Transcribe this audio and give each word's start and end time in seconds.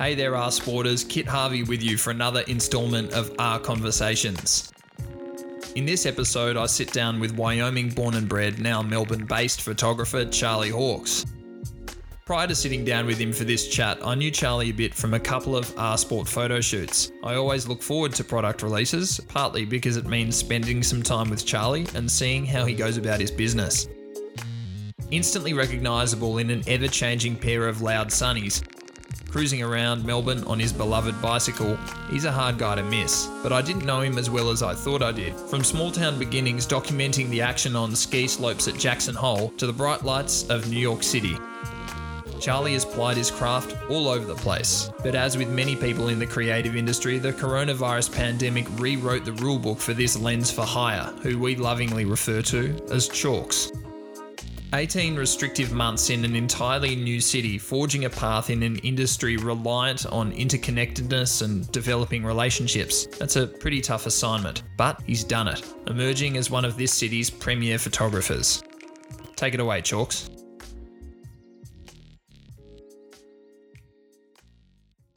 Hey 0.00 0.14
there, 0.14 0.34
R 0.34 0.48
Sporters. 0.48 1.06
Kit 1.06 1.26
Harvey 1.26 1.62
with 1.62 1.82
you 1.82 1.98
for 1.98 2.10
another 2.10 2.40
installment 2.48 3.12
of 3.12 3.34
R 3.38 3.58
Conversations. 3.58 4.72
In 5.76 5.84
this 5.84 6.06
episode, 6.06 6.56
I 6.56 6.64
sit 6.64 6.90
down 6.94 7.20
with 7.20 7.36
Wyoming 7.36 7.90
born 7.90 8.14
and 8.14 8.26
bred, 8.26 8.60
now 8.60 8.80
Melbourne 8.80 9.26
based 9.26 9.60
photographer 9.60 10.24
Charlie 10.24 10.70
Hawks. 10.70 11.26
Prior 12.24 12.46
to 12.46 12.54
sitting 12.54 12.82
down 12.82 13.04
with 13.04 13.18
him 13.18 13.30
for 13.30 13.44
this 13.44 13.68
chat, 13.68 13.98
I 14.02 14.14
knew 14.14 14.30
Charlie 14.30 14.70
a 14.70 14.72
bit 14.72 14.94
from 14.94 15.12
a 15.12 15.20
couple 15.20 15.54
of 15.54 15.70
R 15.76 15.98
Sport 15.98 16.26
photo 16.26 16.62
shoots. 16.62 17.12
I 17.22 17.34
always 17.34 17.68
look 17.68 17.82
forward 17.82 18.14
to 18.14 18.24
product 18.24 18.62
releases, 18.62 19.20
partly 19.28 19.66
because 19.66 19.98
it 19.98 20.06
means 20.06 20.34
spending 20.34 20.82
some 20.82 21.02
time 21.02 21.28
with 21.28 21.44
Charlie 21.44 21.86
and 21.94 22.10
seeing 22.10 22.46
how 22.46 22.64
he 22.64 22.72
goes 22.74 22.96
about 22.96 23.20
his 23.20 23.30
business. 23.30 23.86
Instantly 25.10 25.52
recognisable 25.52 26.38
in 26.38 26.48
an 26.48 26.62
ever 26.66 26.88
changing 26.88 27.36
pair 27.36 27.68
of 27.68 27.82
loud 27.82 28.08
sunnies, 28.08 28.64
cruising 29.30 29.62
around 29.62 30.04
Melbourne 30.04 30.44
on 30.44 30.58
his 30.58 30.72
beloved 30.72 31.20
bicycle, 31.22 31.76
he's 32.10 32.24
a 32.24 32.32
hard 32.32 32.58
guy 32.58 32.74
to 32.74 32.82
miss. 32.82 33.28
But 33.42 33.52
I 33.52 33.62
didn't 33.62 33.86
know 33.86 34.00
him 34.00 34.18
as 34.18 34.28
well 34.28 34.50
as 34.50 34.62
I 34.62 34.74
thought 34.74 35.02
I 35.02 35.12
did. 35.12 35.34
From 35.34 35.64
small 35.64 35.90
town 35.90 36.18
beginnings 36.18 36.66
documenting 36.66 37.30
the 37.30 37.40
action 37.40 37.76
on 37.76 37.94
ski 37.94 38.26
slopes 38.26 38.68
at 38.68 38.78
Jackson 38.78 39.14
Hole 39.14 39.50
to 39.56 39.66
the 39.66 39.72
bright 39.72 40.04
lights 40.04 40.48
of 40.50 40.68
New 40.68 40.78
York 40.78 41.02
City. 41.02 41.38
Charlie 42.40 42.72
has 42.72 42.84
plied 42.86 43.18
his 43.18 43.30
craft 43.30 43.76
all 43.90 44.08
over 44.08 44.24
the 44.24 44.34
place. 44.34 44.90
But 45.02 45.14
as 45.14 45.36
with 45.36 45.50
many 45.50 45.76
people 45.76 46.08
in 46.08 46.18
the 46.18 46.26
creative 46.26 46.74
industry, 46.74 47.18
the 47.18 47.32
coronavirus 47.32 48.12
pandemic 48.12 48.66
rewrote 48.78 49.24
the 49.24 49.32
rulebook 49.32 49.78
for 49.78 49.92
this 49.92 50.18
lens 50.18 50.50
for 50.50 50.62
hire, 50.62 51.12
who 51.22 51.38
we 51.38 51.54
lovingly 51.56 52.06
refer 52.06 52.40
to 52.42 52.74
as 52.90 53.08
Chawks. 53.08 53.70
18 54.72 55.16
restrictive 55.16 55.72
months 55.72 56.10
in 56.10 56.24
an 56.24 56.36
entirely 56.36 56.94
new 56.94 57.20
city, 57.20 57.58
forging 57.58 58.04
a 58.04 58.10
path 58.10 58.50
in 58.50 58.62
an 58.62 58.76
industry 58.78 59.36
reliant 59.36 60.06
on 60.06 60.30
interconnectedness 60.32 61.42
and 61.42 61.70
developing 61.72 62.24
relationships. 62.24 63.06
That's 63.18 63.34
a 63.34 63.48
pretty 63.48 63.80
tough 63.80 64.06
assignment, 64.06 64.62
but 64.76 65.00
he's 65.02 65.24
done 65.24 65.48
it, 65.48 65.64
emerging 65.88 66.36
as 66.36 66.50
one 66.50 66.64
of 66.64 66.76
this 66.76 66.92
city's 66.92 67.30
premier 67.30 67.78
photographers. 67.78 68.62
Take 69.34 69.54
it 69.54 69.60
away, 69.60 69.82
Chawks. 69.82 70.30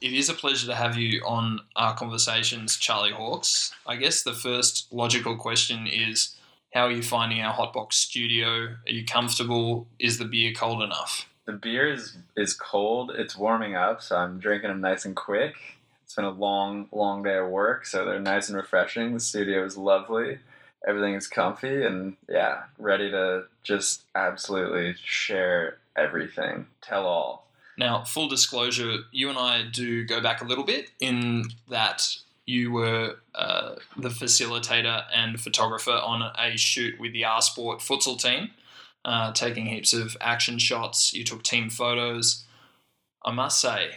It 0.00 0.12
is 0.12 0.28
a 0.28 0.34
pleasure 0.34 0.66
to 0.66 0.74
have 0.74 0.96
you 0.96 1.22
on 1.24 1.60
R 1.76 1.94
Conversations, 1.94 2.76
Charlie 2.76 3.12
Hawks. 3.12 3.72
I 3.86 3.96
guess 3.96 4.24
the 4.24 4.34
first 4.34 4.92
logical 4.92 5.36
question 5.36 5.86
is 5.86 6.34
how 6.74 6.86
are 6.86 6.90
you 6.90 7.02
finding 7.02 7.40
our 7.40 7.54
Hotbox 7.54 7.92
studio? 7.92 8.48
Are 8.48 8.90
you 8.90 9.04
comfortable? 9.04 9.86
Is 10.00 10.18
the 10.18 10.24
beer 10.24 10.52
cold 10.52 10.82
enough? 10.82 11.28
The 11.46 11.52
beer 11.52 11.90
is, 11.90 12.16
is 12.36 12.52
cold. 12.52 13.12
It's 13.14 13.36
warming 13.36 13.76
up, 13.76 14.02
so 14.02 14.16
I'm 14.16 14.40
drinking 14.40 14.70
them 14.70 14.80
nice 14.80 15.04
and 15.04 15.14
quick. 15.14 15.54
It's 16.04 16.16
been 16.16 16.24
a 16.24 16.30
long, 16.30 16.88
long 16.90 17.22
day 17.22 17.36
of 17.36 17.48
work, 17.48 17.86
so 17.86 18.04
they're 18.04 18.18
nice 18.18 18.48
and 18.48 18.56
refreshing. 18.56 19.14
The 19.14 19.20
studio 19.20 19.64
is 19.64 19.76
lovely. 19.76 20.38
Everything 20.86 21.14
is 21.14 21.28
comfy, 21.28 21.84
and 21.84 22.16
yeah, 22.28 22.64
ready 22.76 23.08
to 23.10 23.44
just 23.62 24.02
absolutely 24.16 24.96
share 25.02 25.78
everything. 25.96 26.66
Tell 26.82 27.06
all. 27.06 27.46
Now, 27.78 28.02
full 28.02 28.28
disclosure, 28.28 28.98
you 29.12 29.28
and 29.28 29.38
I 29.38 29.62
do 29.62 30.04
go 30.04 30.20
back 30.20 30.42
a 30.42 30.44
little 30.44 30.64
bit 30.64 30.90
in 31.00 31.44
that 31.68 32.16
you 32.46 32.72
were 32.72 33.16
uh, 33.34 33.76
the 33.96 34.10
facilitator 34.10 35.04
and 35.14 35.40
photographer 35.40 35.92
on 35.92 36.22
a 36.22 36.56
shoot 36.56 36.98
with 37.00 37.12
the 37.12 37.24
R 37.24 37.40
Sport 37.40 37.80
futsal 37.80 38.20
team, 38.20 38.50
uh, 39.04 39.32
taking 39.32 39.66
heaps 39.66 39.92
of 39.92 40.16
action 40.20 40.58
shots. 40.58 41.14
You 41.14 41.24
took 41.24 41.42
team 41.42 41.70
photos. 41.70 42.44
I 43.24 43.32
must 43.32 43.60
say, 43.60 43.90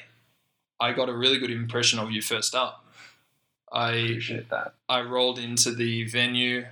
I 0.79 0.93
got 0.93 1.09
a 1.09 1.15
really 1.15 1.39
good 1.39 1.51
impression 1.51 1.99
of 1.99 2.11
you 2.11 2.21
first 2.21 2.55
up. 2.55 2.85
I 3.71 3.91
Appreciate 3.91 4.49
that. 4.49 4.75
I 4.87 5.01
rolled 5.01 5.39
into 5.39 5.71
the 5.71 6.05
venue. 6.05 6.65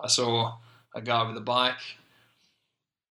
I 0.00 0.06
saw 0.06 0.56
a 0.94 1.00
guy 1.02 1.26
with 1.28 1.36
a 1.36 1.42
bike, 1.42 1.80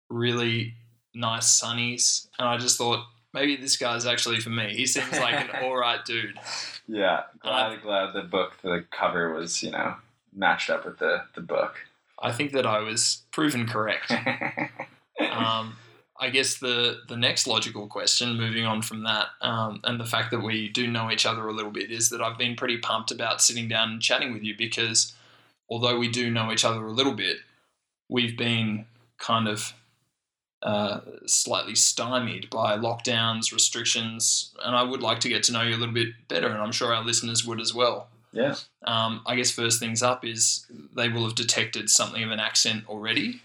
really 0.10 0.74
nice 1.14 1.62
sunnies, 1.62 2.28
and 2.40 2.48
I 2.48 2.58
just 2.58 2.78
thought 2.78 3.06
maybe 3.34 3.56
this 3.56 3.78
guy's 3.78 4.06
actually 4.06 4.40
for 4.40 4.50
me. 4.50 4.76
He 4.76 4.86
seems 4.86 5.12
like 5.20 5.36
an 5.36 5.50
all 5.64 5.76
right 5.76 6.04
dude. 6.06 6.40
Yeah, 6.88 7.24
glad 7.40 7.82
glad 7.82 8.14
the 8.14 8.24
book, 8.24 8.58
the 8.62 8.86
cover 8.92 9.34
was 9.34 9.64
you 9.64 9.72
know 9.72 9.96
matched 10.34 10.70
up 10.70 10.86
with 10.86 11.00
the 11.00 11.24
the 11.36 11.42
book. 11.42 11.76
I 12.22 12.32
think 12.32 12.52
that 12.52 12.66
I 12.66 12.80
was 12.80 13.24
proven 13.32 13.68
correct. 13.68 14.12
um, 15.32 15.76
I 16.20 16.30
guess 16.30 16.58
the 16.58 17.02
the 17.08 17.18
next 17.18 17.48
logical 17.48 17.88
question, 17.88 18.38
moving 18.38 18.66
on 18.66 18.82
from 18.82 19.04
that, 19.04 19.28
um, 19.42 19.80
and 19.84 20.00
the 20.00 20.06
fact 20.06 20.32
that 20.32 20.42
we 20.42 20.70
do 20.70 20.88
know 20.88 21.12
each 21.12 21.26
other 21.26 21.48
a 21.48 21.54
little 21.54 21.72
bit, 21.72 21.92
is 21.92 22.10
that 22.10 22.22
I've 22.22 22.38
been 22.38 22.56
pretty 22.56 22.78
pumped 22.78 23.12
about 23.12 23.42
sitting 23.42 23.68
down 23.68 23.92
and 23.92 24.02
chatting 24.02 24.32
with 24.34 24.44
you 24.44 24.56
because 24.56 25.14
although 25.70 25.98
we 25.98 26.10
do 26.10 26.30
know 26.30 26.52
each 26.52 26.64
other 26.66 26.86
a 26.86 26.92
little 26.92 27.14
bit, 27.14 27.38
we've 28.08 28.38
been 28.38 28.86
kind 29.18 29.48
of 29.48 29.74
uh, 30.64 31.02
slightly 31.26 31.76
stymied 31.76 32.50
by 32.50 32.78
lockdowns, 32.78 33.52
restrictions, 33.52 34.52
and 34.64 34.76
I 34.76 34.84
would 34.84 35.02
like 35.02 35.20
to 35.22 35.30
get 35.30 35.44
to 35.44 35.52
know 35.52 35.64
you 35.64 35.76
a 35.76 35.78
little 35.78 35.94
bit 35.94 36.10
better, 36.28 36.48
and 36.48 36.62
I'm 36.62 36.72
sure 36.72 36.94
our 36.94 37.04
listeners 37.04 37.46
would 37.46 37.60
as 37.60 37.74
well. 37.74 38.10
Yeah. 38.32 38.56
Um, 38.84 39.22
I 39.26 39.36
guess 39.36 39.52
first 39.52 39.80
things 39.80 40.02
up 40.02 40.26
is 40.26 40.66
they 40.96 41.10
will 41.10 41.24
have 41.26 41.36
detected 41.36 41.90
something 41.90 42.24
of 42.24 42.32
an 42.32 42.40
accent 42.40 42.86
already. 42.88 43.42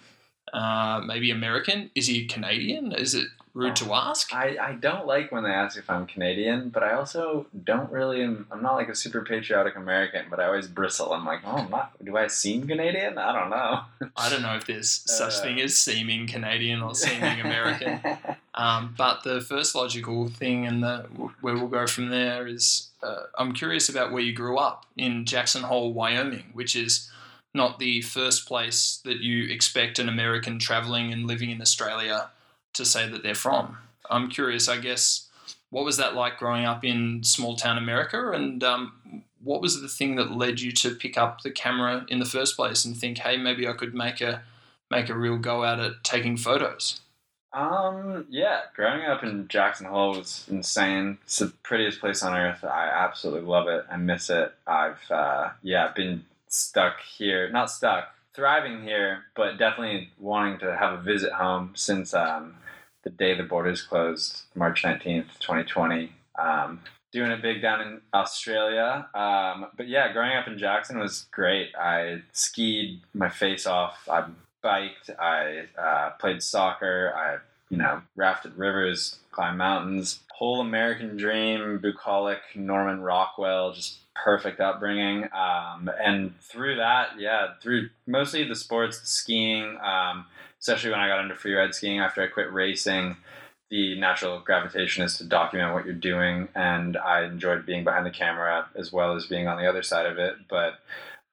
Uh, 0.52 1.02
maybe 1.04 1.30
American. 1.30 1.90
Is 1.94 2.06
he 2.06 2.26
Canadian? 2.26 2.92
Is 2.92 3.14
it 3.14 3.28
rude 3.56 3.74
to 3.76 3.92
ask? 3.94 4.32
I, 4.34 4.56
I 4.60 4.72
don't 4.74 5.06
like 5.06 5.32
when 5.32 5.42
they 5.42 5.50
ask 5.50 5.78
if 5.78 5.88
I'm 5.88 6.06
Canadian, 6.06 6.68
but 6.68 6.82
I 6.82 6.92
also 6.92 7.46
don't 7.64 7.90
really. 7.90 8.22
I'm 8.22 8.46
not 8.60 8.74
like 8.74 8.88
a 8.88 8.94
super 8.94 9.22
patriotic 9.24 9.74
American, 9.76 10.26
but 10.30 10.38
I 10.38 10.44
always 10.46 10.66
bristle. 10.68 11.12
I'm 11.12 11.24
like, 11.24 11.40
oh, 11.44 11.56
I'm 11.56 11.70
not. 11.70 11.92
Do 12.04 12.16
I 12.16 12.26
seem 12.28 12.68
Canadian? 12.68 13.18
I 13.18 13.32
don't 13.32 13.50
know. 13.50 13.80
I 14.16 14.28
don't 14.28 14.42
know 14.42 14.54
if 14.56 14.66
there's 14.66 14.90
such 15.06 15.34
Uh, 15.36 15.42
thing 15.42 15.60
as 15.60 15.76
seeming 15.78 16.26
Canadian 16.26 16.82
or 16.82 16.94
seeming 16.94 17.40
American. 17.40 18.00
Um, 18.58 18.94
but 18.96 19.22
the 19.22 19.42
first 19.42 19.74
logical 19.74 20.28
thing, 20.28 20.66
and 20.66 20.82
the 20.82 21.02
where 21.42 21.52
we'll 21.52 21.68
go 21.68 21.86
from 21.86 22.08
there, 22.08 22.46
is 22.46 22.88
uh, 23.02 23.24
I'm 23.36 23.52
curious 23.52 23.90
about 23.90 24.12
where 24.12 24.22
you 24.22 24.32
grew 24.32 24.56
up 24.56 24.86
in 24.96 25.26
Jackson 25.26 25.62
Hole, 25.64 25.92
Wyoming, 25.92 26.46
which 26.54 26.74
is 26.74 27.10
not 27.52 27.78
the 27.78 28.00
first 28.00 28.48
place 28.48 29.02
that 29.04 29.18
you 29.18 29.44
expect 29.52 29.98
an 29.98 30.08
American 30.08 30.58
traveling 30.58 31.12
and 31.12 31.26
living 31.26 31.50
in 31.50 31.60
Australia 31.60 32.30
to 32.76 32.84
say 32.84 33.08
that 33.08 33.22
they're 33.22 33.34
from. 33.34 33.78
I'm 34.08 34.30
curious, 34.30 34.68
I 34.68 34.78
guess, 34.78 35.28
what 35.70 35.84
was 35.84 35.96
that 35.96 36.14
like 36.14 36.38
growing 36.38 36.64
up 36.64 36.84
in 36.84 37.22
small 37.24 37.56
town 37.56 37.78
America, 37.78 38.30
and 38.30 38.62
um, 38.62 39.22
what 39.42 39.60
was 39.60 39.80
the 39.80 39.88
thing 39.88 40.16
that 40.16 40.30
led 40.30 40.60
you 40.60 40.72
to 40.72 40.94
pick 40.94 41.18
up 41.18 41.42
the 41.42 41.50
camera 41.50 42.06
in 42.08 42.18
the 42.18 42.24
first 42.24 42.56
place 42.56 42.84
and 42.84 42.96
think, 42.96 43.18
hey, 43.18 43.36
maybe 43.36 43.66
I 43.66 43.72
could 43.72 43.94
make 43.94 44.20
a 44.20 44.42
make 44.90 45.08
a 45.08 45.16
real 45.16 45.38
go 45.38 45.64
at 45.64 45.78
it 45.78 45.94
taking 46.02 46.36
photos? 46.36 47.00
Um, 47.52 48.26
yeah, 48.28 48.62
growing 48.74 49.06
up 49.06 49.22
in 49.22 49.48
Jackson 49.48 49.86
Hole 49.86 50.16
was 50.16 50.44
insane. 50.50 51.18
It's 51.24 51.38
the 51.38 51.52
prettiest 51.62 52.00
place 52.00 52.22
on 52.22 52.36
earth. 52.36 52.62
I 52.64 52.88
absolutely 52.88 53.48
love 53.48 53.66
it. 53.68 53.86
I 53.90 53.96
miss 53.96 54.28
it. 54.28 54.52
I've, 54.66 55.10
uh, 55.10 55.50
yeah, 55.62 55.90
been 55.96 56.26
stuck 56.48 57.00
here. 57.00 57.48
Not 57.50 57.70
stuck, 57.70 58.14
thriving 58.34 58.82
here, 58.82 59.24
but 59.34 59.56
definitely 59.56 60.10
wanting 60.18 60.58
to 60.58 60.76
have 60.76 60.92
a 60.92 61.02
visit 61.02 61.32
home 61.32 61.72
since 61.74 62.12
um, 62.12 62.56
the 63.06 63.10
day 63.10 63.34
the 63.34 63.44
borders 63.44 63.82
closed, 63.82 64.42
March 64.56 64.82
19th, 64.82 65.38
2020. 65.38 66.12
Um, 66.36 66.80
doing 67.12 67.30
it 67.30 67.40
big 67.40 67.62
down 67.62 67.80
in 67.80 68.00
Australia. 68.12 69.06
Um, 69.14 69.68
but 69.76 69.86
yeah, 69.86 70.12
growing 70.12 70.36
up 70.36 70.48
in 70.48 70.58
Jackson 70.58 70.98
was 70.98 71.26
great. 71.30 71.68
I 71.76 72.22
skied 72.32 73.00
my 73.14 73.28
face 73.28 73.64
off. 73.64 74.08
I 74.10 74.24
biked. 74.60 75.10
I 75.20 75.66
uh, 75.78 76.10
played 76.18 76.42
soccer. 76.42 77.14
I, 77.16 77.36
you 77.70 77.76
know, 77.76 78.02
rafted 78.16 78.58
rivers, 78.58 79.20
climbed 79.30 79.58
mountains. 79.58 80.18
Whole 80.32 80.60
American 80.60 81.16
dream, 81.16 81.78
bucolic, 81.78 82.40
Norman 82.56 83.00
Rockwell, 83.00 83.72
just 83.72 83.98
perfect 84.16 84.58
upbringing. 84.58 85.28
Um, 85.32 85.88
and 86.02 86.38
through 86.40 86.76
that, 86.76 87.10
yeah, 87.20 87.54
through 87.62 87.90
mostly 88.08 88.42
the 88.42 88.56
sports, 88.56 89.00
the 89.00 89.06
skiing, 89.06 89.78
um, 89.80 90.26
especially 90.66 90.90
when 90.90 91.00
I 91.00 91.08
got 91.08 91.20
into 91.20 91.34
freeride 91.34 91.74
skiing 91.74 92.00
after 92.00 92.22
I 92.22 92.26
quit 92.26 92.52
racing 92.52 93.16
the 93.70 93.98
natural 93.98 94.40
gravitation 94.40 95.04
is 95.04 95.18
to 95.18 95.24
document 95.24 95.74
what 95.74 95.84
you're 95.84 95.94
doing 95.94 96.48
and 96.54 96.96
i 96.96 97.24
enjoyed 97.24 97.66
being 97.66 97.84
behind 97.84 98.06
the 98.06 98.10
camera 98.10 98.66
as 98.76 98.92
well 98.92 99.16
as 99.16 99.26
being 99.26 99.48
on 99.48 99.58
the 99.58 99.68
other 99.68 99.82
side 99.82 100.06
of 100.06 100.18
it 100.18 100.36
but 100.48 100.74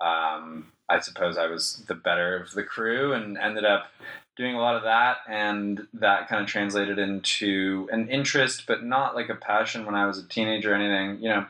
um, 0.02 0.72
i 0.90 1.00
suppose 1.00 1.38
i 1.38 1.46
was 1.46 1.84
the 1.88 1.94
better 1.94 2.38
of 2.38 2.52
the 2.54 2.64
crew 2.64 3.14
and 3.14 3.38
ended 3.38 3.66
up 3.66 3.92
doing 4.36 4.56
a 4.56 4.60
lot 4.60 4.76
of 4.76 4.84
that 4.84 5.18
and 5.30 5.86
that 5.94 6.28
kind 6.28 6.42
of 6.42 6.48
translated 6.48 6.98
into 6.98 7.88
an 7.92 8.10
interest 8.10 8.64
but 8.68 8.84
not 8.84 9.14
like 9.14 9.30
a 9.30 9.36
passion 9.36 9.86
when 9.86 9.96
i 9.96 10.06
was 10.06 10.18
a 10.18 10.28
teenager 10.28 10.72
or 10.72 10.76
anything. 10.76 11.22
You 11.22 11.30
know 11.30 11.46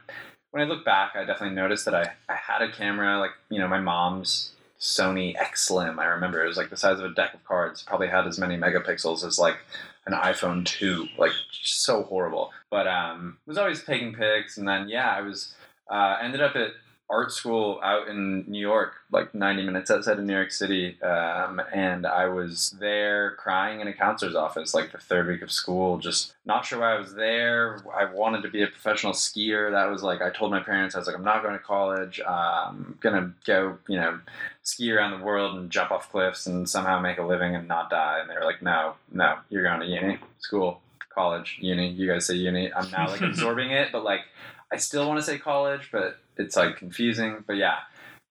when 0.51 0.63
i 0.63 0.65
look 0.65 0.83
back 0.83 1.15
i 1.15 1.23
definitely 1.23 1.55
noticed 1.55 1.85
that 1.85 1.95
i, 1.95 2.11
I 2.27 2.35
had 2.35 2.61
a 2.61 2.71
camera 2.71 3.19
like 3.19 3.31
you 3.49 3.59
know 3.59 3.69
my 3.69 3.79
mom's 3.79 4.51
sony 4.83 5.33
x 5.39 5.65
slim 5.67 5.97
i 5.97 6.05
remember 6.05 6.43
it 6.43 6.47
was 6.47 6.57
like 6.57 6.69
the 6.69 6.75
size 6.75 6.99
of 6.99 7.05
a 7.05 7.13
deck 7.13 7.33
of 7.33 7.43
cards 7.45 7.83
probably 7.83 8.07
had 8.07 8.27
as 8.27 8.37
many 8.37 8.57
megapixels 8.57 9.25
as 9.25 9.39
like 9.39 9.57
an 10.05 10.13
iPhone 10.13 10.65
two, 10.65 11.07
like 11.17 11.31
so 11.51 12.03
horrible. 12.03 12.51
But 12.69 12.87
um, 12.87 13.37
was 13.45 13.57
always 13.57 13.83
taking 13.83 14.13
pics, 14.13 14.57
and 14.57 14.67
then 14.67 14.89
yeah, 14.89 15.09
I 15.15 15.21
was 15.21 15.53
uh, 15.89 16.17
ended 16.21 16.41
up 16.41 16.55
at 16.55 16.71
art 17.09 17.31
school 17.31 17.79
out 17.83 18.07
in 18.07 18.45
New 18.47 18.59
York, 18.59 18.93
like 19.11 19.35
90 19.35 19.63
minutes 19.63 19.91
outside 19.91 20.17
of 20.17 20.25
New 20.25 20.33
York 20.33 20.51
City. 20.51 20.99
Um, 21.01 21.61
and 21.73 22.07
I 22.07 22.27
was 22.27 22.75
there 22.79 23.31
crying 23.31 23.81
in 23.81 23.87
a 23.87 23.93
counselor's 23.93 24.35
office 24.35 24.73
like 24.73 24.91
the 24.91 24.97
third 24.97 25.27
week 25.27 25.41
of 25.41 25.51
school, 25.51 25.99
just 25.99 26.33
not 26.45 26.65
sure 26.65 26.79
why 26.79 26.95
I 26.95 26.99
was 26.99 27.13
there. 27.13 27.83
I 27.95 28.11
wanted 28.11 28.41
to 28.43 28.49
be 28.49 28.63
a 28.63 28.67
professional 28.67 29.13
skier. 29.13 29.71
That 29.71 29.91
was 29.91 30.01
like, 30.01 30.21
I 30.21 30.29
told 30.29 30.51
my 30.51 30.61
parents, 30.61 30.95
I 30.95 30.99
was 30.99 31.07
like, 31.07 31.15
I'm 31.15 31.23
not 31.23 31.43
going 31.43 31.53
to 31.53 31.63
college. 31.63 32.19
I'm 32.27 32.97
going 33.01 33.15
to 33.15 33.33
go, 33.45 33.77
you 33.87 33.99
know, 33.99 34.19
ski 34.63 34.91
around 34.91 35.19
the 35.19 35.25
world 35.25 35.57
and 35.57 35.69
jump 35.69 35.91
off 35.91 36.11
cliffs 36.11 36.47
and 36.47 36.67
somehow 36.67 36.99
make 36.99 37.19
a 37.19 37.23
living 37.23 37.55
and 37.55 37.67
not 37.67 37.89
die. 37.89 38.19
And 38.21 38.29
they 38.29 38.35
were 38.35 38.45
like, 38.45 38.61
no, 38.61 38.95
no, 39.11 39.37
you're 39.49 39.63
going 39.63 39.81
to 39.81 39.87
uni, 39.87 40.17
school, 40.39 40.81
college, 41.13 41.57
uni. 41.61 41.89
You 41.89 42.07
guys 42.07 42.25
say 42.25 42.35
uni. 42.35 42.73
I'm 42.73 42.89
now 42.91 43.07
like 43.07 43.21
absorbing 43.21 43.71
it, 43.71 43.89
but 43.91 44.03
like, 44.03 44.21
I 44.73 44.77
still 44.77 45.07
want 45.07 45.19
to 45.19 45.25
say 45.25 45.37
college, 45.37 45.89
but 45.91 46.17
it's 46.35 46.55
like 46.55 46.77
confusing. 46.77 47.43
But 47.45 47.57
yeah, 47.57 47.77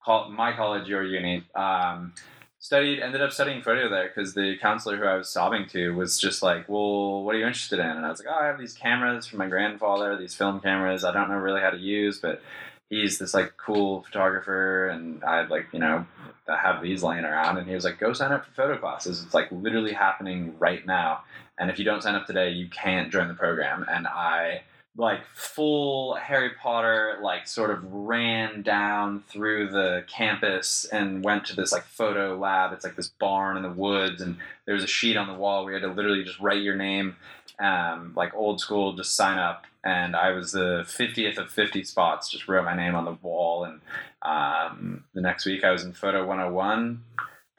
my 0.06 0.52
college, 0.54 0.88
your 0.88 1.04
uni. 1.04 1.44
Um, 1.54 2.14
studied, 2.58 3.00
ended 3.00 3.22
up 3.22 3.30
studying 3.30 3.62
photo 3.62 3.88
there 3.88 4.08
because 4.08 4.34
the 4.34 4.56
counselor 4.60 4.96
who 4.96 5.04
I 5.04 5.16
was 5.16 5.28
sobbing 5.28 5.66
to 5.68 5.90
was 5.90 6.18
just 6.18 6.42
like, 6.42 6.68
"Well, 6.68 7.22
what 7.22 7.36
are 7.36 7.38
you 7.38 7.46
interested 7.46 7.78
in?" 7.78 7.86
And 7.86 8.04
I 8.04 8.08
was 8.08 8.24
like, 8.24 8.34
"Oh, 8.34 8.40
I 8.42 8.46
have 8.46 8.58
these 8.58 8.74
cameras 8.74 9.26
from 9.26 9.38
my 9.38 9.46
grandfather, 9.46 10.16
these 10.16 10.34
film 10.34 10.60
cameras. 10.60 11.04
I 11.04 11.12
don't 11.12 11.28
know 11.28 11.36
really 11.36 11.60
how 11.60 11.70
to 11.70 11.78
use, 11.78 12.18
but 12.18 12.42
he's 12.90 13.18
this 13.18 13.34
like 13.34 13.56
cool 13.56 14.02
photographer, 14.02 14.88
and 14.88 15.22
I'd 15.22 15.48
like 15.48 15.66
you 15.72 15.78
know 15.78 16.06
I 16.48 16.56
have 16.56 16.82
these 16.82 17.04
laying 17.04 17.24
around." 17.24 17.58
And 17.58 17.68
he 17.68 17.74
was 17.74 17.84
like, 17.84 18.00
"Go 18.00 18.12
sign 18.12 18.32
up 18.32 18.46
for 18.46 18.52
photo 18.52 18.78
classes. 18.78 19.22
It's 19.22 19.34
like 19.34 19.46
literally 19.52 19.92
happening 19.92 20.56
right 20.58 20.84
now, 20.84 21.22
and 21.56 21.70
if 21.70 21.78
you 21.78 21.84
don't 21.84 22.02
sign 22.02 22.16
up 22.16 22.26
today, 22.26 22.50
you 22.50 22.68
can't 22.68 23.12
join 23.12 23.28
the 23.28 23.34
program." 23.34 23.84
And 23.88 24.08
I 24.08 24.62
like 24.96 25.24
full 25.34 26.14
Harry 26.16 26.50
Potter, 26.50 27.18
like 27.22 27.48
sort 27.48 27.70
of 27.70 27.80
ran 27.84 28.62
down 28.62 29.22
through 29.26 29.70
the 29.70 30.04
campus 30.06 30.84
and 30.84 31.24
went 31.24 31.46
to 31.46 31.56
this 31.56 31.72
like 31.72 31.84
photo 31.84 32.36
lab. 32.36 32.72
It's 32.72 32.84
like 32.84 32.96
this 32.96 33.08
barn 33.08 33.56
in 33.56 33.62
the 33.62 33.70
woods, 33.70 34.20
and 34.20 34.36
there 34.66 34.74
was 34.74 34.84
a 34.84 34.88
sheet 34.88 35.16
on 35.16 35.28
the 35.28 35.34
wall 35.34 35.64
where 35.64 35.74
you 35.74 35.80
had 35.80 35.88
to 35.88 35.94
literally 35.94 36.24
just 36.24 36.40
write 36.40 36.62
your 36.62 36.76
name, 36.76 37.16
um, 37.58 38.12
like 38.14 38.34
old 38.34 38.60
school, 38.60 38.92
just 38.92 39.16
sign 39.16 39.38
up. 39.38 39.64
And 39.84 40.14
I 40.14 40.30
was 40.30 40.52
the 40.52 40.84
50th 40.86 41.38
of 41.38 41.50
50 41.50 41.82
spots, 41.84 42.30
just 42.30 42.46
wrote 42.46 42.64
my 42.64 42.76
name 42.76 42.94
on 42.94 43.04
the 43.04 43.16
wall. 43.22 43.64
And 43.64 43.80
um, 44.20 45.04
the 45.14 45.22
next 45.22 45.46
week 45.46 45.64
I 45.64 45.72
was 45.72 45.84
in 45.84 45.92
Photo 45.92 46.24
101, 46.26 47.02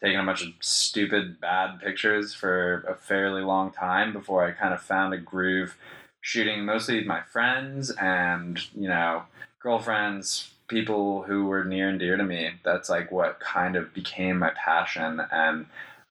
taking 0.01 0.19
a 0.19 0.23
bunch 0.23 0.43
of 0.43 0.49
stupid, 0.61 1.41
bad 1.41 1.81
pictures 1.81 2.33
for 2.33 2.85
a 2.87 2.95
fairly 2.95 3.41
long 3.41 3.71
time 3.71 4.13
before 4.13 4.45
I 4.45 4.51
kind 4.51 4.73
of 4.73 4.81
found 4.81 5.13
a 5.13 5.17
groove 5.17 5.75
shooting 6.23 6.65
mostly 6.65 7.03
my 7.03 7.21
friends 7.21 7.91
and 7.91 8.59
you 8.73 8.87
know 8.87 9.23
girlfriends 9.61 10.49
people 10.67 11.21
who 11.23 11.45
were 11.45 11.63
near 11.63 11.89
and 11.89 11.99
dear 11.99 12.17
to 12.17 12.23
me. 12.23 12.49
That's 12.63 12.89
like 12.89 13.11
what 13.11 13.39
kind 13.39 13.75
of 13.75 13.93
became 13.93 14.39
my 14.39 14.51
passion. 14.55 15.21
And 15.31 15.67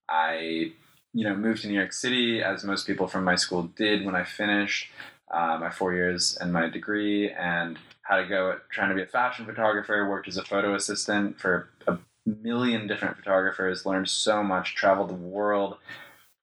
i 0.09 0.73
you 1.15 1.25
know 1.25 1.35
moved 1.35 1.63
to 1.63 1.69
new 1.69 1.75
york 1.75 1.93
city 1.93 2.43
as 2.43 2.65
most 2.65 2.87
people 2.87 3.07
from 3.07 3.25
my 3.25 3.35
school 3.35 3.65
did 3.77 4.05
when 4.05 4.15
i 4.15 4.25
finished 4.25 4.89
uh, 5.31 5.57
my 5.59 5.71
four 5.71 5.95
years 5.95 6.37
and 6.41 6.53
my 6.53 6.69
degree 6.69 7.31
and 7.31 7.79
had 8.03 8.23
to 8.23 8.29
go 8.29 8.53
at 8.53 8.69
trying 8.71 8.91
to 8.91 8.95
be 8.95 9.03
a 9.03 9.07
fashion 9.07 9.47
photographer 9.47 10.09
worked 10.09 10.29
as 10.29 10.37
a 10.37 10.45
photo 10.45 10.75
assistant 10.75 11.39
for 11.41 11.69
a 11.87 11.97
million 12.27 12.87
different 12.87 13.17
photographers 13.17 13.87
learned 13.87 14.09
so 14.09 14.43
much 14.43 14.75
traveled 14.75 15.09
the 15.09 15.15
world 15.15 15.77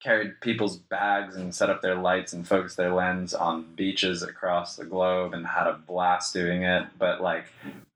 carried 0.02 0.40
people's 0.42 0.78
bags 0.78 1.36
and 1.36 1.54
set 1.54 1.70
up 1.70 1.82
their 1.82 1.96
lights 1.96 2.34
and 2.34 2.48
focused 2.48 2.78
their 2.78 2.94
lens 2.94 3.34
on 3.34 3.66
beaches 3.76 4.24
across 4.24 4.76
the 4.76 4.86
globe 4.86 5.34
and 5.34 5.46
had 5.46 5.68
a 5.68 5.74
blast 5.74 6.34
doing 6.34 6.64
it. 6.64 6.88
But 6.98 7.22
like, 7.22 7.46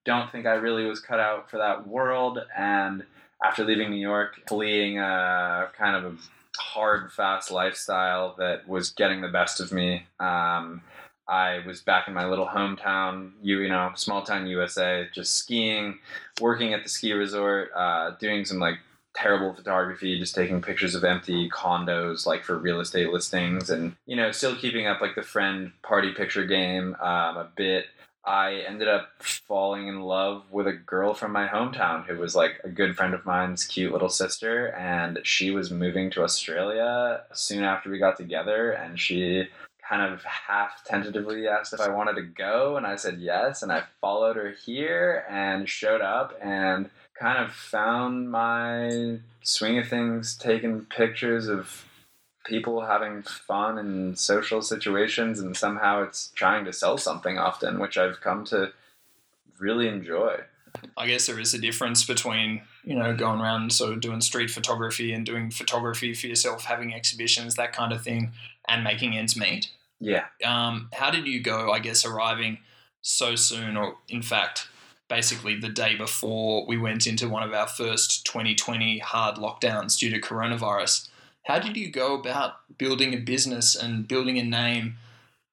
don't 0.06 0.32
think 0.32 0.46
I 0.46 0.54
really 0.54 0.86
was 0.86 1.00
cut 1.00 1.20
out 1.20 1.50
for 1.50 1.58
that 1.58 1.88
world. 1.88 2.40
And 2.58 3.04
after 3.44 3.64
leaving 3.64 3.90
New 3.90 3.98
York, 3.98 4.42
fleeing 4.48 5.00
a 5.00 5.70
kind 5.78 5.96
of 5.96 6.14
a 6.14 6.18
hard, 6.58 7.12
fast 7.12 7.52
lifestyle 7.52 8.36
that 8.38 8.68
was 8.68 8.90
getting 8.92 9.22
the 9.22 9.30
best 9.30 9.60
of 9.60 9.72
me. 9.72 10.06
Um, 10.20 10.82
I 11.28 11.62
was 11.66 11.82
back 11.82 12.08
in 12.10 12.14
my 12.14 12.26
little 12.26 12.48
hometown, 12.48 13.32
you 13.42 13.62
you 13.62 13.70
know, 13.70 13.92
small 13.96 14.24
town 14.24 14.46
USA, 14.48 15.08
just 15.14 15.36
skiing, 15.36 16.00
working 16.42 16.74
at 16.74 16.84
the 16.84 16.90
ski 16.90 17.14
resort, 17.14 17.72
uh, 17.74 18.12
doing 18.20 18.44
some 18.44 18.60
like 18.60 18.78
terrible 19.13 19.54
photography, 19.54 20.19
just 20.19 20.36
taking 20.36 20.62
pictures 20.62 20.95
of 20.95 21.04
empty 21.04 21.50
condos 21.50 22.25
like 22.25 22.44
for 22.44 22.57
real 22.57 22.80
estate 22.80 23.10
listings, 23.12 23.69
and 23.69 23.95
you 24.06 24.15
know, 24.15 24.31
still 24.31 24.56
keeping 24.56 24.88
up 24.88 25.01
like 25.01 25.15
the 25.15 25.21
friend 25.21 25.71
party 25.81 26.12
picture 26.12 26.45
game 26.45 26.95
um, 27.00 27.38
a 27.38 27.50
bit. 27.56 27.86
I 28.25 28.63
ended 28.68 28.88
up 28.88 29.10
falling 29.19 29.88
in 29.88 30.00
love 30.00 30.44
with 30.50 30.65
a 30.65 30.74
girl 30.74 31.13
from 31.13 31.33
my 31.33 31.45
hometown 31.45 32.06
who 32.06 32.18
was 32.18 32.36
like 32.36 32.62
a 32.63 32.69
good 32.69 32.95
friend 32.95 33.13
of 33.13 33.25
mine's 33.25 33.65
cute 33.65 33.92
little 33.92 34.10
sister, 34.10 34.68
and 34.68 35.19
she 35.24 35.51
was 35.51 35.71
moving 35.71 36.09
to 36.12 36.24
Australia 36.24 37.24
soon 37.33 37.63
after 37.63 37.89
we 37.89 38.00
got 38.00 38.16
together, 38.18 38.71
and 38.71 38.98
she 39.00 39.50
kind 39.88 40.13
of 40.13 40.24
half 40.24 40.83
tentatively 40.86 41.48
asked 41.48 41.74
if 41.74 41.81
I 41.81 41.89
wanted 41.89 42.16
to 42.16 42.21
go, 42.21 42.77
and 42.77 42.88
I 42.88 42.95
said 42.95 43.19
yes, 43.19 43.62
and 43.62 43.71
I 43.71 43.83
followed 44.00 44.38
her 44.38 44.51
here 44.66 45.25
and 45.30 45.68
showed 45.68 46.01
up 46.01 46.33
and 46.42 46.89
kind 47.19 47.44
of 47.44 47.54
found 47.54 48.31
my 48.31 49.19
swing 49.44 49.77
of 49.77 49.88
things 49.88 50.36
taking 50.38 50.86
pictures 50.86 51.48
of 51.48 51.86
people 52.45 52.81
having 52.81 53.24
fun 53.24 53.77
in 53.77 54.15
social 54.15 54.62
situations 54.62 55.39
and 55.39 55.56
somehow 55.56 56.04
it's 56.04 56.30
trying 56.36 56.65
to 56.65 56.74
sell 56.74 56.98
something 56.98 57.38
often 57.38 57.80
which 57.80 57.98
i've 57.98 58.19
come 58.19 58.44
to 58.44 58.74
really 59.63 59.88
enjoy. 59.88 60.42
I 60.98 61.07
guess 61.07 61.27
there 61.27 61.39
is 61.39 61.54
a 61.54 61.60
difference 61.60 62.04
between 62.04 62.62
you 62.83 62.95
know 62.95 63.16
going 63.16 63.39
around 63.39 63.71
sort 63.71 63.94
of 63.94 64.01
doing 64.01 64.21
street 64.21 64.51
photography 64.51 65.13
and 65.13 65.25
doing 65.25 65.50
photography 65.50 66.13
for 66.13 66.27
yourself 66.27 66.66
having 66.66 66.94
exhibitions 66.94 67.56
that 67.56 67.74
kind 67.74 67.94
of 67.94 68.01
thing 68.01 68.31
and 68.68 68.83
making 68.83 69.16
ends 69.16 69.38
meet. 69.38 69.69
Yeah. 70.00 70.25
Um, 70.44 70.89
how 70.94 71.12
did 71.12 71.25
you 71.27 71.42
go 71.42 71.71
i 71.71 71.80
guess 71.80 72.06
arriving 72.06 72.57
so 73.01 73.36
soon 73.36 73.77
or 73.77 73.95
in 74.09 74.21
fact 74.21 74.68
basically 75.13 75.56
the 75.56 75.69
day 75.69 75.95
before 75.95 76.65
we 76.65 76.75
went 76.75 77.06
into 77.06 77.30
one 77.30 77.44
of 77.44 77.54
our 77.54 77.68
first 77.68 78.26
2020 78.26 78.97
hard 78.97 79.35
lockdowns 79.35 79.99
due 79.99 80.09
to 80.09 80.19
coronavirus. 80.19 81.07
How 81.44 81.59
did 81.59 81.78
you 81.78 81.92
go 81.92 82.16
about 82.16 82.54
building 82.80 83.14
a 83.14 83.18
business 83.18 83.76
and 83.76 84.07
building 84.07 84.40
a 84.40 84.44
name 84.44 84.95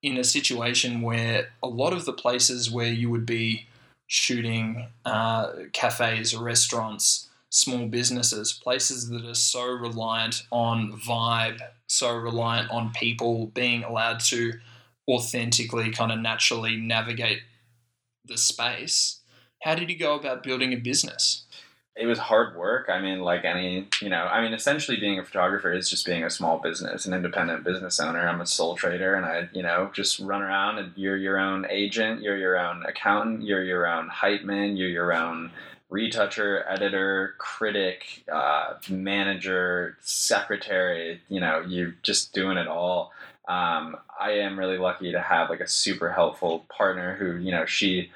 in 0.03 0.17
a 0.17 0.25
situation 0.25 1.03
where 1.03 1.51
a 1.63 1.69
lot 1.69 1.93
of 1.93 2.07
the 2.07 2.13
places 2.15 2.71
where 2.71 2.91
you 2.91 3.11
would 3.11 3.27
be 3.27 3.67
shooting 4.07 4.87
uh, 5.05 5.53
cafes, 5.75 6.35
restaurants, 6.35 7.29
small 7.51 7.87
businesses, 7.87 8.55
places 8.55 9.11
that 9.11 9.27
are 9.27 9.35
so 9.35 9.67
reliant 9.67 10.45
on 10.51 10.99
vibe, 11.07 11.61
so 11.87 12.17
reliant 12.17 12.71
on 12.71 12.93
people 12.93 13.49
being 13.49 13.85
allowed 13.85 14.21
to 14.21 14.55
authentically 15.07 15.91
kind 15.91 16.13
of 16.13 16.19
naturally 16.19 16.77
navigate 16.77 17.43
the 18.25 18.39
space 18.39 19.20
how 19.61 19.75
did 19.75 19.91
you 19.91 19.97
go 19.97 20.15
about 20.15 20.43
building 20.43 20.73
a 20.73 20.77
business? 20.77 21.45
It 21.97 22.07
was 22.07 22.19
hard 22.19 22.57
work. 22.57 22.89
I 22.89 23.01
mean, 23.01 23.21
like 23.21 23.45
any, 23.45 23.89
you 24.01 24.09
know, 24.09 24.25
I 24.25 24.41
mean, 24.41 24.55
essentially 24.55 24.99
being 24.99 25.19
a 25.19 25.25
photographer 25.25 25.73
is 25.73 25.91
just 25.91 26.07
being 26.07 26.25
a 26.25 26.31
small 26.31 26.59
business, 26.59 27.05
an 27.05 27.13
independent 27.13 27.65
business 27.65 28.01
owner. 28.01 28.27
I'm 28.27 28.41
a 28.41 28.47
sole 28.47 28.75
trader 28.75 29.15
and 29.15 29.27
I, 29.27 29.49
you 29.53 29.63
know, 29.63 29.91
just 29.93 30.19
run 30.19 30.41
around 30.41 30.79
and 30.79 30.93
you're 30.97 31.17
your 31.17 31.39
own 31.39 31.67
agent, 31.69 32.23
you're 32.23 32.39
your 32.39 32.59
own 32.59 32.85
accountant, 32.87 33.43
you're 33.43 33.65
your 33.65 33.87
own 33.87 34.09
hype 34.09 34.45
man, 34.45 34.77
you're 34.77 34.89
your 34.89 35.13
own 35.13 35.51
retoucher, 35.91 36.65
editor, 36.69 37.35
critic, 37.39 38.25
uh, 38.33 38.75
manager, 38.89 39.99
secretary, 40.01 41.21
you 41.29 41.41
know, 41.41 41.63
you're 41.67 41.95
just 42.03 42.33
doing 42.33 42.57
it 42.57 42.69
all. 42.69 43.13
Um, 43.49 43.97
I 44.19 44.33
am 44.33 44.59
really 44.59 44.79
lucky 44.79 45.11
to 45.13 45.21
have 45.21 45.51
like 45.51 45.61
a 45.61 45.69
super 45.69 46.13
helpful 46.13 46.65
partner 46.75 47.17
who, 47.17 47.37
you 47.37 47.51
know, 47.51 47.67
she 47.67 48.11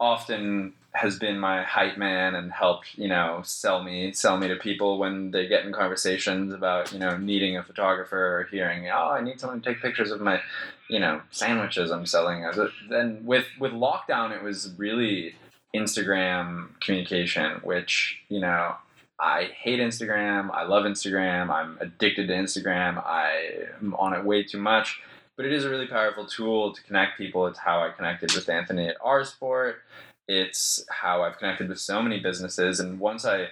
often 0.00 0.74
has 0.94 1.18
been 1.18 1.38
my 1.38 1.62
hype 1.62 1.96
man 1.96 2.34
and 2.34 2.52
helped 2.52 2.98
you 2.98 3.08
know 3.08 3.40
sell 3.44 3.82
me 3.82 4.12
sell 4.12 4.36
me 4.36 4.48
to 4.48 4.56
people 4.56 4.98
when 4.98 5.30
they 5.30 5.46
get 5.46 5.64
in 5.64 5.72
conversations 5.72 6.52
about 6.52 6.92
you 6.92 6.98
know 6.98 7.16
needing 7.16 7.56
a 7.56 7.62
photographer 7.62 8.38
or 8.40 8.48
hearing 8.50 8.88
oh 8.90 9.10
I 9.10 9.22
need 9.22 9.40
someone 9.40 9.60
to 9.60 9.70
take 9.70 9.80
pictures 9.80 10.10
of 10.10 10.20
my 10.20 10.40
you 10.88 11.00
know 11.00 11.22
sandwiches 11.30 11.90
I'm 11.90 12.06
selling. 12.06 12.44
Then 12.90 13.24
with 13.24 13.46
with 13.58 13.72
lockdown 13.72 14.36
it 14.36 14.42
was 14.42 14.74
really 14.76 15.34
Instagram 15.74 16.78
communication, 16.80 17.60
which 17.62 18.18
you 18.28 18.40
know 18.40 18.74
I 19.18 19.44
hate 19.44 19.80
Instagram. 19.80 20.50
I 20.52 20.64
love 20.64 20.84
Instagram. 20.84 21.48
I'm 21.48 21.78
addicted 21.80 22.26
to 22.26 22.34
Instagram. 22.34 23.02
I'm 23.06 23.94
on 23.94 24.14
it 24.14 24.24
way 24.24 24.42
too 24.42 24.58
much 24.58 25.00
but 25.36 25.46
it 25.46 25.52
is 25.52 25.64
a 25.64 25.70
really 25.70 25.86
powerful 25.86 26.26
tool 26.26 26.72
to 26.72 26.82
connect 26.82 27.18
people. 27.18 27.46
It's 27.46 27.58
how 27.58 27.82
I 27.82 27.90
connected 27.90 28.32
with 28.34 28.48
Anthony 28.48 28.88
at 28.88 28.96
R 29.02 29.24
Sport. 29.24 29.82
It's 30.28 30.84
how 30.88 31.22
I've 31.22 31.38
connected 31.38 31.68
with 31.68 31.80
so 31.80 32.02
many 32.02 32.20
businesses. 32.20 32.80
And 32.80 33.00
once 33.00 33.24
I 33.24 33.48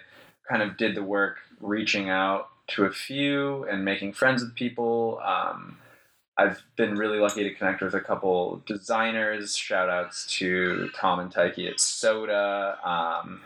kind 0.48 0.62
of 0.62 0.76
did 0.76 0.94
the 0.94 1.02
work 1.02 1.38
reaching 1.60 2.08
out 2.08 2.48
to 2.68 2.84
a 2.84 2.90
few 2.90 3.64
and 3.64 3.84
making 3.84 4.12
friends 4.12 4.42
with 4.42 4.54
people. 4.54 5.20
Um, 5.24 5.78
I've 6.36 6.62
been 6.76 6.96
really 6.96 7.18
lucky 7.18 7.42
to 7.44 7.54
connect 7.54 7.82
with 7.82 7.94
a 7.94 8.00
couple 8.00 8.62
designers. 8.66 9.56
Shout 9.56 9.90
outs 9.90 10.26
to 10.38 10.88
Tom 10.96 11.20
and 11.20 11.30
Tyke 11.30 11.58
at 11.58 11.80
Soda. 11.80 12.78
Um, 12.84 13.42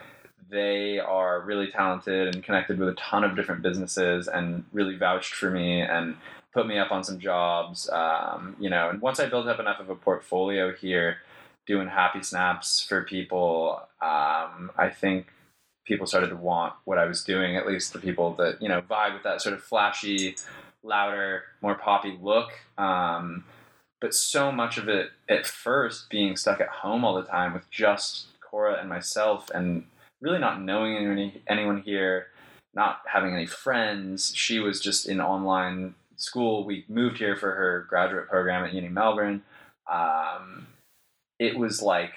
they 0.51 0.99
are 1.01 1.41
really 1.41 1.69
talented 1.69 2.35
and 2.35 2.45
connected 2.45 2.79
with 2.79 2.89
a 2.91 2.95
ton 2.95 3.25
of 3.25 3.35
different 3.35 3.63
businesses 3.63 4.29
and 4.29 4.65
really 4.73 4.97
vouched 4.97 5.35
for 5.35 5.51
me 5.51 5.81
and 5.81 6.17
put 6.53 6.67
me 6.67 6.79
up 6.79 6.93
on 6.93 7.03
some 7.03 7.19
jobs. 7.19 7.91
Um, 7.91 8.55
you 8.61 8.71
know, 8.71 8.91
and 8.91 9.01
once 9.01 9.19
I 9.19 9.27
built 9.27 9.49
up 9.49 9.59
enough 9.59 9.81
of 9.81 9.91
a 9.91 9.97
portfolio 9.97 10.73
here, 10.73 11.17
doing 11.67 11.89
happy 11.89 12.23
snaps 12.23 12.81
for 12.83 13.03
people, 13.03 13.81
um, 14.01 14.71
I 14.77 14.91
think 14.91 15.29
people 15.85 16.07
started 16.07 16.31
to 16.31 16.37
want 16.37 16.75
what 16.85 16.99
I 16.99 17.07
was 17.07 17.23
doing. 17.25 17.57
At 17.57 17.67
least 17.67 17.93
the 17.93 17.99
people 17.99 18.35
that 18.35 18.61
you 18.61 18.69
know 18.69 18.83
vibe 18.83 19.15
with 19.15 19.23
that 19.23 19.43
sort 19.43 19.55
of 19.55 19.63
flashy, 19.63 20.37
louder, 20.83 21.45
more 21.63 21.75
poppy 21.75 22.19
look. 22.21 22.51
Um, 22.79 23.45
but 24.01 24.15
so 24.15 24.53
much 24.53 24.77
of 24.77 24.89
it 24.89 25.11
at 25.29 25.47
first 25.47 26.11
being 26.11 26.37
stuck 26.37 26.61
at 26.61 26.69
home 26.69 27.05
all 27.05 27.15
the 27.15 27.23
time 27.23 27.55
with 27.55 27.71
just 27.71 28.27
Cora 28.41 28.79
and 28.79 28.89
myself 28.89 29.51
and 29.55 29.87
really 30.21 30.39
not 30.39 30.61
knowing 30.61 30.97
anyone, 30.97 31.33
anyone 31.49 31.83
here, 31.83 32.27
not 32.75 33.01
having 33.07 33.33
any 33.33 33.47
friends. 33.47 34.33
She 34.35 34.59
was 34.59 34.81
just 34.81 35.09
in 35.09 35.21
online 35.21 35.95
school. 36.17 36.65
We 36.65 36.85
moved 36.89 37.19
here 37.19 37.37
for 37.37 37.53
her 37.55 37.87
graduate 37.89 38.29
program 38.29 38.65
at 38.65 38.75
Uni 38.75 38.89
Melbourne. 38.89 39.43
Um, 39.91 40.67
it 41.47 41.59
was 41.59 41.83
like 41.83 42.13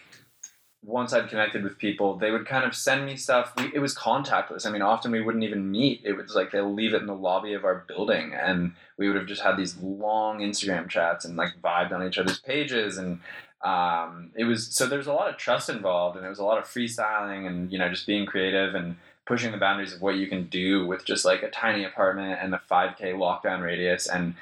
once 0.84 1.12
I'd 1.12 1.30
connected 1.30 1.64
with 1.64 1.78
people, 1.78 2.16
they 2.16 2.32
would 2.32 2.46
kind 2.46 2.64
of 2.64 2.74
send 2.74 3.06
me 3.06 3.18
stuff. 3.18 3.52
We, 3.58 3.72
it 3.74 3.80
was 3.80 3.94
contactless. 3.94 4.66
I 4.66 4.72
mean, 4.72 4.82
often 4.82 5.12
we 5.12 5.22
wouldn't 5.22 5.44
even 5.44 5.70
meet. 5.70 6.02
It 6.04 6.14
was 6.14 6.34
like 6.34 6.52
they'll 6.52 6.74
leave 6.74 6.94
it 6.94 7.02
in 7.02 7.08
the 7.08 7.16
lobby 7.16 7.54
of 7.54 7.66
our 7.66 7.84
building, 7.88 8.34
and 8.34 8.74
we 8.98 9.08
would 9.08 9.18
have 9.18 9.28
just 9.28 9.42
had 9.42 9.58
these 9.58 9.78
long 9.78 10.40
Instagram 10.40 10.88
chats 10.88 11.26
and 11.26 11.36
like 11.36 11.62
vibed 11.62 11.92
on 11.92 12.08
each 12.08 12.18
other's 12.18 12.40
pages. 12.40 12.98
And 12.98 13.20
um, 13.62 14.32
it 14.36 14.46
was 14.46 14.68
so 14.68 14.88
there's 14.88 15.08
a 15.08 15.14
lot 15.14 15.30
of 15.30 15.38
trust 15.38 15.70
involved, 15.70 16.16
and 16.16 16.26
it 16.26 16.30
was 16.30 16.40
a 16.40 16.46
lot 16.46 16.58
of 16.58 16.64
freestyling 16.66 17.48
and 17.48 17.72
you 17.72 17.78
know 17.78 17.90
just 17.90 18.08
being 18.08 18.26
creative 18.26 18.74
and 18.74 18.96
pushing 19.26 19.52
the 19.52 19.58
boundaries 19.58 19.94
of 19.94 20.02
what 20.02 20.16
you 20.16 20.28
can 20.28 20.48
do 20.48 20.86
with 20.86 21.04
just 21.04 21.26
like 21.26 21.44
a 21.44 21.50
tiny 21.50 21.84
apartment 21.84 22.40
and 22.42 22.56
a 22.56 22.62
5k 22.72 23.14
lockdown 23.14 23.62
radius 23.62 24.08
and 24.08 24.36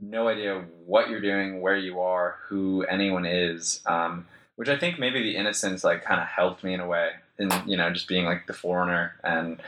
no 0.00 0.28
idea 0.28 0.64
what 0.86 1.08
you're 1.08 1.20
doing, 1.20 1.60
where 1.60 1.76
you 1.76 2.00
are, 2.00 2.38
who 2.48 2.82
anyone 2.84 3.26
is. 3.26 3.80
Um, 3.86 4.26
which 4.56 4.68
I 4.68 4.78
think 4.78 4.98
maybe 4.98 5.22
the 5.22 5.36
innocence 5.36 5.82
like 5.82 6.04
kind 6.04 6.20
of 6.20 6.26
helped 6.28 6.62
me 6.62 6.74
in 6.74 6.80
a 6.80 6.86
way, 6.86 7.10
in 7.38 7.50
you 7.66 7.76
know 7.76 7.90
just 7.92 8.08
being 8.08 8.24
like 8.24 8.46
the 8.46 8.52
foreigner 8.52 9.14
and 9.24 9.60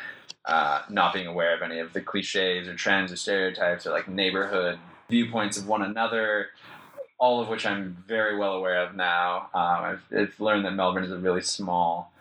uh, 0.45 0.83
not 0.89 1.13
being 1.13 1.27
aware 1.27 1.55
of 1.57 1.63
any 1.63 1.81
of 1.81 1.93
the 1.93 2.01
cliches 2.01 2.69
or 2.69 2.75
trends 2.75 3.13
or 3.13 3.17
stereotypes 3.17 3.87
or 3.87 3.91
like 3.91 4.09
neighborhood 4.09 4.79
viewpoints 5.09 5.57
of 5.57 5.67
one 5.67 5.83
another. 5.83 6.49
All 7.19 7.41
of 7.41 7.49
which 7.49 7.65
I'm 7.65 7.97
very 8.07 8.37
well 8.37 8.53
aware 8.53 8.85
of 8.85 8.95
now. 8.95 9.49
Um, 9.55 9.85
I've, 9.85 10.03
I've, 10.15 10.39
learned 10.39 10.67
that 10.67 10.73
Melbourne 10.73 11.03
is 11.03 11.11
a 11.11 11.17
really 11.17 11.41
small, 11.41 12.13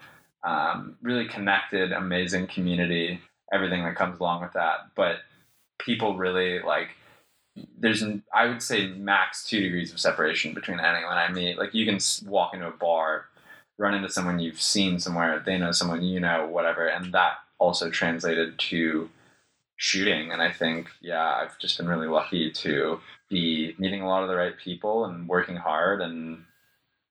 um, 0.41 0.95
really 1.01 1.27
connected, 1.27 1.91
amazing 1.91 2.47
community. 2.47 3.19
Everything 3.51 3.83
that 3.83 3.95
comes 3.95 4.19
along 4.19 4.41
with 4.41 4.53
that, 4.53 4.91
but 4.95 5.17
people 5.79 6.17
really 6.17 6.62
like 6.62 6.91
there's 7.77 8.01
an 8.01 8.24
I 8.33 8.47
would 8.47 8.62
say 8.62 8.88
max 8.88 9.47
two 9.47 9.59
degrees 9.62 9.91
of 9.91 10.00
separation 10.00 10.53
between 10.53 10.79
anyone 10.79 11.17
I 11.17 11.31
meet. 11.31 11.57
Like 11.57 11.74
you 11.74 11.85
can 11.85 12.00
walk 12.29 12.53
into 12.53 12.67
a 12.67 12.71
bar, 12.71 13.25
run 13.77 13.93
into 13.93 14.09
someone 14.09 14.39
you've 14.39 14.62
seen 14.62 15.00
somewhere, 15.00 15.41
they 15.45 15.57
know 15.57 15.71
someone 15.71 16.03
you 16.03 16.19
know, 16.19 16.47
whatever, 16.47 16.88
and 16.88 17.13
that 17.13 17.38
also 17.57 17.89
translated 17.89 18.59
to 18.59 19.09
shooting. 19.77 20.31
And 20.31 20.41
I 20.41 20.51
think 20.51 20.89
yeah, 21.01 21.24
I've 21.41 21.57
just 21.59 21.77
been 21.77 21.88
really 21.88 22.07
lucky 22.07 22.51
to 22.51 23.00
be 23.29 23.75
meeting 23.77 24.01
a 24.01 24.07
lot 24.07 24.24
of 24.24 24.29
the 24.29 24.35
right 24.35 24.57
people 24.57 25.05
and 25.05 25.27
working 25.27 25.55
hard 25.55 26.01
and 26.01 26.43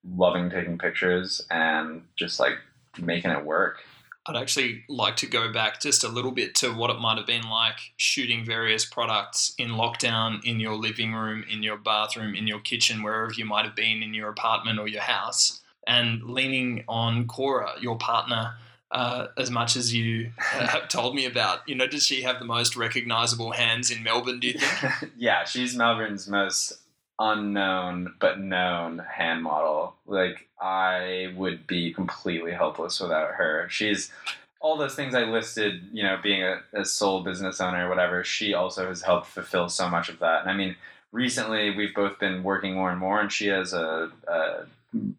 loving 0.07 0.51
taking 0.51 0.79
pictures 0.79 1.45
and 1.51 2.03
just 2.17 2.39
like 2.39 2.59
making 3.01 3.31
it 3.31 3.45
work. 3.45 3.79
I'd 4.27 4.37
actually 4.37 4.85
like 4.89 5.17
to 5.17 5.27
go 5.27 5.53
back 5.53 5.81
just 5.81 6.03
a 6.03 6.09
little 6.09 6.31
bit 6.31 6.55
to 6.57 6.71
what 6.73 6.91
it 6.91 6.99
might 6.99 7.19
have 7.19 7.27
been 7.27 7.49
like 7.49 7.93
shooting 7.99 8.45
various 8.45 8.85
products 8.85 9.55
in 9.59 9.73
lockdown 9.73 10.43
in 10.45 10.61
your 10.61 10.77
living 10.77 11.13
room, 11.13 11.45
in 11.51 11.63
your 11.63 11.77
bathroom, 11.77 12.35
in 12.35 12.47
your 12.47 12.61
kitchen, 12.61 13.03
wherever 13.03 13.33
you 13.33 13.45
might 13.45 13.67
have 13.67 13.77
been 13.77 14.03
in 14.03 14.15
your 14.15 14.31
apartment 14.31 14.79
or 14.79 14.89
your 14.89 15.03
house, 15.03 15.61
and 15.87 16.23
leaning 16.23 16.85
on 16.89 17.27
Cora, 17.27 17.73
your 17.81 17.99
partner, 17.99 18.55
uh, 18.91 19.27
as 19.37 19.51
much 19.51 19.77
as 19.77 19.93
you 19.93 20.31
have 20.39 20.89
told 20.89 21.15
me 21.15 21.27
about. 21.27 21.69
You 21.69 21.75
know, 21.75 21.87
does 21.87 22.07
she 22.07 22.23
have 22.23 22.39
the 22.39 22.47
most 22.47 22.77
recognizable 22.77 23.51
hands 23.51 23.91
in 23.91 24.03
Melbourne, 24.03 24.41
do 24.41 24.49
you 24.49 24.59
think? 24.59 25.13
yeah, 25.19 25.45
she's 25.45 25.77
Melbourne's 25.77 26.29
most 26.29 26.79
unknown 27.19 28.15
but 28.19 28.41
known 28.41 28.99
hand 28.99 29.43
model. 29.43 29.95
Like 30.07 30.49
I 30.61 31.33
would 31.37 31.67
be 31.67 31.93
completely 31.93 32.53
helpless 32.53 33.01
without 33.01 33.33
her. 33.35 33.67
She's 33.71 34.11
all 34.61 34.79
those 34.79 34.95
things 34.95 35.15
I 35.15 35.25
listed, 35.25 35.83
you 35.93 36.03
know, 36.03 36.19
being 36.23 36.43
a, 36.43 36.61
a 36.73 36.85
sole 36.85 37.23
business 37.23 37.61
owner 37.61 37.87
or 37.87 37.89
whatever, 37.91 38.25
she 38.25 38.55
also 38.55 38.89
has 38.89 39.03
helped 39.03 39.27
fulfill 39.27 39.69
so 39.69 39.91
much 39.91 40.09
of 40.09 40.21
that. 40.21 40.41
And 40.41 40.51
I 40.51 40.55
mean, 40.55 40.75
recently 41.13 41.77
we've 41.77 41.95
both 41.95 42.19
been 42.19 42.43
working 42.43 42.75
more 42.75 42.91
and 42.91 42.99
more 42.99 43.21
and 43.21 43.31
she 43.31 43.49
has 43.49 43.75
a, 43.75 44.11
a 44.27 44.65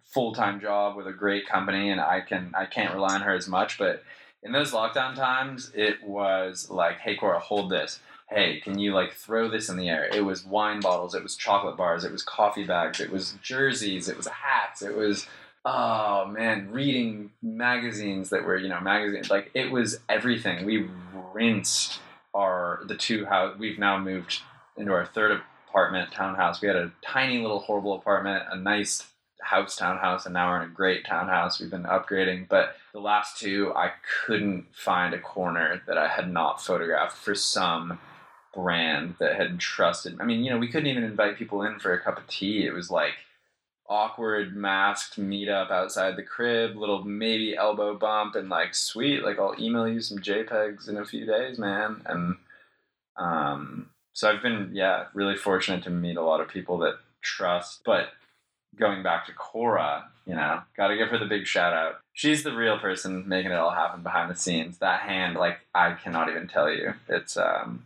full-time 0.06 0.60
job 0.60 0.96
with 0.96 1.06
a 1.06 1.14
great 1.14 1.48
company 1.48 1.92
and 1.92 2.02
I 2.02 2.22
can 2.22 2.54
I 2.58 2.66
can't 2.66 2.94
rely 2.94 3.16
on 3.16 3.22
her 3.22 3.36
as 3.36 3.48
much, 3.48 3.78
but 3.78 4.04
in 4.42 4.52
those 4.52 4.72
lockdown 4.72 5.16
times, 5.16 5.72
it 5.74 6.04
was 6.04 6.70
like, 6.70 6.98
hey 6.98 7.16
Cora, 7.16 7.40
hold 7.40 7.70
this 7.70 8.00
hey, 8.30 8.60
can 8.60 8.80
you 8.80 8.94
like 8.94 9.14
throw 9.14 9.50
this 9.50 9.70
in 9.70 9.78
the 9.78 9.90
air? 9.90 10.10
It 10.14 10.22
was 10.22 10.46
wine 10.46 10.80
bottles, 10.80 11.16
it 11.16 11.24
was 11.24 11.36
chocolate 11.36 11.78
bars, 11.78 12.04
it 12.04 12.12
was 12.12 12.24
coffee 12.24 12.66
bags, 12.66 13.00
it 13.00 13.12
was 13.12 13.36
jerseys, 13.42 14.10
it 14.10 14.18
was 14.18 14.28
hats, 14.28 14.82
it 14.82 14.96
was 14.96 15.28
oh 15.64 16.26
man, 16.28 16.70
reading 16.72 17.32
magazines 17.42 18.30
that 18.30 18.44
were, 18.44 18.58
you 18.58 18.70
know, 18.70 18.80
magazines 18.80 19.30
like 19.30 19.52
it 19.54 19.72
was 19.72 20.00
everything. 20.10 20.66
We 20.66 20.88
rinsed 21.34 22.00
our 22.34 22.82
the 22.88 22.96
two 22.96 23.26
house 23.26 23.58
we've 23.58 23.80
now 23.80 23.98
moved 23.98 24.42
into 24.78 24.92
our 24.92 25.06
third 25.06 25.42
apartment 25.70 26.12
townhouse. 26.12 26.62
We 26.62 26.68
had 26.68 26.78
a 26.78 26.92
tiny 27.02 27.40
little 27.40 27.60
horrible 27.60 27.94
apartment, 27.94 28.44
a 28.52 28.58
nice 28.58 29.04
house 29.46 29.76
townhouse 29.76 30.26
and 30.26 30.34
now 30.34 30.50
we're 30.50 30.64
in 30.64 30.70
a 30.70 30.74
great 30.74 31.06
townhouse 31.06 31.60
we've 31.60 31.70
been 31.70 31.84
upgrading 31.84 32.48
but 32.50 32.76
the 32.94 33.00
last 33.00 33.38
two 33.38 33.72
i 33.76 33.92
couldn't 34.26 34.66
find 34.74 35.14
a 35.14 35.20
corner 35.20 35.84
that 35.86 36.00
i 36.00 36.08
had 36.08 36.32
not 36.32 36.60
photographed 36.60 37.16
for 37.16 37.36
some 37.36 38.00
brand 38.56 39.16
that 39.20 39.36
had 39.36 39.60
trusted. 39.60 40.18
I 40.20 40.24
mean, 40.24 40.44
you 40.44 40.50
know, 40.50 40.58
we 40.58 40.70
couldn't 40.70 40.88
even 40.88 41.04
invite 41.04 41.38
people 41.38 41.62
in 41.64 41.80
for 41.80 41.94
a 41.94 42.02
cup 42.02 42.18
of 42.18 42.28
tea. 42.28 42.66
It 42.66 42.74
was 42.74 42.90
like 42.90 43.14
awkward 43.88 44.56
masked 44.56 45.20
meetup 45.20 45.70
outside 45.70 46.16
the 46.16 46.24
crib, 46.24 46.76
little 46.76 47.04
maybe 47.04 47.56
elbow 47.56 47.96
bump, 47.96 48.36
and 48.36 48.50
like 48.50 48.74
sweet, 48.74 49.24
like 49.24 49.38
I'll 49.38 49.56
email 49.60 49.88
you 49.88 50.02
some 50.02 50.20
JPEGs 50.20 50.90
in 50.90 50.98
a 50.98 51.06
few 51.06 51.26
days, 51.26 51.60
man. 51.60 52.02
And 52.06 52.36
um, 53.18 53.90
so 54.14 54.30
I've 54.32 54.42
been 54.42 54.72
yeah 54.74 55.06
really 55.14 55.36
fortunate 55.36 55.84
to 55.84 55.90
meet 55.90 56.18
a 56.18 56.24
lot 56.24 56.42
of 56.42 56.48
people 56.48 56.80
that 56.80 56.98
trust. 57.22 57.82
But 57.86 58.10
going 58.76 59.04
back 59.04 59.26
to 59.28 59.34
Cora, 59.34 60.06
you 60.26 60.36
know, 60.36 60.62
got 60.76 60.88
to 60.88 60.98
give 60.98 61.10
her 61.10 61.18
the 61.18 61.26
big 61.26 61.46
shout 61.46 61.74
out. 61.74 62.00
She's 62.14 62.44
the 62.44 62.56
real 62.56 62.80
person 62.80 63.28
making 63.28 63.52
it 63.52 63.56
all 63.56 63.72
happen 63.72 64.02
behind 64.02 64.32
the 64.32 64.36
scenes. 64.36 64.80
That 64.80 65.02
hand, 65.02 65.36
like 65.36 65.60
I 65.74 65.94
cannot 65.94 66.30
even 66.30 66.48
tell 66.48 66.72
you. 66.72 66.94
It's 67.08 67.38
um 67.38 67.84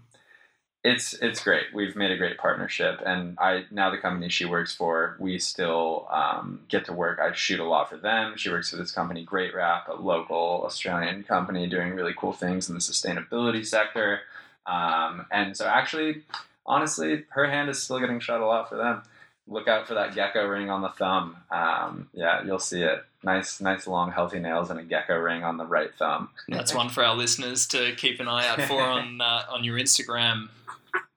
it's 0.84 1.14
it's 1.14 1.44
great. 1.44 1.66
We've 1.74 1.96
made 1.96 2.12
a 2.12 2.18
great 2.18 2.38
partnership, 2.38 3.02
and 3.06 3.38
I 3.38 3.66
now 3.70 3.90
the 3.90 3.98
company 3.98 4.30
she 4.30 4.46
works 4.46 4.74
for, 4.74 5.18
we 5.20 5.38
still 5.38 6.08
um, 6.10 6.62
get 6.70 6.86
to 6.86 6.94
work. 6.94 7.20
I 7.20 7.34
shoot 7.34 7.60
a 7.60 7.66
lot 7.66 7.90
for 7.90 7.98
them. 7.98 8.38
She 8.38 8.50
works 8.50 8.70
for 8.70 8.78
this 8.78 8.92
company, 8.92 9.24
Great 9.24 9.54
Wrap, 9.54 9.90
a 9.90 9.96
local 9.96 10.62
Australian 10.66 11.24
company 11.24 11.68
doing 11.68 11.94
really 11.96 12.14
cool 12.18 12.32
things 12.32 12.70
in 12.70 12.76
the 12.76 12.82
sustainability 12.82 13.66
sector. 13.66 14.22
Um, 14.66 15.26
and 15.32 15.58
so, 15.58 15.66
actually, 15.66 16.24
honestly, 16.66 17.26
her 17.30 17.50
hand 17.50 17.70
is 17.70 17.82
still 17.84 18.00
getting 18.00 18.22
shot 18.22 18.40
a 18.40 18.46
lot 18.46 18.70
for 18.70 18.78
them. 18.78 19.02
Look 19.48 19.68
out 19.68 19.86
for 19.86 19.96
that 19.96 20.16
gecko 20.16 20.48
ring 20.48 20.70
on 20.70 20.82
the 20.82 20.90
thumb. 20.90 21.36
Um, 21.52 22.08
yeah, 22.14 22.44
you'll 22.46 22.60
see 22.60 22.84
it. 22.84 23.04
Nice, 23.22 23.60
nice, 23.60 23.86
long, 23.86 24.12
healthy 24.12 24.40
nails 24.40 24.70
and 24.70 24.80
a 24.80 24.84
gecko 24.84 25.18
ring 25.18 25.44
on 25.44 25.58
the 25.58 25.66
right 25.66 25.94
thumb. 25.96 26.30
That's 26.48 26.74
one 26.74 26.88
for 26.88 27.04
our 27.04 27.16
listeners 27.16 27.68
to 27.68 27.94
keep 27.96 28.22
an 28.22 28.30
eye 28.30 28.48
out 28.48 28.62
for 28.62 28.82
on 28.82 29.20
uh, 29.20 29.44
on 29.50 29.66
your 29.66 29.78
Instagram 29.78 30.48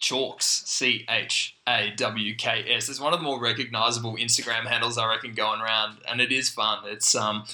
Chawks, 0.00 0.66
C 0.66 1.06
H 1.08 1.56
A 1.68 1.92
W 1.96 2.34
K 2.34 2.64
S. 2.68 2.88
It's 2.88 3.00
one 3.00 3.12
of 3.12 3.20
the 3.20 3.24
more 3.24 3.40
recognizable 3.40 4.16
Instagram 4.16 4.66
handles 4.66 4.98
I 4.98 5.08
reckon 5.08 5.34
going 5.34 5.60
around, 5.60 5.98
and 6.08 6.20
it 6.20 6.32
is 6.32 6.50
fun. 6.50 6.80
It's 6.86 7.14
um, 7.14 7.44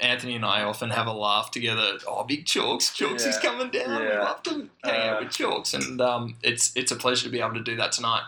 Anthony 0.00 0.36
and 0.36 0.44
I 0.44 0.62
often 0.62 0.90
have 0.90 1.06
a 1.06 1.12
laugh 1.12 1.50
together. 1.50 1.98
Oh, 2.06 2.24
big 2.24 2.44
Chawks, 2.44 2.94
Chawks 2.94 3.22
yeah. 3.22 3.28
is 3.30 3.38
coming 3.38 3.70
down. 3.70 4.02
Yeah. 4.02 4.10
We 4.10 4.18
love 4.18 4.42
to 4.42 4.50
hang 4.84 5.08
uh, 5.08 5.12
out 5.12 5.20
with 5.20 5.30
Chawks, 5.30 5.74
and 5.74 6.00
um, 6.00 6.36
it's 6.42 6.74
it's 6.76 6.92
a 6.92 6.96
pleasure 6.96 7.24
to 7.24 7.30
be 7.30 7.40
able 7.40 7.54
to 7.54 7.62
do 7.62 7.76
that 7.76 7.92
tonight. 7.92 8.24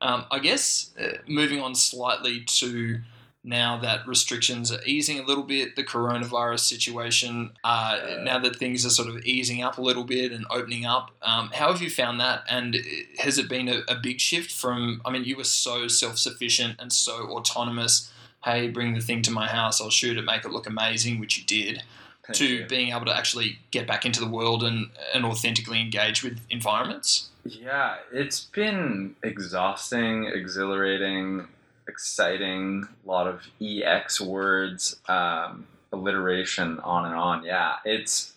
Um, 0.00 0.26
I 0.30 0.38
guess 0.38 0.90
uh, 1.00 1.18
moving 1.26 1.60
on 1.60 1.74
slightly 1.74 2.40
to 2.40 3.00
now 3.44 3.76
that 3.78 4.06
restrictions 4.08 4.72
are 4.72 4.82
easing 4.86 5.20
a 5.20 5.22
little 5.22 5.44
bit, 5.44 5.76
the 5.76 5.84
coronavirus 5.84 6.60
situation, 6.60 7.50
uh, 7.62 8.00
now 8.22 8.38
that 8.38 8.56
things 8.56 8.86
are 8.86 8.90
sort 8.90 9.08
of 9.08 9.18
easing 9.24 9.62
up 9.62 9.76
a 9.76 9.82
little 9.82 10.02
bit 10.02 10.32
and 10.32 10.46
opening 10.50 10.86
up, 10.86 11.10
um, 11.20 11.50
how 11.52 11.70
have 11.70 11.82
you 11.82 11.90
found 11.90 12.18
that? 12.20 12.42
And 12.48 12.78
has 13.18 13.36
it 13.36 13.48
been 13.48 13.68
a, 13.68 13.82
a 13.86 13.96
big 13.96 14.18
shift 14.18 14.50
from, 14.50 15.02
I 15.04 15.10
mean, 15.10 15.24
you 15.24 15.36
were 15.36 15.44
so 15.44 15.88
self 15.88 16.16
sufficient 16.18 16.80
and 16.80 16.90
so 16.90 17.28
autonomous. 17.28 18.10
Hey, 18.44 18.68
bring 18.68 18.94
the 18.94 19.00
thing 19.00 19.20
to 19.22 19.30
my 19.30 19.46
house, 19.46 19.80
I'll 19.80 19.90
shoot 19.90 20.16
it, 20.16 20.22
make 20.22 20.44
it 20.44 20.50
look 20.50 20.66
amazing, 20.66 21.20
which 21.20 21.38
you 21.38 21.44
did, 21.44 21.82
Thank 22.26 22.36
to 22.38 22.46
you. 22.46 22.66
being 22.66 22.90
able 22.90 23.06
to 23.06 23.16
actually 23.16 23.58
get 23.70 23.86
back 23.86 24.06
into 24.06 24.20
the 24.20 24.28
world 24.28 24.62
and, 24.62 24.88
and 25.14 25.24
authentically 25.24 25.80
engage 25.80 26.22
with 26.22 26.40
environments? 26.50 27.30
Yeah, 27.44 27.96
it's 28.10 28.40
been 28.40 29.16
exhausting, 29.22 30.26
exhilarating, 30.26 31.46
exciting, 31.88 32.86
a 33.04 33.08
lot 33.08 33.26
of 33.26 33.42
EX 33.60 34.20
words, 34.20 34.96
um, 35.08 35.66
alliteration, 35.92 36.80
on 36.80 37.06
and 37.06 37.14
on. 37.14 37.44
Yeah, 37.44 37.76
it's 37.84 38.34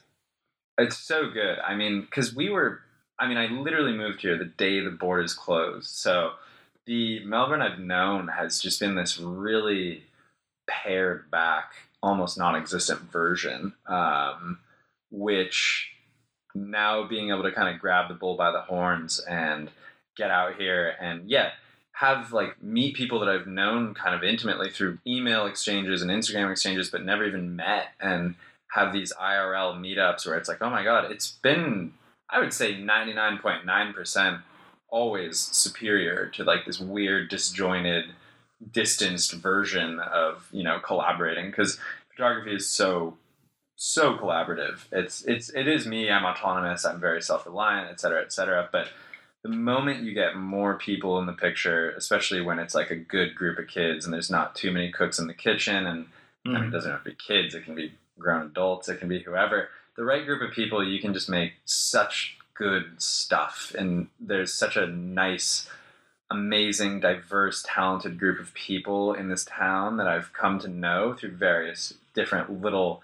it's 0.77 0.97
so 0.97 1.29
good. 1.29 1.57
I 1.59 1.75
mean, 1.75 2.01
because 2.01 2.35
we 2.35 2.49
were, 2.49 2.81
I 3.19 3.27
mean, 3.27 3.37
I 3.37 3.47
literally 3.47 3.93
moved 3.93 4.21
here 4.21 4.37
the 4.37 4.45
day 4.45 4.79
the 4.79 4.91
borders 4.91 5.33
closed. 5.33 5.89
So 5.89 6.33
the 6.85 7.23
Melbourne 7.25 7.61
I've 7.61 7.79
known 7.79 8.27
has 8.29 8.59
just 8.61 8.79
been 8.79 8.95
this 8.95 9.19
really 9.19 10.03
pared 10.67 11.29
back, 11.31 11.73
almost 12.01 12.37
non 12.37 12.55
existent 12.55 13.11
version, 13.11 13.73
um, 13.87 14.59
which 15.11 15.91
now 16.55 17.07
being 17.07 17.29
able 17.29 17.43
to 17.43 17.51
kind 17.51 17.73
of 17.73 17.81
grab 17.81 18.07
the 18.07 18.15
bull 18.15 18.35
by 18.35 18.51
the 18.51 18.61
horns 18.61 19.19
and 19.19 19.69
get 20.15 20.31
out 20.31 20.55
here 20.55 20.95
and 20.99 21.29
yeah 21.29 21.51
have 21.99 22.31
like 22.31 22.61
meet 22.61 22.95
people 22.95 23.19
that 23.19 23.29
I've 23.29 23.47
known 23.47 23.95
kind 23.95 24.13
of 24.13 24.23
intimately 24.23 24.69
through 24.69 24.99
email 25.07 25.47
exchanges 25.47 26.01
and 26.01 26.11
Instagram 26.11 26.51
exchanges 26.51 26.89
but 26.89 27.03
never 27.03 27.25
even 27.25 27.55
met 27.55 27.87
and 27.99 28.35
have 28.71 28.93
these 28.93 29.11
IRL 29.13 29.79
meetups 29.79 30.25
where 30.25 30.37
it's 30.37 30.47
like 30.47 30.61
oh 30.61 30.69
my 30.69 30.83
god 30.83 31.11
it's 31.11 31.31
been 31.31 31.93
I 32.29 32.39
would 32.39 32.53
say 32.53 32.75
99.9% 32.75 34.41
always 34.89 35.39
superior 35.39 36.27
to 36.27 36.43
like 36.43 36.65
this 36.65 36.79
weird 36.79 37.29
disjointed 37.29 38.05
distanced 38.71 39.33
version 39.33 39.99
of 39.99 40.47
you 40.51 40.63
know 40.63 40.79
collaborating 40.79 41.49
because 41.49 41.79
photography 42.09 42.55
is 42.55 42.69
so 42.69 43.17
so 43.75 44.17
collaborative. 44.17 44.79
It's 44.91 45.23
it's 45.25 45.49
it 45.49 45.67
is 45.67 45.85
me. 45.85 46.09
I'm 46.09 46.25
autonomous. 46.25 46.85
I'm 46.85 46.99
very 46.99 47.21
self 47.21 47.45
reliant, 47.45 47.89
et 47.91 47.99
cetera, 47.99 48.21
et 48.21 48.33
cetera. 48.33 48.67
But 48.71 48.89
the 49.47 49.55
moment 49.55 50.03
you 50.03 50.13
get 50.13 50.35
more 50.35 50.75
people 50.75 51.19
in 51.19 51.25
the 51.25 51.33
picture, 51.33 51.91
especially 51.91 52.41
when 52.41 52.59
it's 52.59 52.75
like 52.75 52.91
a 52.91 52.95
good 52.95 53.35
group 53.35 53.57
of 53.57 53.67
kids 53.67 54.05
and 54.05 54.13
there's 54.13 54.29
not 54.29 54.55
too 54.55 54.71
many 54.71 54.91
cooks 54.91 55.19
in 55.19 55.27
the 55.27 55.33
kitchen, 55.33 55.87
and 55.87 56.05
I 56.45 56.49
mean, 56.49 56.57
it 56.57 56.59
mm-hmm. 56.59 56.71
doesn't 56.71 56.91
have 56.91 57.03
to 57.03 57.11
be 57.11 57.15
kids. 57.15 57.55
It 57.55 57.65
can 57.65 57.75
be 57.75 57.93
grown 58.19 58.47
adults. 58.47 58.89
It 58.89 58.99
can 58.99 59.07
be 59.07 59.19
whoever. 59.19 59.69
The 59.95 60.03
right 60.03 60.25
group 60.25 60.41
of 60.41 60.51
people, 60.51 60.85
you 60.87 60.99
can 60.99 61.13
just 61.13 61.29
make 61.29 61.53
such 61.65 62.37
good 62.53 63.01
stuff, 63.01 63.73
and 63.77 64.07
there's 64.19 64.53
such 64.53 64.75
a 64.75 64.87
nice 64.87 65.69
amazing, 66.29 66.99
diverse, 66.99 67.65
talented 67.65 68.19
group 68.19 68.39
of 68.39 68.53
people 68.53 69.13
in 69.13 69.29
this 69.29 69.45
town 69.45 69.97
that 69.97 70.07
I've 70.07 70.33
come 70.33 70.59
to 70.59 70.67
know 70.67 71.13
through 71.13 71.31
various 71.31 71.93
different 72.13 72.61
little 72.61 73.01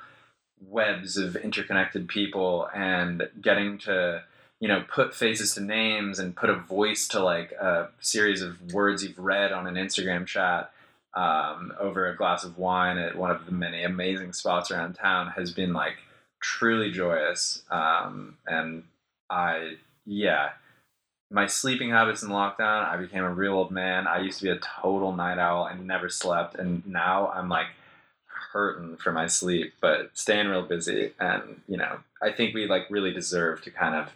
webs 0.68 1.16
of 1.16 1.38
interconnected 1.38 2.10
people 2.10 2.70
and 2.74 3.30
getting 3.42 3.78
to 3.80 4.24
you 4.60 4.68
know 4.68 4.84
put 4.94 5.14
faces 5.14 5.56
to 5.56 5.62
names 5.62 6.20
and 6.20 6.36
put 6.36 6.50
a 6.50 6.56
voice 6.56 7.08
to 7.10 7.24
like 7.24 7.52
a 7.54 7.90
series 8.00 8.42
of 8.42 8.74
words 8.74 9.04
you've 9.04 9.20
read 9.20 9.52
on 9.52 9.68
an 9.68 9.76
instagram 9.76 10.26
chat 10.26 10.72
um, 11.16 11.74
over 11.80 12.08
a 12.08 12.16
glass 12.16 12.44
of 12.44 12.58
wine 12.58 12.98
at 12.98 13.16
one 13.16 13.30
of 13.30 13.46
the 13.46 13.52
many 13.52 13.84
amazing 13.84 14.34
spots 14.34 14.72
around 14.72 14.94
town 14.94 15.28
has 15.36 15.52
been 15.52 15.72
like 15.74 15.98
truly 16.42 16.92
joyous. 16.92 17.64
Um, 17.70 18.38
and 18.48 18.84
i 19.30 19.76
yeah 20.06 20.50
my 21.32 21.48
sleeping 21.48 21.90
habits 21.90 22.22
in 22.22 22.30
lockdown 22.30 22.86
i 22.86 22.98
became 22.98 23.24
a 23.24 23.34
real 23.34 23.54
old 23.54 23.72
man. 23.72 24.08
I 24.08 24.20
used 24.20 24.40
to 24.40 24.44
be 24.44 24.52
a 24.52 24.60
total 24.60 25.16
night 25.16 25.40
owl 25.40 25.66
and 25.66 25.88
never 25.88 26.10
slept. 26.10 26.56
And 26.56 26.86
now 26.86 27.30
i'm 27.30 27.50
like 27.50 27.68
hurting 28.54 28.98
for 28.98 29.12
my 29.12 29.26
sleep, 29.26 29.74
but 29.82 30.12
staying 30.14 30.48
real 30.48 30.62
busy. 30.62 31.12
And, 31.20 31.62
you 31.68 31.76
know, 31.76 31.98
I 32.22 32.32
think 32.32 32.54
we 32.54 32.68
like 32.68 32.84
really 32.90 33.12
deserve 33.12 33.64
to 33.64 33.72
kind 33.72 33.96
of 33.96 34.14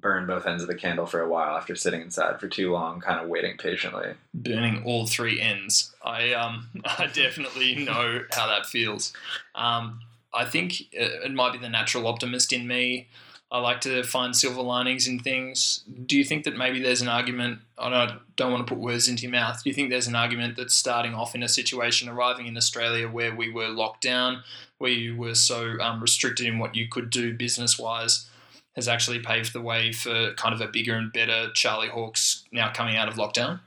burn 0.00 0.26
both 0.26 0.46
ends 0.46 0.62
of 0.62 0.68
the 0.68 0.74
candle 0.74 1.06
for 1.06 1.20
a 1.20 1.28
while 1.28 1.56
after 1.56 1.74
sitting 1.74 2.00
inside 2.00 2.38
for 2.40 2.48
too 2.48 2.72
long, 2.72 3.00
kind 3.00 3.20
of 3.20 3.28
waiting 3.28 3.56
patiently. 3.56 4.14
burning 4.34 4.82
all 4.84 5.06
three 5.06 5.40
ends. 5.40 5.94
I 6.04 6.32
um 6.32 6.68
I 6.84 7.06
definitely 7.06 7.74
know 7.76 8.22
how 8.32 8.46
that 8.46 8.66
feels. 8.66 9.12
Um, 9.54 10.00
I 10.34 10.44
think 10.44 10.92
it 10.92 11.32
might 11.32 11.52
be 11.52 11.58
the 11.58 11.68
natural 11.68 12.06
optimist 12.06 12.52
in 12.52 12.66
me. 12.66 13.08
I 13.50 13.60
like 13.60 13.80
to 13.82 14.02
find 14.02 14.34
silver 14.34 14.60
linings 14.60 15.06
in 15.06 15.20
things. 15.20 15.84
Do 16.06 16.18
you 16.18 16.24
think 16.24 16.44
that 16.44 16.56
maybe 16.56 16.82
there's 16.82 17.00
an 17.00 17.08
argument? 17.08 17.60
I 17.78 17.88
don't, 17.88 18.36
don't 18.36 18.50
want 18.50 18.66
to 18.66 18.74
put 18.74 18.82
words 18.82 19.06
into 19.08 19.22
your 19.22 19.30
mouth. 19.30 19.62
Do 19.62 19.70
you 19.70 19.74
think 19.74 19.88
there's 19.88 20.08
an 20.08 20.16
argument 20.16 20.56
that 20.56 20.72
starting 20.72 21.14
off 21.14 21.34
in 21.34 21.44
a 21.44 21.48
situation, 21.48 22.08
arriving 22.08 22.46
in 22.48 22.56
Australia 22.56 23.08
where 23.08 23.34
we 23.34 23.50
were 23.50 23.68
locked 23.68 24.02
down, 24.02 24.42
where 24.78 24.90
you 24.90 25.16
were 25.16 25.36
so 25.36 25.78
um, 25.80 26.00
restricted 26.00 26.46
in 26.46 26.58
what 26.58 26.74
you 26.74 26.88
could 26.88 27.08
do 27.08 27.34
business 27.34 27.78
wise, 27.78 28.28
has 28.76 28.88
actually 28.88 29.18
paved 29.18 29.52
the 29.52 29.60
way 29.60 29.90
for 29.90 30.34
kind 30.34 30.54
of 30.54 30.60
a 30.60 30.68
bigger 30.68 30.94
and 30.94 31.12
better 31.12 31.50
Charlie 31.54 31.88
Hawks 31.88 32.44
now 32.52 32.70
coming 32.72 32.96
out 32.96 33.08
of 33.08 33.14
lockdown? 33.14 33.60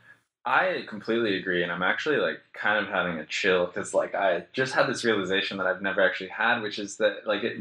I 0.46 0.84
completely 0.88 1.36
agree, 1.36 1.62
and 1.62 1.70
I'm 1.70 1.82
actually 1.82 2.16
like 2.16 2.40
kind 2.54 2.82
of 2.82 2.90
having 2.90 3.18
a 3.18 3.26
chill 3.26 3.66
because 3.66 3.92
like 3.92 4.14
I 4.14 4.46
just 4.52 4.72
had 4.72 4.86
this 4.86 5.04
realization 5.04 5.58
that 5.58 5.66
I've 5.66 5.82
never 5.82 6.00
actually 6.00 6.30
had, 6.30 6.62
which 6.62 6.78
is 6.78 6.96
that 6.96 7.26
like 7.26 7.42
it, 7.42 7.60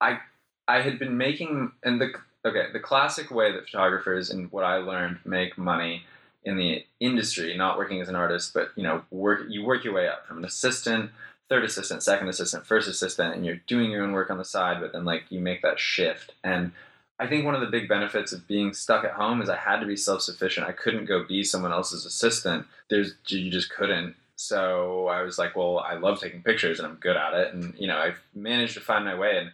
I 0.00 0.20
I 0.68 0.82
had 0.82 0.98
been 0.98 1.16
making 1.16 1.72
and 1.82 2.00
the 2.00 2.12
okay 2.46 2.66
the 2.72 2.78
classic 2.78 3.30
way 3.30 3.50
that 3.50 3.64
photographers 3.64 4.30
and 4.30 4.52
what 4.52 4.64
I 4.64 4.76
learned 4.76 5.18
make 5.24 5.58
money 5.58 6.04
in 6.44 6.56
the 6.56 6.84
industry, 7.00 7.56
not 7.56 7.76
working 7.76 8.00
as 8.00 8.08
an 8.08 8.14
artist, 8.14 8.54
but 8.54 8.70
you 8.76 8.84
know 8.84 9.02
work 9.10 9.40
you 9.48 9.64
work 9.64 9.82
your 9.82 9.94
way 9.94 10.08
up 10.08 10.26
from 10.26 10.38
an 10.38 10.44
assistant, 10.44 11.10
third 11.52 11.64
assistant, 11.64 12.02
second 12.02 12.28
assistant, 12.28 12.66
first 12.66 12.88
assistant, 12.88 13.34
and 13.34 13.44
you're 13.44 13.60
doing 13.66 13.90
your 13.90 14.02
own 14.02 14.12
work 14.12 14.30
on 14.30 14.38
the 14.38 14.44
side, 14.44 14.80
but 14.80 14.94
then 14.94 15.04
like 15.04 15.24
you 15.28 15.38
make 15.40 15.62
that 15.62 15.78
shift 15.78 16.32
and. 16.42 16.72
I 17.18 17.28
think 17.28 17.44
one 17.44 17.54
of 17.54 17.60
the 17.60 17.68
big 17.68 17.88
benefits 17.88 18.32
of 18.32 18.48
being 18.48 18.72
stuck 18.72 19.04
at 19.04 19.12
home 19.12 19.42
is 19.42 19.48
I 19.48 19.54
had 19.54 19.78
to 19.78 19.86
be 19.86 19.94
self 19.96 20.22
sufficient. 20.22 20.66
I 20.66 20.72
couldn't 20.72 21.04
go 21.04 21.22
be 21.22 21.44
someone 21.44 21.70
else's 21.70 22.04
assistant. 22.04 22.66
There's 22.90 23.14
you 23.28 23.48
just 23.48 23.70
couldn't. 23.70 24.16
So 24.34 25.06
I 25.06 25.22
was 25.22 25.38
like, 25.38 25.54
well, 25.54 25.78
I 25.78 25.94
love 25.94 26.18
taking 26.18 26.42
pictures 26.42 26.80
and 26.80 26.88
I'm 26.88 26.96
good 26.96 27.16
at 27.16 27.34
it, 27.34 27.54
and 27.54 27.74
you 27.78 27.86
know 27.86 27.96
I've 27.96 28.18
managed 28.34 28.74
to 28.74 28.80
find 28.80 29.04
my 29.04 29.14
way. 29.14 29.38
And 29.38 29.52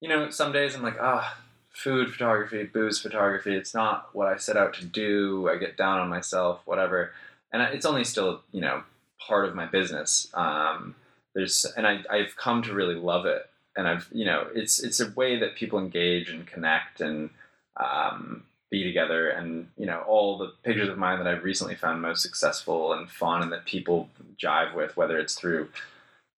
you 0.00 0.08
know 0.08 0.30
some 0.30 0.52
days 0.52 0.76
I'm 0.76 0.84
like, 0.84 0.98
ah, 1.00 1.36
food 1.70 2.12
photography, 2.12 2.62
booze 2.62 3.00
photography. 3.00 3.56
It's 3.56 3.74
not 3.74 4.14
what 4.14 4.28
I 4.28 4.36
set 4.36 4.56
out 4.56 4.74
to 4.74 4.84
do. 4.84 5.48
I 5.50 5.56
get 5.56 5.76
down 5.76 5.98
on 5.98 6.08
myself, 6.08 6.60
whatever. 6.64 7.12
And 7.52 7.60
it's 7.74 7.86
only 7.86 8.04
still 8.04 8.42
you 8.52 8.60
know 8.60 8.84
part 9.18 9.46
of 9.46 9.56
my 9.56 9.66
business. 9.66 10.28
Um, 10.34 10.94
there's 11.34 11.64
and 11.76 11.86
I 11.86 12.00
I've 12.10 12.36
come 12.36 12.62
to 12.62 12.74
really 12.74 12.94
love 12.94 13.26
it. 13.26 13.48
And 13.76 13.86
I've 13.86 14.08
you 14.12 14.24
know 14.24 14.46
it's 14.54 14.82
it's 14.82 15.00
a 15.00 15.10
way 15.10 15.38
that 15.38 15.56
people 15.56 15.78
engage 15.78 16.30
and 16.30 16.46
connect 16.46 17.00
and 17.00 17.30
um, 17.76 18.44
be 18.70 18.82
together. 18.82 19.28
And 19.28 19.68
you 19.76 19.86
know 19.86 20.00
all 20.06 20.38
the 20.38 20.52
pictures 20.62 20.88
of 20.88 20.98
mine 20.98 21.18
that 21.18 21.28
I've 21.28 21.44
recently 21.44 21.74
found 21.74 22.02
most 22.02 22.22
successful 22.22 22.92
and 22.92 23.08
fun 23.08 23.42
and 23.42 23.52
that 23.52 23.64
people 23.64 24.08
jive 24.42 24.74
with 24.74 24.96
whether 24.96 25.18
it's 25.18 25.34
through 25.34 25.68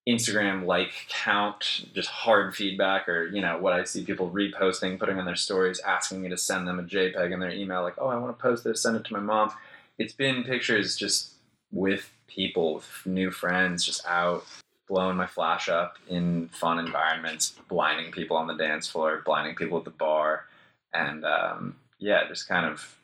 Instagram 0.08 0.66
like 0.66 0.92
count 1.08 1.86
just 1.94 2.08
hard 2.08 2.56
feedback 2.56 3.08
or 3.08 3.28
you 3.28 3.40
know 3.40 3.58
what 3.58 3.72
I 3.72 3.84
see 3.84 4.04
people 4.04 4.30
reposting 4.30 4.98
putting 4.98 5.18
on 5.18 5.24
their 5.24 5.36
stories 5.36 5.78
asking 5.80 6.22
me 6.22 6.28
to 6.28 6.36
send 6.36 6.66
them 6.66 6.80
a 6.80 6.82
JPEG 6.82 7.32
in 7.32 7.38
their 7.38 7.52
email 7.52 7.82
like 7.82 7.94
oh 7.98 8.08
I 8.08 8.16
want 8.16 8.36
to 8.36 8.42
post 8.42 8.64
this 8.64 8.82
send 8.82 8.96
it 8.96 9.04
to 9.04 9.12
my 9.12 9.20
mom. 9.20 9.52
It's 9.98 10.12
been 10.12 10.42
pictures 10.42 10.96
just 10.96 11.34
with 11.70 12.10
people 12.26 12.74
with 12.74 12.88
new 13.06 13.30
friends 13.30 13.84
just 13.84 14.04
out 14.06 14.44
blowing 14.88 15.16
my 15.16 15.26
flash 15.26 15.68
up 15.68 15.96
in 16.08 16.48
fun 16.48 16.78
environments, 16.78 17.54
blinding 17.68 18.12
people 18.12 18.36
on 18.36 18.46
the 18.46 18.54
dance 18.54 18.88
floor, 18.88 19.22
blinding 19.24 19.54
people 19.54 19.78
at 19.78 19.84
the 19.84 19.90
bar, 19.90 20.46
and 20.92 21.24
um, 21.24 21.76
yeah, 21.98 22.26
just 22.28 22.48
kind 22.48 22.66
of 22.66 22.96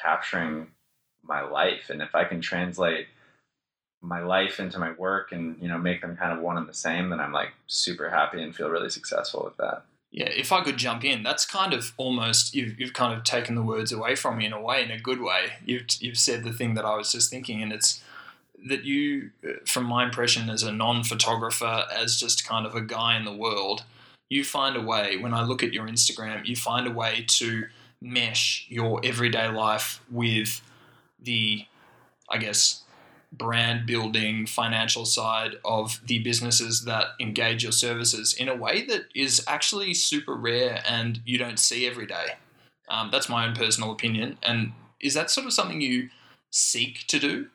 capturing 0.00 0.68
my 1.22 1.42
life. 1.42 1.90
And 1.90 2.02
if 2.02 2.14
I 2.14 2.24
can 2.24 2.40
translate 2.40 3.08
my 4.02 4.20
life 4.20 4.60
into 4.60 4.78
my 4.78 4.92
work 4.92 5.32
and 5.32 5.56
you 5.60 5.68
know 5.68 5.78
make 5.78 6.00
them 6.00 6.16
kind 6.16 6.32
of 6.32 6.40
one 6.40 6.56
and 6.58 6.68
the 6.68 6.74
same, 6.74 7.10
then 7.10 7.20
I'm 7.20 7.32
like 7.32 7.52
super 7.66 8.10
happy 8.10 8.42
and 8.42 8.54
feel 8.54 8.68
really 8.68 8.90
successful 8.90 9.42
with 9.44 9.56
that. 9.56 9.84
Yeah, 10.12 10.28
if 10.28 10.52
I 10.52 10.62
could 10.62 10.76
jump 10.76 11.04
in, 11.04 11.22
that's 11.22 11.44
kind 11.44 11.72
of 11.74 11.92
almost 11.96 12.54
you've, 12.54 12.78
you've 12.78 12.92
kind 12.92 13.12
of 13.12 13.24
taken 13.24 13.54
the 13.54 13.62
words 13.62 13.92
away 13.92 14.14
from 14.14 14.38
me 14.38 14.46
in 14.46 14.52
a 14.52 14.60
way, 14.60 14.82
in 14.82 14.90
a 14.90 15.00
good 15.00 15.20
way. 15.20 15.54
You've 15.64 15.86
you've 16.00 16.18
said 16.18 16.44
the 16.44 16.52
thing 16.52 16.74
that 16.74 16.84
I 16.84 16.96
was 16.96 17.10
just 17.10 17.30
thinking, 17.30 17.62
and 17.62 17.72
it's 17.72 18.02
that 18.68 18.84
you, 18.84 19.30
uh, 19.46 19.52
from 19.66 19.84
my 19.84 20.04
impression 20.04 20.50
as 20.50 20.62
a 20.62 20.72
non-photographer, 20.72 21.84
as 21.94 22.18
just 22.18 22.46
kind 22.46 22.66
of 22.66 22.74
a 22.74 22.80
guy 22.80 23.16
in 23.16 23.24
the 23.24 23.32
world, 23.32 23.84
you 24.28 24.44
find 24.44 24.76
a 24.76 24.82
way. 24.82 25.16
When 25.16 25.34
I 25.34 25.44
look 25.44 25.62
at 25.62 25.72
your 25.72 25.86
Instagram, 25.86 26.44
you 26.46 26.56
find 26.56 26.86
a 26.86 26.90
way 26.90 27.24
to 27.28 27.66
mesh 28.00 28.66
your 28.68 29.00
everyday 29.04 29.48
life 29.48 30.00
with 30.10 30.60
the, 31.20 31.64
I 32.28 32.38
guess, 32.38 32.82
brand 33.32 33.86
building 33.86 34.46
financial 34.46 35.04
side 35.04 35.56
of 35.64 36.00
the 36.06 36.20
businesses 36.20 36.84
that 36.84 37.08
engage 37.20 37.62
your 37.62 37.72
services 37.72 38.34
in 38.34 38.48
a 38.48 38.54
way 38.54 38.84
that 38.86 39.06
is 39.14 39.44
actually 39.46 39.92
super 39.94 40.34
rare 40.34 40.82
and 40.86 41.20
you 41.24 41.36
don't 41.38 41.58
see 41.58 41.86
every 41.86 42.06
day. 42.06 42.34
Um, 42.88 43.10
that's 43.10 43.28
my 43.28 43.46
own 43.46 43.54
personal 43.54 43.90
opinion. 43.90 44.38
And 44.42 44.72
is 45.00 45.14
that 45.14 45.30
sort 45.30 45.46
of 45.46 45.52
something 45.52 45.80
you 45.80 46.08
seek 46.50 47.06
to 47.08 47.18
do? 47.18 47.48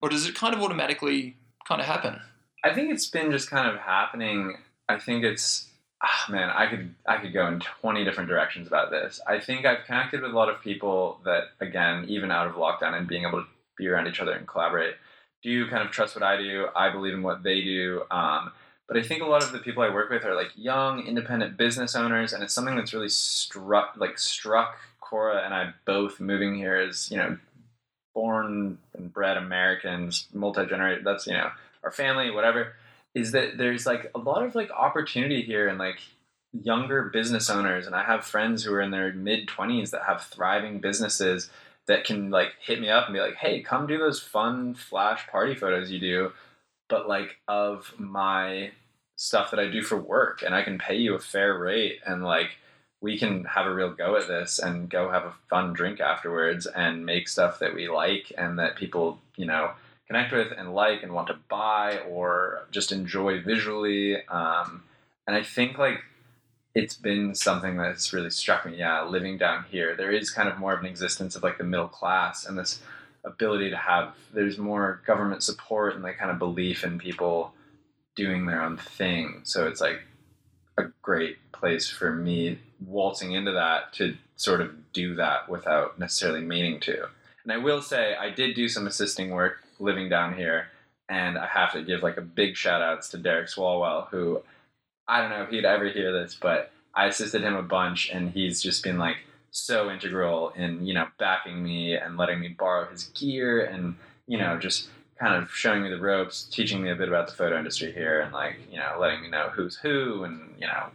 Or 0.00 0.08
does 0.08 0.26
it 0.26 0.34
kind 0.34 0.54
of 0.54 0.60
automatically 0.60 1.36
kind 1.66 1.80
of 1.80 1.86
happen? 1.86 2.20
I 2.64 2.74
think 2.74 2.92
it's 2.92 3.06
been 3.06 3.30
just 3.30 3.50
kind 3.50 3.68
of 3.68 3.80
happening. 3.80 4.58
I 4.88 4.98
think 4.98 5.24
it's 5.24 5.68
ah, 6.02 6.26
man, 6.28 6.50
I 6.50 6.66
could 6.68 6.94
I 7.06 7.18
could 7.18 7.32
go 7.32 7.46
in 7.46 7.60
twenty 7.60 8.04
different 8.04 8.28
directions 8.28 8.66
about 8.66 8.90
this. 8.90 9.20
I 9.26 9.38
think 9.40 9.66
I've 9.66 9.84
connected 9.84 10.22
with 10.22 10.30
a 10.30 10.34
lot 10.34 10.48
of 10.48 10.60
people 10.60 11.20
that 11.24 11.44
again, 11.60 12.04
even 12.08 12.30
out 12.30 12.46
of 12.46 12.54
lockdown 12.54 12.94
and 12.94 13.06
being 13.06 13.24
able 13.26 13.42
to 13.42 13.48
be 13.76 13.88
around 13.88 14.06
each 14.08 14.20
other 14.20 14.32
and 14.32 14.46
collaborate, 14.46 14.94
do 15.42 15.68
kind 15.68 15.82
of 15.82 15.90
trust 15.90 16.16
what 16.16 16.24
I 16.24 16.36
do. 16.36 16.66
I 16.74 16.90
believe 16.90 17.14
in 17.14 17.22
what 17.22 17.42
they 17.42 17.60
do. 17.60 18.02
Um, 18.10 18.52
but 18.88 18.96
I 18.96 19.02
think 19.02 19.22
a 19.22 19.26
lot 19.26 19.42
of 19.42 19.52
the 19.52 19.58
people 19.58 19.82
I 19.82 19.90
work 19.90 20.10
with 20.10 20.24
are 20.24 20.34
like 20.34 20.50
young, 20.56 21.06
independent 21.06 21.56
business 21.56 21.94
owners, 21.94 22.32
and 22.32 22.42
it's 22.42 22.54
something 22.54 22.74
that's 22.74 22.94
really 22.94 23.10
struck 23.10 23.94
like 23.96 24.18
struck 24.18 24.76
Cora 25.00 25.42
and 25.44 25.54
I 25.54 25.72
both 25.84 26.20
moving 26.20 26.54
here 26.54 26.76
as 26.76 27.10
you 27.10 27.16
know 27.16 27.38
born 28.18 28.78
and 28.94 29.12
bred 29.12 29.36
Americans, 29.36 30.26
multi 30.34 30.66
generated. 30.66 31.04
That's 31.04 31.28
you 31.28 31.34
know 31.34 31.52
our 31.84 31.92
family, 31.92 32.32
whatever. 32.32 32.74
Is 33.14 33.30
that 33.30 33.56
there's 33.56 33.86
like 33.86 34.10
a 34.12 34.18
lot 34.18 34.42
of 34.42 34.56
like 34.56 34.72
opportunity 34.72 35.42
here 35.42 35.68
and 35.68 35.78
like 35.78 36.00
younger 36.52 37.04
business 37.04 37.48
owners, 37.48 37.86
and 37.86 37.94
I 37.94 38.02
have 38.02 38.24
friends 38.24 38.64
who 38.64 38.74
are 38.74 38.80
in 38.80 38.90
their 38.90 39.12
mid 39.12 39.46
twenties 39.46 39.92
that 39.92 40.02
have 40.02 40.24
thriving 40.24 40.80
businesses 40.80 41.48
that 41.86 42.02
can 42.04 42.30
like 42.30 42.54
hit 42.60 42.80
me 42.80 42.88
up 42.90 43.06
and 43.06 43.14
be 43.14 43.20
like, 43.20 43.36
"Hey, 43.36 43.62
come 43.62 43.86
do 43.86 43.98
those 43.98 44.20
fun 44.20 44.74
flash 44.74 45.28
party 45.28 45.54
photos 45.54 45.92
you 45.92 46.00
do." 46.00 46.32
But 46.88 47.06
like 47.06 47.36
of 47.46 47.94
my 47.98 48.72
stuff 49.14 49.52
that 49.52 49.60
I 49.60 49.68
do 49.68 49.82
for 49.82 49.96
work, 49.96 50.42
and 50.42 50.56
I 50.56 50.62
can 50.62 50.76
pay 50.76 50.96
you 50.96 51.14
a 51.14 51.20
fair 51.20 51.56
rate, 51.56 52.00
and 52.04 52.24
like 52.24 52.56
we 53.00 53.18
can 53.18 53.44
have 53.44 53.66
a 53.66 53.74
real 53.74 53.92
go 53.92 54.16
at 54.16 54.26
this 54.26 54.58
and 54.58 54.90
go 54.90 55.10
have 55.10 55.24
a 55.24 55.34
fun 55.48 55.72
drink 55.72 56.00
afterwards 56.00 56.66
and 56.66 57.06
make 57.06 57.28
stuff 57.28 57.60
that 57.60 57.74
we 57.74 57.88
like 57.88 58.32
and 58.36 58.58
that 58.58 58.76
people, 58.76 59.20
you 59.36 59.46
know, 59.46 59.70
connect 60.08 60.32
with 60.32 60.52
and 60.56 60.74
like 60.74 61.02
and 61.02 61.12
want 61.12 61.28
to 61.28 61.36
buy 61.48 61.98
or 62.08 62.66
just 62.70 62.90
enjoy 62.90 63.40
visually. 63.40 64.16
Um, 64.26 64.82
and 65.26 65.36
I 65.36 65.42
think 65.42 65.78
like 65.78 66.00
it's 66.74 66.94
been 66.94 67.34
something 67.34 67.76
that's 67.76 68.12
really 68.12 68.30
struck 68.30 68.66
me. 68.66 68.76
Yeah, 68.76 69.04
living 69.04 69.38
down 69.38 69.64
here, 69.70 69.94
there 69.96 70.10
is 70.10 70.30
kind 70.30 70.48
of 70.48 70.58
more 70.58 70.72
of 70.72 70.80
an 70.80 70.86
existence 70.86 71.36
of 71.36 71.42
like 71.42 71.58
the 71.58 71.64
middle 71.64 71.88
class 71.88 72.46
and 72.46 72.58
this 72.58 72.80
ability 73.24 73.70
to 73.70 73.76
have. 73.76 74.14
There's 74.32 74.58
more 74.58 75.02
government 75.06 75.42
support 75.42 75.94
and 75.94 76.02
like 76.02 76.18
kind 76.18 76.30
of 76.30 76.38
belief 76.38 76.82
in 76.82 76.98
people 76.98 77.52
doing 78.16 78.46
their 78.46 78.62
own 78.62 78.76
thing. 78.76 79.42
So 79.44 79.68
it's 79.68 79.80
like 79.80 80.00
a 80.78 80.92
great 81.02 81.36
place 81.52 81.88
for 81.88 82.12
me 82.12 82.58
waltzing 82.86 83.32
into 83.32 83.52
that 83.52 83.92
to 83.94 84.16
sort 84.36 84.60
of 84.60 84.92
do 84.92 85.14
that 85.16 85.48
without 85.48 85.98
necessarily 85.98 86.40
meaning 86.40 86.80
to. 86.80 87.08
And 87.42 87.52
I 87.52 87.58
will 87.58 87.82
say 87.82 88.14
I 88.14 88.30
did 88.30 88.54
do 88.54 88.68
some 88.68 88.86
assisting 88.86 89.30
work 89.30 89.58
living 89.78 90.08
down 90.08 90.34
here, 90.34 90.68
and 91.08 91.38
I 91.38 91.46
have 91.46 91.72
to 91.72 91.82
give 91.82 92.02
like 92.02 92.16
a 92.16 92.22
big 92.22 92.56
shout 92.56 92.82
outs 92.82 93.08
to 93.10 93.18
Derek 93.18 93.48
Swalwell, 93.48 94.08
who 94.08 94.42
I 95.06 95.20
don't 95.20 95.30
know 95.30 95.42
if 95.42 95.50
he'd 95.50 95.64
ever 95.64 95.88
hear 95.88 96.12
this, 96.12 96.36
but 96.40 96.70
I 96.94 97.06
assisted 97.06 97.42
him 97.42 97.56
a 97.56 97.62
bunch, 97.62 98.10
and 98.10 98.30
he's 98.30 98.62
just 98.62 98.82
been 98.82 98.98
like 98.98 99.16
so 99.50 99.90
integral 99.90 100.50
in 100.50 100.84
you 100.84 100.94
know 100.94 101.06
backing 101.18 101.62
me 101.62 101.96
and 101.96 102.16
letting 102.16 102.38
me 102.38 102.48
borrow 102.48 102.88
his 102.90 103.04
gear 103.04 103.64
and 103.64 103.96
you 104.26 104.36
know 104.36 104.58
just 104.58 104.88
kind 105.18 105.42
of 105.42 105.50
showing 105.50 105.82
me 105.82 105.90
the 105.90 105.98
ropes, 105.98 106.44
teaching 106.44 106.82
me 106.82 106.90
a 106.90 106.96
bit 106.96 107.08
about 107.08 107.28
the 107.28 107.34
photo 107.34 107.58
industry 107.58 107.92
here, 107.92 108.20
and 108.20 108.32
like 108.32 108.56
you 108.70 108.78
know 108.78 108.96
letting 108.98 109.22
me 109.22 109.28
know 109.28 109.50
who's 109.52 109.76
who 109.76 110.24
and 110.24 110.54
you 110.58 110.66
know 110.66 110.86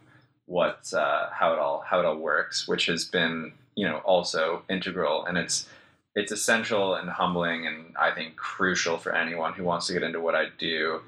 what 0.45 0.91
uh, 0.93 1.29
how 1.31 1.53
it 1.53 1.59
all 1.59 1.83
how 1.85 1.99
it 1.99 2.05
all 2.05 2.17
works, 2.17 2.67
which 2.67 2.85
has 2.87 3.05
been 3.05 3.53
you 3.75 3.87
know 3.87 3.97
also 3.99 4.63
integral 4.69 5.25
and 5.25 5.37
it's 5.37 5.67
it's 6.15 6.31
essential 6.31 6.95
and 6.95 7.09
humbling 7.09 7.65
and 7.65 7.95
I 7.99 8.11
think 8.11 8.35
crucial 8.35 8.97
for 8.97 9.15
anyone 9.15 9.53
who 9.53 9.63
wants 9.63 9.87
to 9.87 9.93
get 9.93 10.03
into 10.03 10.19
what 10.19 10.35
I 10.35 10.45
do 10.57 11.01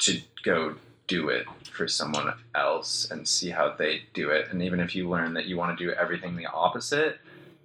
to 0.00 0.20
go 0.44 0.74
do 1.06 1.28
it 1.28 1.46
for 1.72 1.88
someone 1.88 2.32
else 2.54 3.10
and 3.10 3.26
see 3.26 3.50
how 3.50 3.74
they 3.76 4.02
do 4.14 4.30
it. 4.30 4.46
And 4.50 4.62
even 4.62 4.80
if 4.80 4.94
you 4.94 5.08
learn 5.08 5.34
that 5.34 5.46
you 5.46 5.56
want 5.56 5.76
to 5.76 5.84
do 5.84 5.92
everything 5.92 6.36
the 6.36 6.46
opposite, 6.46 7.18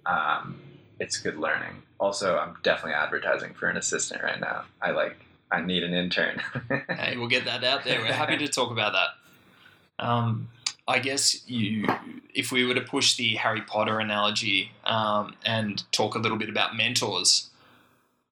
um, 0.04 0.60
it's 0.98 1.18
good 1.18 1.36
learning. 1.36 1.82
Also, 1.98 2.38
I'm 2.38 2.56
definitely 2.62 2.94
advertising 2.94 3.54
for 3.54 3.68
an 3.68 3.76
assistant 3.76 4.22
right 4.22 4.40
now. 4.40 4.64
I 4.80 4.90
like 4.90 5.16
I 5.50 5.60
need 5.60 5.82
an 5.82 5.94
intern. 5.94 6.42
hey, 6.88 7.16
we'll 7.16 7.28
get 7.28 7.44
that 7.44 7.62
out 7.62 7.84
there. 7.84 8.00
We're 8.00 8.12
happy 8.12 8.36
to 8.38 8.48
talk 8.48 8.70
about 8.70 8.92
that. 8.92 10.04
Um, 10.04 10.48
I 10.88 10.98
guess 10.98 11.48
you, 11.48 11.86
if 12.34 12.52
we 12.52 12.64
were 12.64 12.74
to 12.74 12.80
push 12.80 13.16
the 13.16 13.36
Harry 13.36 13.62
Potter 13.62 13.98
analogy 13.98 14.72
um, 14.84 15.34
and 15.44 15.82
talk 15.92 16.14
a 16.14 16.18
little 16.18 16.38
bit 16.38 16.48
about 16.48 16.76
mentors, 16.76 17.50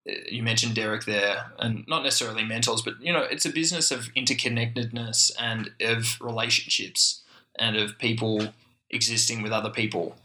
uh, 0.08 0.14
you 0.28 0.42
mentioned 0.42 0.74
Derek 0.74 1.04
there, 1.04 1.52
and 1.58 1.86
not 1.88 2.02
necessarily 2.02 2.44
mentors, 2.44 2.82
but 2.82 3.00
you 3.00 3.12
know, 3.12 3.22
it's 3.22 3.44
a 3.44 3.50
business 3.50 3.90
of 3.90 4.12
interconnectedness 4.14 5.32
and 5.38 5.70
of 5.80 6.18
relationships 6.20 7.22
and 7.56 7.76
of 7.76 7.98
people 7.98 8.48
existing 8.90 9.42
with 9.42 9.52
other 9.52 9.70
people. 9.70 10.16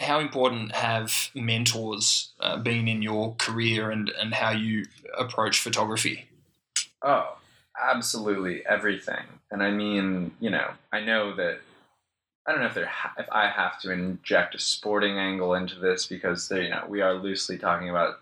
How 0.00 0.18
important 0.18 0.74
have 0.74 1.30
mentors 1.34 2.32
uh, 2.40 2.56
been 2.56 2.88
in 2.88 3.02
your 3.02 3.34
career 3.38 3.90
and, 3.90 4.10
and 4.18 4.34
how 4.34 4.50
you 4.50 4.86
approach 5.16 5.60
photography? 5.60 6.26
Oh, 7.02 7.36
absolutely 7.80 8.64
everything. 8.66 9.24
And 9.50 9.62
I 9.62 9.70
mean, 9.70 10.32
you 10.40 10.50
know, 10.50 10.70
I 10.92 11.00
know 11.00 11.34
that 11.36 11.60
I 12.46 12.52
don't 12.52 12.60
know 12.60 12.66
if 12.66 12.74
there 12.74 12.90
if 13.18 13.26
I 13.30 13.48
have 13.48 13.78
to 13.80 13.92
inject 13.92 14.54
a 14.54 14.58
sporting 14.58 15.18
angle 15.18 15.54
into 15.54 15.78
this 15.78 16.06
because 16.06 16.48
they, 16.48 16.64
you 16.64 16.70
know 16.70 16.84
we 16.88 17.00
are 17.02 17.14
loosely 17.14 17.58
talking 17.58 17.90
about 17.90 18.20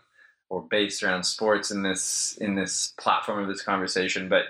or 0.50 0.62
based 0.62 1.02
around 1.02 1.24
sports 1.24 1.70
in 1.70 1.82
this 1.82 2.36
in 2.40 2.54
this 2.54 2.94
platform 2.98 3.40
of 3.40 3.48
this 3.48 3.62
conversation. 3.62 4.28
But 4.28 4.46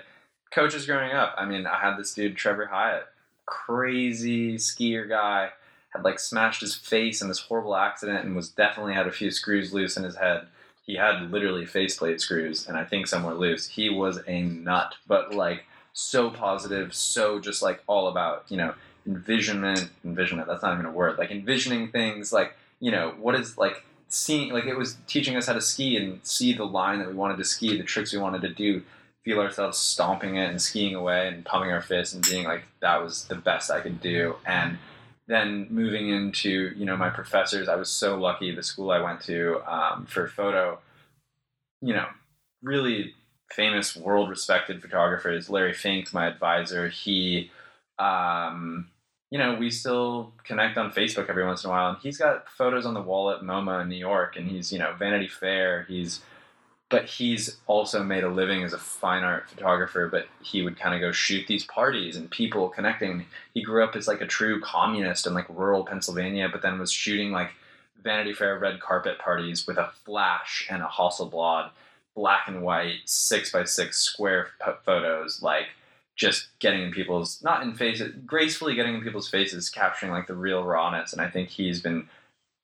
coaches 0.51 0.85
growing 0.85 1.11
up, 1.11 1.35
I 1.37 1.45
mean, 1.45 1.67
I 1.67 1.79
had 1.79 1.97
this 1.97 2.13
dude 2.13 2.35
Trevor 2.35 2.65
Hyatt, 2.65 3.07
crazy 3.45 4.55
skier 4.55 5.07
guy, 5.07 5.49
had 5.89 6.03
like 6.03 6.19
smashed 6.19 6.61
his 6.61 6.75
face 6.75 7.21
in 7.21 7.27
this 7.27 7.39
horrible 7.39 7.75
accident 7.75 8.25
and 8.25 8.35
was 8.35 8.49
definitely 8.49 8.93
had 8.93 9.07
a 9.07 9.11
few 9.11 9.31
screws 9.31 9.73
loose 9.73 9.97
in 9.97 10.03
his 10.03 10.15
head 10.15 10.47
he 10.89 10.95
had 10.95 11.31
literally 11.31 11.67
faceplate 11.67 12.19
screws 12.19 12.67
and 12.67 12.75
I 12.75 12.83
think 12.83 13.05
some 13.05 13.21
were 13.21 13.35
loose. 13.35 13.67
He 13.67 13.91
was 13.91 14.21
a 14.25 14.41
nut, 14.41 14.95
but 15.07 15.35
like 15.35 15.65
so 15.93 16.31
positive, 16.31 16.95
so 16.95 17.39
just 17.39 17.61
like 17.61 17.83
all 17.85 18.07
about, 18.07 18.45
you 18.49 18.57
know, 18.57 18.73
envisionment, 19.05 19.91
envisionment, 20.03 20.47
that's 20.47 20.63
not 20.63 20.73
even 20.73 20.87
a 20.87 20.91
word, 20.91 21.19
like 21.19 21.29
envisioning 21.29 21.91
things, 21.91 22.33
like, 22.33 22.55
you 22.79 22.89
know, 22.89 23.13
what 23.19 23.35
is 23.35 23.55
like 23.55 23.85
seeing, 24.07 24.51
like 24.51 24.65
it 24.65 24.75
was 24.75 24.97
teaching 25.05 25.35
us 25.35 25.45
how 25.45 25.53
to 25.53 25.61
ski 25.61 25.95
and 25.95 26.21
see 26.23 26.53
the 26.53 26.65
line 26.65 26.97
that 26.97 27.07
we 27.07 27.13
wanted 27.13 27.37
to 27.37 27.45
ski, 27.45 27.77
the 27.77 27.83
tricks 27.83 28.11
we 28.11 28.17
wanted 28.17 28.41
to 28.41 28.49
do, 28.49 28.81
feel 29.23 29.39
ourselves 29.39 29.77
stomping 29.77 30.37
it 30.37 30.49
and 30.49 30.59
skiing 30.59 30.95
away 30.95 31.27
and 31.27 31.45
pumping 31.45 31.71
our 31.71 31.83
fists 31.83 32.15
and 32.15 32.27
being 32.27 32.45
like, 32.45 32.63
that 32.81 33.03
was 33.03 33.25
the 33.25 33.35
best 33.35 33.69
I 33.69 33.79
could 33.79 34.01
do. 34.01 34.37
And 34.43 34.79
then 35.29 35.67
moving 35.69 36.09
into 36.09 36.73
you 36.75 36.85
know 36.85 36.97
my 36.97 37.09
professors 37.09 37.69
i 37.69 37.75
was 37.75 37.89
so 37.89 38.17
lucky 38.17 38.53
the 38.53 38.63
school 38.63 38.91
i 38.91 38.99
went 38.99 39.21
to 39.21 39.61
um, 39.71 40.05
for 40.05 40.27
photo 40.27 40.77
you 41.81 41.93
know 41.93 42.07
really 42.61 43.13
famous 43.51 43.95
world 43.95 44.29
respected 44.29 44.81
photographers 44.81 45.49
larry 45.49 45.73
fink 45.73 46.13
my 46.13 46.27
advisor 46.27 46.89
he 46.89 47.49
um, 47.99 48.89
you 49.29 49.37
know 49.37 49.55
we 49.55 49.69
still 49.69 50.33
connect 50.43 50.77
on 50.77 50.91
facebook 50.91 51.29
every 51.29 51.45
once 51.45 51.63
in 51.63 51.69
a 51.69 51.71
while 51.71 51.89
and 51.89 51.99
he's 52.01 52.17
got 52.17 52.49
photos 52.49 52.85
on 52.85 52.95
the 52.95 53.01
wall 53.01 53.29
at 53.29 53.41
moma 53.41 53.81
in 53.83 53.87
new 53.87 53.95
york 53.95 54.35
and 54.35 54.49
he's 54.49 54.73
you 54.73 54.79
know 54.79 54.93
vanity 54.97 55.27
fair 55.27 55.83
he's 55.87 56.21
but 56.89 57.05
he's 57.05 57.57
also 57.67 58.03
made 58.03 58.23
a 58.23 58.29
living 58.29 58.63
as 58.63 58.73
a 58.73 58.77
fine 58.77 59.23
art 59.23 59.49
photographer 59.49 60.07
but 60.07 60.27
he 60.41 60.61
would 60.61 60.79
kind 60.79 60.95
of 60.95 61.01
go 61.01 61.11
shoot 61.11 61.45
these 61.47 61.65
parties 61.65 62.15
and 62.15 62.31
people 62.31 62.69
connecting. 62.69 63.25
He 63.53 63.61
grew 63.61 63.83
up 63.83 63.95
as 63.95 64.07
like 64.07 64.21
a 64.21 64.27
true 64.27 64.59
communist 64.59 65.27
in 65.27 65.33
like 65.33 65.47
rural 65.49 65.85
pennsylvania 65.85 66.49
but 66.51 66.61
then 66.61 66.79
was 66.79 66.91
shooting 66.91 67.31
like 67.31 67.51
vanity 68.03 68.33
fair 68.33 68.57
red 68.57 68.79
carpet 68.79 69.19
parties 69.19 69.67
with 69.67 69.77
a 69.77 69.91
flash 70.05 70.67
and 70.69 70.81
a 70.81 70.87
hasselblad 70.87 71.69
black 72.15 72.47
and 72.47 72.61
white 72.61 72.99
six 73.05 73.51
by 73.51 73.63
six 73.63 74.01
square 74.01 74.47
photos 74.85 75.41
like 75.41 75.67
just 76.15 76.47
getting 76.59 76.81
in 76.81 76.91
people's 76.91 77.41
not 77.43 77.63
in 77.63 77.73
faces 77.73 78.13
gracefully 78.25 78.75
getting 78.75 78.95
in 78.95 79.01
people's 79.01 79.29
faces 79.29 79.69
capturing 79.69 80.11
like 80.11 80.27
the 80.27 80.33
real 80.33 80.63
rawness 80.63 81.13
and 81.13 81.21
i 81.21 81.29
think 81.29 81.49
he's 81.49 81.81
been 81.81 82.07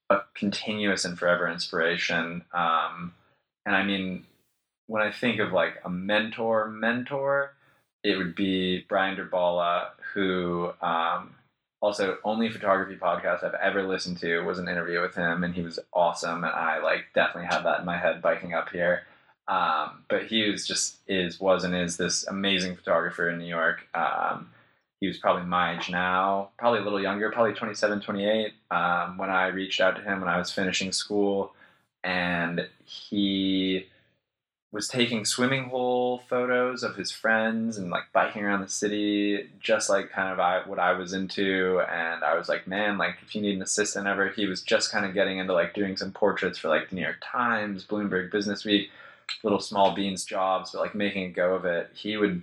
a 0.10 0.20
continuous 0.36 1.06
and 1.06 1.18
forever 1.18 1.48
inspiration 1.48 2.44
um, 2.54 3.14
and 3.66 3.76
I 3.76 3.84
mean, 3.84 4.26
when 4.88 5.02
I 5.02 5.12
think 5.12 5.40
of 5.40 5.52
like 5.52 5.76
a 5.84 5.90
mentor, 5.90 6.70
mentor, 6.70 7.54
it 8.04 8.18
would 8.18 8.36
be 8.36 8.86
Bryan 8.88 9.18
Derballa, 9.18 9.90
who 10.14 10.72
um, 10.82 11.36
also 11.82 12.18
only 12.24 12.50
photography 12.50 12.96
podcast 12.96 13.44
I've 13.44 13.56
ever 13.56 13.84
listened 13.84 14.20
to 14.20 14.42
was 14.42 14.60
an 14.60 14.68
interview 14.68 15.02
with 15.02 15.16
him, 15.16 15.44
and 15.44 15.54
he 15.54 15.62
was 15.62 15.80
awesome. 15.94 16.44
And 16.44 16.54
I 16.54 16.80
like 16.82 17.06
definitely 17.16 17.50
have 17.50 17.64
that 17.64 17.80
in 17.80 17.86
my 17.86 17.98
head 17.98 18.22
biking 18.22 18.54
up 18.54 18.70
here. 18.70 19.04
Um, 19.48 20.04
but 20.10 20.26
he 20.26 20.50
was 20.50 20.68
just 20.68 20.98
is 21.08 21.40
was 21.40 21.64
and 21.64 21.76
is 21.76 21.98
this 21.98 22.26
amazing 22.28 22.76
photographer 22.76 23.30
in 23.30 23.38
New 23.38 23.46
York. 23.46 23.88
Um, 23.94 24.50
he 25.02 25.08
was 25.08 25.18
probably 25.18 25.44
my 25.44 25.76
age 25.76 25.90
now, 25.90 26.50
probably 26.58 26.80
a 26.80 26.84
little 26.84 27.02
younger, 27.02 27.32
probably 27.32 27.54
27, 27.54 28.02
28, 28.02 28.54
um, 28.72 29.18
when 29.18 29.30
I 29.30 29.48
reached 29.48 29.82
out 29.82 29.96
to 29.98 30.02
him 30.02 30.20
when 30.20 30.30
I 30.30 30.38
was 30.38 30.52
finishing 30.52 30.92
school. 30.92 31.54
And 32.06 32.70
he 32.86 33.88
was 34.76 34.88
taking 34.90 35.24
swimming 35.24 35.70
hole 35.70 36.20
photos 36.30 36.84
of 36.84 36.98
his 36.98 37.10
friends 37.10 37.78
and 37.78 37.90
like 37.90 38.04
biking 38.14 38.44
around 38.44 38.62
the 38.62 38.68
city, 38.68 39.50
just 39.60 39.90
like 39.90 40.12
kind 40.12 40.34
of 40.34 40.40
I, 40.40 40.68
what 40.68 40.80
I 40.80 40.92
was 40.92 41.14
into. 41.14 41.82
And 41.90 42.24
I 42.24 42.38
was 42.38 42.50
like, 42.50 42.68
man, 42.68 42.98
like 42.98 43.16
if 43.26 43.34
you 43.34 43.42
need 43.42 43.56
an 43.56 43.62
assistant 43.62 44.06
ever, 44.06 44.30
he 44.30 44.46
was 44.46 44.62
just 44.62 44.92
kind 44.92 45.06
of 45.06 45.14
getting 45.14 45.38
into 45.38 45.54
like 45.54 45.74
doing 45.74 45.96
some 45.96 46.12
portraits 46.12 46.58
for 46.60 46.68
like 46.68 46.90
the 46.90 46.96
New 46.96 47.04
York 47.04 47.24
Times, 47.24 47.86
Bloomberg 47.86 48.32
Business 48.32 48.66
Week, 48.66 48.92
little 49.44 49.62
small 49.62 49.96
beans 49.96 50.26
jobs, 50.26 50.72
but 50.72 50.82
like 50.82 50.94
making 50.94 51.24
a 51.24 51.30
go 51.30 51.56
of 51.56 51.64
it. 51.64 51.90
He 51.94 52.18
would, 52.18 52.42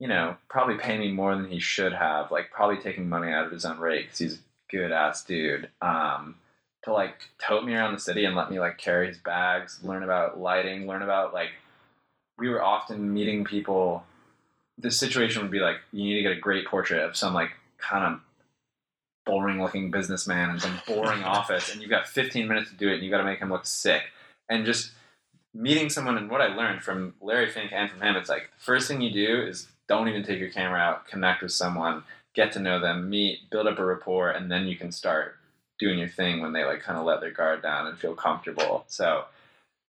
you 0.00 0.08
know, 0.08 0.36
probably 0.48 0.78
pay 0.78 0.98
me 0.98 1.12
more 1.12 1.34
than 1.36 1.48
he 1.48 1.60
should 1.60 1.92
have, 1.92 2.32
like 2.32 2.50
probably 2.50 2.82
taking 2.82 3.08
money 3.08 3.30
out 3.30 3.46
of 3.46 3.52
his 3.52 3.64
own 3.64 3.78
rate 3.78 4.06
because 4.06 4.18
he's 4.18 4.34
a 4.34 4.38
good 4.68 4.90
ass 4.90 5.24
dude. 5.24 5.70
Um, 5.80 6.34
to 6.84 6.92
like 6.92 7.14
tote 7.38 7.64
me 7.64 7.74
around 7.74 7.92
the 7.92 8.00
city 8.00 8.24
and 8.24 8.36
let 8.36 8.50
me 8.50 8.60
like 8.60 8.78
carry 8.78 9.08
his 9.08 9.18
bags, 9.18 9.80
learn 9.82 10.02
about 10.02 10.40
lighting, 10.40 10.86
learn 10.86 11.02
about 11.02 11.32
like 11.34 11.50
we 12.38 12.48
were 12.48 12.62
often 12.62 13.12
meeting 13.12 13.44
people. 13.44 14.04
The 14.78 14.90
situation 14.90 15.42
would 15.42 15.50
be 15.50 15.58
like 15.58 15.76
you 15.92 16.04
need 16.04 16.16
to 16.16 16.22
get 16.22 16.32
a 16.32 16.40
great 16.40 16.66
portrait 16.66 17.02
of 17.02 17.16
some 17.16 17.34
like 17.34 17.50
kind 17.78 18.14
of 18.14 18.20
boring 19.26 19.60
looking 19.60 19.90
businessman 19.90 20.50
in 20.50 20.60
some 20.60 20.80
boring 20.86 21.22
office, 21.24 21.72
and 21.72 21.80
you've 21.80 21.90
got 21.90 22.08
15 22.08 22.48
minutes 22.48 22.70
to 22.70 22.76
do 22.76 22.88
it, 22.88 22.94
and 22.94 23.02
you 23.02 23.10
got 23.10 23.18
to 23.18 23.24
make 23.24 23.40
him 23.40 23.50
look 23.50 23.66
sick. 23.66 24.02
And 24.48 24.64
just 24.64 24.92
meeting 25.52 25.90
someone, 25.90 26.16
and 26.16 26.30
what 26.30 26.40
I 26.40 26.54
learned 26.54 26.82
from 26.82 27.14
Larry 27.20 27.50
Fink 27.50 27.72
and 27.72 27.90
from 27.90 28.00
him, 28.00 28.16
it's 28.16 28.30
like 28.30 28.50
the 28.56 28.64
first 28.64 28.88
thing 28.88 29.00
you 29.00 29.10
do 29.10 29.42
is 29.42 29.68
don't 29.88 30.08
even 30.08 30.22
take 30.22 30.38
your 30.38 30.50
camera 30.50 30.80
out, 30.80 31.06
connect 31.06 31.42
with 31.42 31.52
someone, 31.52 32.04
get 32.34 32.52
to 32.52 32.60
know 32.60 32.80
them, 32.80 33.10
meet, 33.10 33.50
build 33.50 33.66
up 33.66 33.78
a 33.78 33.84
rapport, 33.84 34.30
and 34.30 34.50
then 34.50 34.66
you 34.66 34.76
can 34.76 34.92
start 34.92 35.37
doing 35.78 35.98
your 35.98 36.08
thing 36.08 36.40
when 36.40 36.52
they 36.52 36.64
like 36.64 36.82
kind 36.82 36.98
of 36.98 37.04
let 37.04 37.20
their 37.20 37.30
guard 37.30 37.62
down 37.62 37.86
and 37.86 37.98
feel 37.98 38.14
comfortable. 38.14 38.84
So 38.88 39.24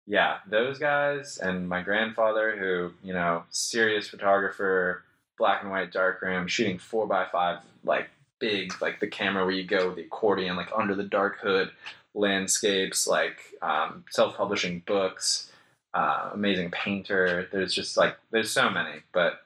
yeah, 0.08 0.38
those 0.48 0.80
guys 0.80 1.38
and 1.38 1.70
my 1.70 1.82
grandfather, 1.82 2.56
who 2.58 2.92
you 3.06 3.14
know, 3.14 3.44
serious 3.50 4.08
photographer, 4.08 5.04
black 5.38 5.62
and 5.62 5.72
white 5.72 5.92
darkroom, 5.92 6.48
shooting 6.48 6.80
four 6.80 7.08
by 7.08 7.26
five, 7.32 7.60
like 7.84 8.10
big, 8.40 8.82
like 8.82 9.00
the 9.00 9.08
camera 9.08 9.46
where 9.46 9.54
you 9.54 9.64
go 9.64 9.88
with 9.88 9.98
the 9.98 10.04
accordion, 10.04 10.56
like 10.56 10.70
under 10.76 10.96
the 10.96 11.04
dark 11.04 11.40
hood, 11.40 11.70
landscapes, 12.14 13.08
like 13.08 13.38
um, 13.62 14.04
self-publishing 14.10 14.84
books, 14.86 15.52
uh, 15.94 16.32
amazing 16.34 16.72
painter. 16.72 17.48
There's 17.52 17.74
just 17.74 17.98
like 17.98 18.18
there's 18.32 18.52
so 18.52 18.70
many, 18.70 19.02
but 19.12 19.42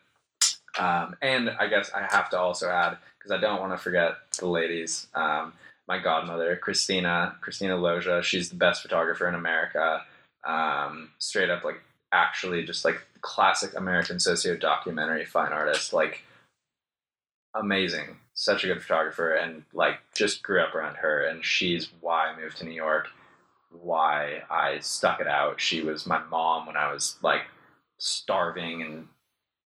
um, 0.80 1.16
and 1.22 1.50
I 1.50 1.68
guess 1.68 1.92
I 1.94 2.08
have 2.10 2.30
to 2.32 2.40
also 2.40 2.70
add 2.70 2.98
because 3.18 3.32
I 3.32 3.38
don't 3.38 3.60
want 3.60 3.74
to 3.74 3.78
forget 3.78 4.16
the 4.40 4.48
ladies. 4.48 5.08
Um, 5.14 5.54
my 5.88 6.00
godmother, 6.00 6.56
Christina, 6.56 7.36
Christina 7.42 7.78
Loja, 7.78 8.24
she's 8.24 8.50
the 8.50 8.56
best 8.56 8.82
photographer 8.82 9.28
in 9.28 9.36
America 9.36 10.04
um, 10.46 11.10
straight 11.20 11.50
up 11.50 11.64
like 11.64 11.82
actually 12.12 12.64
just 12.64 12.86
like 12.86 13.02
classic 13.22 13.76
American 13.76 14.20
socio 14.20 14.56
documentary 14.56 15.26
fine 15.26 15.52
artist, 15.52 15.94
like 15.94 16.24
amazing, 17.56 18.18
such 18.34 18.64
a 18.64 18.68
good 18.68 18.82
photographer, 18.82 19.34
and 19.34 19.64
like 19.74 20.00
just 20.14 20.44
grew 20.44 20.62
up 20.62 20.76
around 20.76 20.96
her, 20.96 21.24
and 21.26 21.44
she's 21.44 21.90
why 22.02 22.28
I 22.28 22.40
moved 22.40 22.58
to 22.58 22.66
New 22.66 22.72
York, 22.72 23.08
why 23.72 24.44
I 24.50 24.80
stuck 24.80 25.20
it 25.20 25.28
out. 25.28 25.60
She 25.60 25.82
was 25.82 26.06
my 26.06 26.24
mom 26.26 26.68
when 26.68 26.78
I 26.78 26.92
was 26.92 27.18
like 27.24 27.44
starving 27.98 28.82
and 28.82 29.08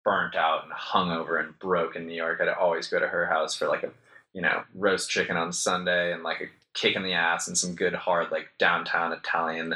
burnt 0.04 0.36
out 0.36 0.64
and 0.64 0.74
hungover 0.74 1.40
and 1.40 1.58
broke 1.60 1.96
in 1.96 2.08
New 2.08 2.16
York. 2.16 2.40
I'd 2.42 2.50
always 2.50 2.88
go 2.88 3.00
to 3.00 3.08
her 3.08 3.26
house 3.28 3.56
for 3.56 3.68
like 3.68 3.84
a 3.84 3.92
you 4.34 4.42
know 4.42 4.64
roast 4.76 5.10
chicken 5.10 5.38
on 5.38 5.52
Sunday 5.54 6.14
and 6.14 6.24
like 6.24 6.42
a 6.42 6.46
kick 6.74 6.96
in 6.96 7.04
the 7.04 7.14
ass 7.14 7.48
and 7.48 7.58
some 7.58 7.76
good 7.76 7.94
hard 7.94 8.32
like 8.32 8.48
downtown 8.58 9.12
Italian 9.12 9.76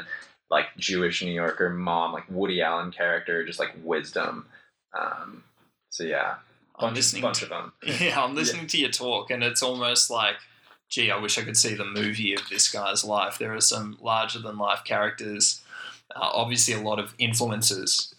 like 0.50 0.66
Jewish 0.76 1.22
New 1.22 1.32
Yorker 1.32 1.70
mom, 1.70 2.12
like 2.12 2.24
Woody 2.28 2.62
Allen 2.62 2.92
character, 2.92 3.44
just 3.44 3.58
like 3.58 3.74
wisdom. 3.82 4.46
Um, 4.98 5.42
so 5.90 6.04
yeah, 6.04 6.36
I'm 6.76 6.94
listening 6.94 7.22
bunch 7.22 7.40
to, 7.40 7.44
of 7.44 7.50
them. 7.50 7.72
Yeah, 8.00 8.22
I'm 8.22 8.34
listening 8.34 8.62
yeah. 8.62 8.68
to 8.68 8.78
your 8.78 8.90
talk, 8.90 9.30
and 9.30 9.42
it's 9.42 9.62
almost 9.62 10.10
like, 10.10 10.36
gee, 10.88 11.10
I 11.10 11.18
wish 11.18 11.38
I 11.38 11.42
could 11.42 11.56
see 11.56 11.74
the 11.74 11.84
movie 11.84 12.34
of 12.34 12.48
this 12.48 12.70
guy's 12.70 13.04
life. 13.04 13.38
There 13.38 13.54
are 13.54 13.60
some 13.60 13.98
larger 14.00 14.38
than 14.38 14.58
life 14.58 14.84
characters, 14.84 15.62
uh, 16.14 16.20
obviously 16.20 16.74
a 16.74 16.80
lot 16.80 16.98
of 16.98 17.14
influences. 17.18 18.14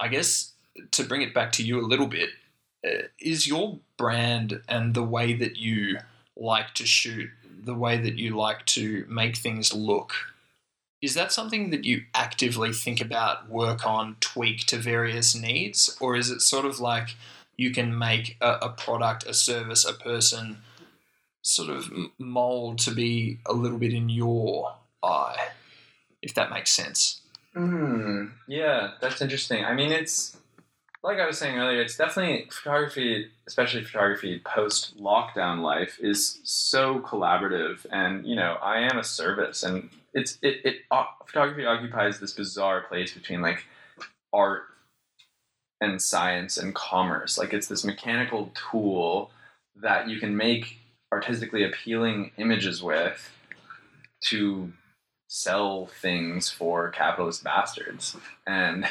I 0.00 0.08
guess 0.08 0.52
to 0.92 1.02
bring 1.02 1.22
it 1.22 1.34
back 1.34 1.50
to 1.52 1.64
you 1.64 1.80
a 1.80 1.86
little 1.86 2.06
bit, 2.06 2.30
is 3.20 3.46
your 3.46 3.78
brand 3.96 4.62
and 4.68 4.94
the 4.94 5.02
way 5.02 5.34
that 5.34 5.56
you 5.56 5.98
like 6.36 6.74
to 6.74 6.86
shoot, 6.86 7.30
the 7.62 7.74
way 7.74 7.98
that 7.98 8.18
you 8.18 8.36
like 8.36 8.64
to 8.66 9.04
make 9.08 9.36
things 9.36 9.74
look 9.74 10.14
is 11.00 11.14
that 11.14 11.32
something 11.32 11.70
that 11.70 11.84
you 11.84 12.02
actively 12.14 12.72
think 12.72 13.00
about, 13.00 13.48
work 13.48 13.86
on, 13.86 14.16
tweak 14.20 14.66
to 14.66 14.76
various 14.76 15.34
needs? 15.34 15.96
Or 16.00 16.16
is 16.16 16.30
it 16.30 16.40
sort 16.40 16.64
of 16.64 16.80
like 16.80 17.14
you 17.56 17.70
can 17.70 17.96
make 17.96 18.36
a, 18.40 18.58
a 18.62 18.68
product, 18.70 19.24
a 19.24 19.34
service, 19.34 19.84
a 19.84 19.92
person 19.92 20.58
sort 21.42 21.70
of 21.70 21.90
mold 22.18 22.78
to 22.78 22.90
be 22.90 23.38
a 23.46 23.52
little 23.52 23.78
bit 23.78 23.94
in 23.94 24.08
your 24.08 24.74
eye, 25.02 25.48
if 26.20 26.34
that 26.34 26.50
makes 26.50 26.72
sense? 26.72 27.20
Mm, 27.54 28.32
yeah, 28.48 28.92
that's 29.00 29.22
interesting. 29.22 29.64
I 29.64 29.74
mean, 29.74 29.92
it's 29.92 30.36
like 31.02 31.18
I 31.18 31.26
was 31.26 31.38
saying 31.38 31.58
earlier, 31.58 31.80
it's 31.80 31.96
definitely 31.96 32.48
photography, 32.50 33.30
especially 33.46 33.84
photography 33.84 34.40
post 34.44 34.98
lockdown 34.98 35.62
life, 35.62 35.98
is 36.00 36.40
so 36.42 37.00
collaborative. 37.00 37.86
And, 37.92 38.26
you 38.26 38.34
know, 38.34 38.56
I 38.60 38.80
am 38.80 38.98
a 38.98 39.04
service, 39.04 39.62
and 39.62 39.90
it's 40.12 40.38
it, 40.42 40.56
it 40.64 40.76
uh, 40.90 41.04
photography 41.24 41.66
occupies 41.66 42.18
this 42.18 42.32
bizarre 42.32 42.82
place 42.82 43.12
between 43.12 43.42
like 43.42 43.64
art 44.32 44.64
and 45.80 46.02
science 46.02 46.58
and 46.58 46.74
commerce. 46.74 47.38
Like 47.38 47.52
it's 47.52 47.68
this 47.68 47.84
mechanical 47.84 48.52
tool 48.70 49.30
that 49.76 50.08
you 50.08 50.18
can 50.18 50.36
make 50.36 50.78
artistically 51.12 51.64
appealing 51.64 52.32
images 52.36 52.82
with 52.82 53.30
to 54.24 54.72
sell 55.28 55.86
things 55.86 56.50
for 56.50 56.90
capitalist 56.90 57.44
bastards. 57.44 58.16
And 58.46 58.86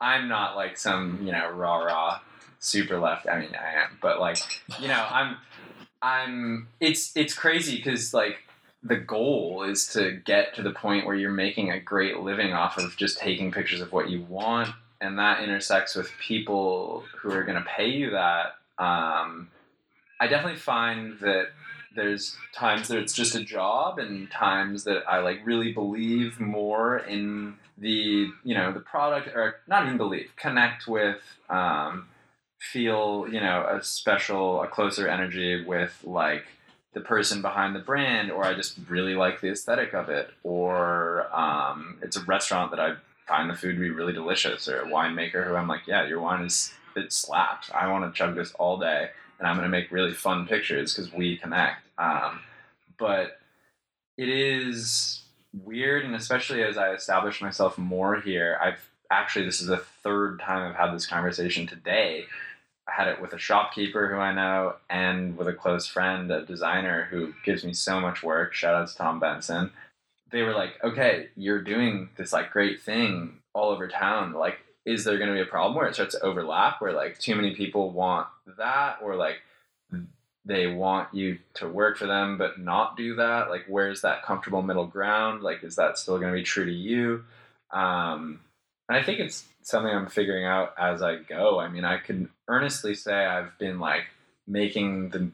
I'm 0.00 0.28
not 0.28 0.56
like 0.56 0.76
some, 0.76 1.20
you 1.22 1.32
know, 1.32 1.50
rah 1.50 1.78
rah 1.78 2.20
super 2.58 2.98
left. 2.98 3.26
I 3.28 3.40
mean, 3.40 3.54
I 3.54 3.82
am, 3.82 3.98
but 4.00 4.20
like, 4.20 4.38
you 4.78 4.88
know, 4.88 5.06
I'm, 5.10 5.36
I'm, 6.02 6.68
it's, 6.80 7.16
it's 7.16 7.34
crazy 7.34 7.76
because 7.76 8.14
like 8.14 8.38
the 8.82 8.96
goal 8.96 9.62
is 9.62 9.86
to 9.88 10.12
get 10.24 10.54
to 10.54 10.62
the 10.62 10.70
point 10.70 11.06
where 11.06 11.14
you're 11.14 11.30
making 11.30 11.70
a 11.70 11.80
great 11.80 12.18
living 12.18 12.52
off 12.52 12.78
of 12.78 12.96
just 12.96 13.18
taking 13.18 13.52
pictures 13.52 13.80
of 13.80 13.92
what 13.92 14.08
you 14.08 14.22
want 14.22 14.70
and 15.00 15.18
that 15.18 15.42
intersects 15.42 15.94
with 15.94 16.10
people 16.18 17.04
who 17.18 17.30
are 17.30 17.44
going 17.44 17.58
to 17.58 17.68
pay 17.68 17.88
you 17.88 18.10
that 18.10 18.56
um, 18.78 19.48
i 20.18 20.26
definitely 20.26 20.58
find 20.58 21.18
that 21.20 21.48
there's 21.94 22.36
times 22.54 22.88
that 22.88 22.98
it's 22.98 23.12
just 23.12 23.34
a 23.34 23.42
job 23.42 23.98
and 23.98 24.30
times 24.30 24.84
that 24.84 25.02
i 25.08 25.18
like 25.18 25.40
really 25.44 25.72
believe 25.72 26.40
more 26.40 26.98
in 26.98 27.54
the 27.80 28.28
you 28.44 28.54
know 28.54 28.72
the 28.72 28.80
product 28.80 29.28
or 29.28 29.56
not 29.66 29.84
even 29.84 29.96
believe 29.96 30.30
connect 30.36 30.86
with 30.86 31.20
um, 31.48 32.06
feel 32.60 33.26
you 33.30 33.40
know 33.40 33.66
a 33.68 33.82
special 33.82 34.62
a 34.62 34.68
closer 34.68 35.08
energy 35.08 35.64
with 35.64 35.98
like 36.04 36.44
the 36.92 37.00
person 37.00 37.40
behind 37.40 37.74
the 37.74 37.80
brand, 37.80 38.30
or 38.30 38.44
I 38.44 38.54
just 38.54 38.78
really 38.88 39.14
like 39.14 39.40
the 39.40 39.50
aesthetic 39.50 39.94
of 39.94 40.08
it, 40.08 40.30
or 40.42 41.26
um, 41.34 41.98
it's 42.02 42.16
a 42.16 42.22
restaurant 42.22 42.72
that 42.72 42.80
I 42.80 42.94
find 43.28 43.48
the 43.48 43.54
food 43.54 43.74
to 43.74 43.80
be 43.80 43.90
really 43.90 44.12
delicious, 44.12 44.68
or 44.68 44.80
a 44.80 44.86
winemaker 44.86 45.46
who 45.46 45.54
I'm 45.54 45.68
like, 45.68 45.86
yeah, 45.86 46.06
your 46.06 46.20
wine 46.20 46.44
is 46.44 46.72
it 46.96 47.12
slaps. 47.12 47.70
I 47.72 47.86
want 47.88 48.12
to 48.12 48.18
chug 48.18 48.34
this 48.34 48.52
all 48.54 48.76
day, 48.76 49.10
and 49.38 49.46
I'm 49.46 49.56
going 49.56 49.64
to 49.64 49.70
make 49.70 49.92
really 49.92 50.12
fun 50.12 50.46
pictures 50.46 50.94
because 50.94 51.12
we 51.12 51.36
connect. 51.36 51.86
Um, 51.96 52.40
but 52.98 53.38
it 54.16 54.28
is 54.28 55.22
weird, 55.52 56.04
and 56.04 56.14
especially 56.14 56.62
as 56.62 56.76
I 56.76 56.92
establish 56.92 57.40
myself 57.40 57.78
more 57.78 58.20
here, 58.20 58.58
I've 58.62 58.88
actually 59.10 59.44
this 59.44 59.60
is 59.60 59.66
the 59.66 59.78
third 60.02 60.40
time 60.40 60.68
I've 60.68 60.76
had 60.76 60.94
this 60.94 61.06
conversation 61.06 61.66
today 61.66 62.26
I 62.90 63.02
had 63.02 63.08
it 63.08 63.20
with 63.20 63.32
a 63.32 63.38
shopkeeper 63.38 64.08
who 64.08 64.16
I 64.16 64.32
know 64.32 64.74
and 64.88 65.36
with 65.36 65.48
a 65.48 65.52
close 65.52 65.86
friend, 65.86 66.30
a 66.30 66.44
designer 66.44 67.06
who 67.10 67.32
gives 67.44 67.64
me 67.64 67.72
so 67.72 68.00
much 68.00 68.22
work. 68.22 68.54
Shout 68.54 68.74
out 68.74 68.88
to 68.88 68.96
Tom 68.96 69.20
Benson. 69.20 69.70
They 70.30 70.42
were 70.42 70.54
like, 70.54 70.82
okay, 70.82 71.28
you're 71.36 71.62
doing 71.62 72.08
this 72.16 72.32
like 72.32 72.50
great 72.50 72.82
thing 72.82 73.38
all 73.52 73.70
over 73.70 73.88
town. 73.88 74.32
Like, 74.32 74.58
is 74.84 75.04
there 75.04 75.18
going 75.18 75.28
to 75.28 75.34
be 75.34 75.40
a 75.40 75.46
problem 75.46 75.76
where 75.76 75.86
it 75.86 75.94
starts 75.94 76.14
to 76.14 76.22
overlap 76.22 76.80
where 76.80 76.92
like 76.92 77.18
too 77.18 77.36
many 77.36 77.54
people 77.54 77.90
want 77.90 78.28
that 78.58 78.98
or 79.02 79.14
like 79.14 79.40
they 80.44 80.66
want 80.66 81.12
you 81.14 81.38
to 81.54 81.68
work 81.68 81.98
for 81.98 82.06
them 82.06 82.38
but 82.38 82.58
not 82.58 82.96
do 82.96 83.16
that? 83.16 83.50
Like, 83.50 83.64
where's 83.68 84.00
that 84.02 84.22
comfortable 84.24 84.62
middle 84.62 84.86
ground? 84.86 85.42
Like, 85.42 85.62
is 85.62 85.76
that 85.76 85.98
still 85.98 86.18
going 86.18 86.32
to 86.32 86.38
be 86.38 86.42
true 86.42 86.64
to 86.64 86.72
you? 86.72 87.24
Um, 87.70 88.40
And 88.88 88.98
I 88.98 89.02
think 89.02 89.20
it's 89.20 89.44
something 89.62 89.94
I'm 89.94 90.08
figuring 90.08 90.46
out 90.46 90.74
as 90.78 91.02
I 91.02 91.16
go. 91.16 91.60
I 91.60 91.68
mean, 91.68 91.84
I 91.84 91.98
can 91.98 92.30
earnestly 92.48 92.94
say 92.94 93.26
I've 93.26 93.56
been 93.58 93.78
like 93.78 94.04
making 94.46 95.10
the 95.10 95.30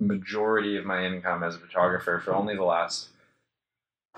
majority 0.00 0.76
of 0.76 0.84
my 0.84 1.04
income 1.04 1.44
as 1.44 1.54
a 1.54 1.58
photographer 1.58 2.20
for 2.24 2.34
only 2.34 2.56
the 2.56 2.64
last 2.64 3.08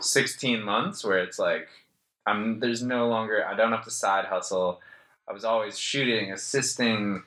16 0.00 0.62
months 0.62 1.04
where 1.04 1.18
it's 1.18 1.38
like 1.38 1.68
I'm 2.26 2.58
there's 2.60 2.82
no 2.82 3.08
longer 3.08 3.44
I 3.46 3.54
don't 3.54 3.72
have 3.72 3.84
to 3.84 3.90
side 3.90 4.24
hustle. 4.24 4.80
I 5.28 5.32
was 5.32 5.44
always 5.44 5.78
shooting, 5.78 6.32
assisting, 6.32 7.22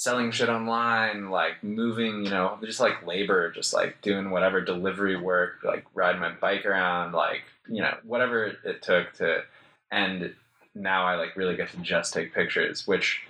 selling 0.00 0.30
shit 0.30 0.48
online, 0.48 1.28
like 1.28 1.62
moving, 1.62 2.24
you 2.24 2.30
know, 2.30 2.56
just 2.64 2.80
like 2.80 3.06
labor, 3.06 3.50
just 3.50 3.74
like 3.74 4.00
doing 4.00 4.30
whatever 4.30 4.58
delivery 4.58 5.14
work, 5.14 5.58
like 5.62 5.84
riding 5.92 6.22
my 6.22 6.30
bike 6.30 6.64
around, 6.64 7.12
like, 7.12 7.42
you 7.68 7.82
know, 7.82 7.94
whatever 8.04 8.46
it 8.64 8.80
took 8.80 9.12
to 9.12 9.42
and 9.90 10.34
now 10.74 11.04
I 11.04 11.16
like 11.16 11.36
really 11.36 11.54
get 11.54 11.68
to 11.72 11.76
just 11.82 12.14
take 12.14 12.32
pictures, 12.32 12.86
which 12.86 13.20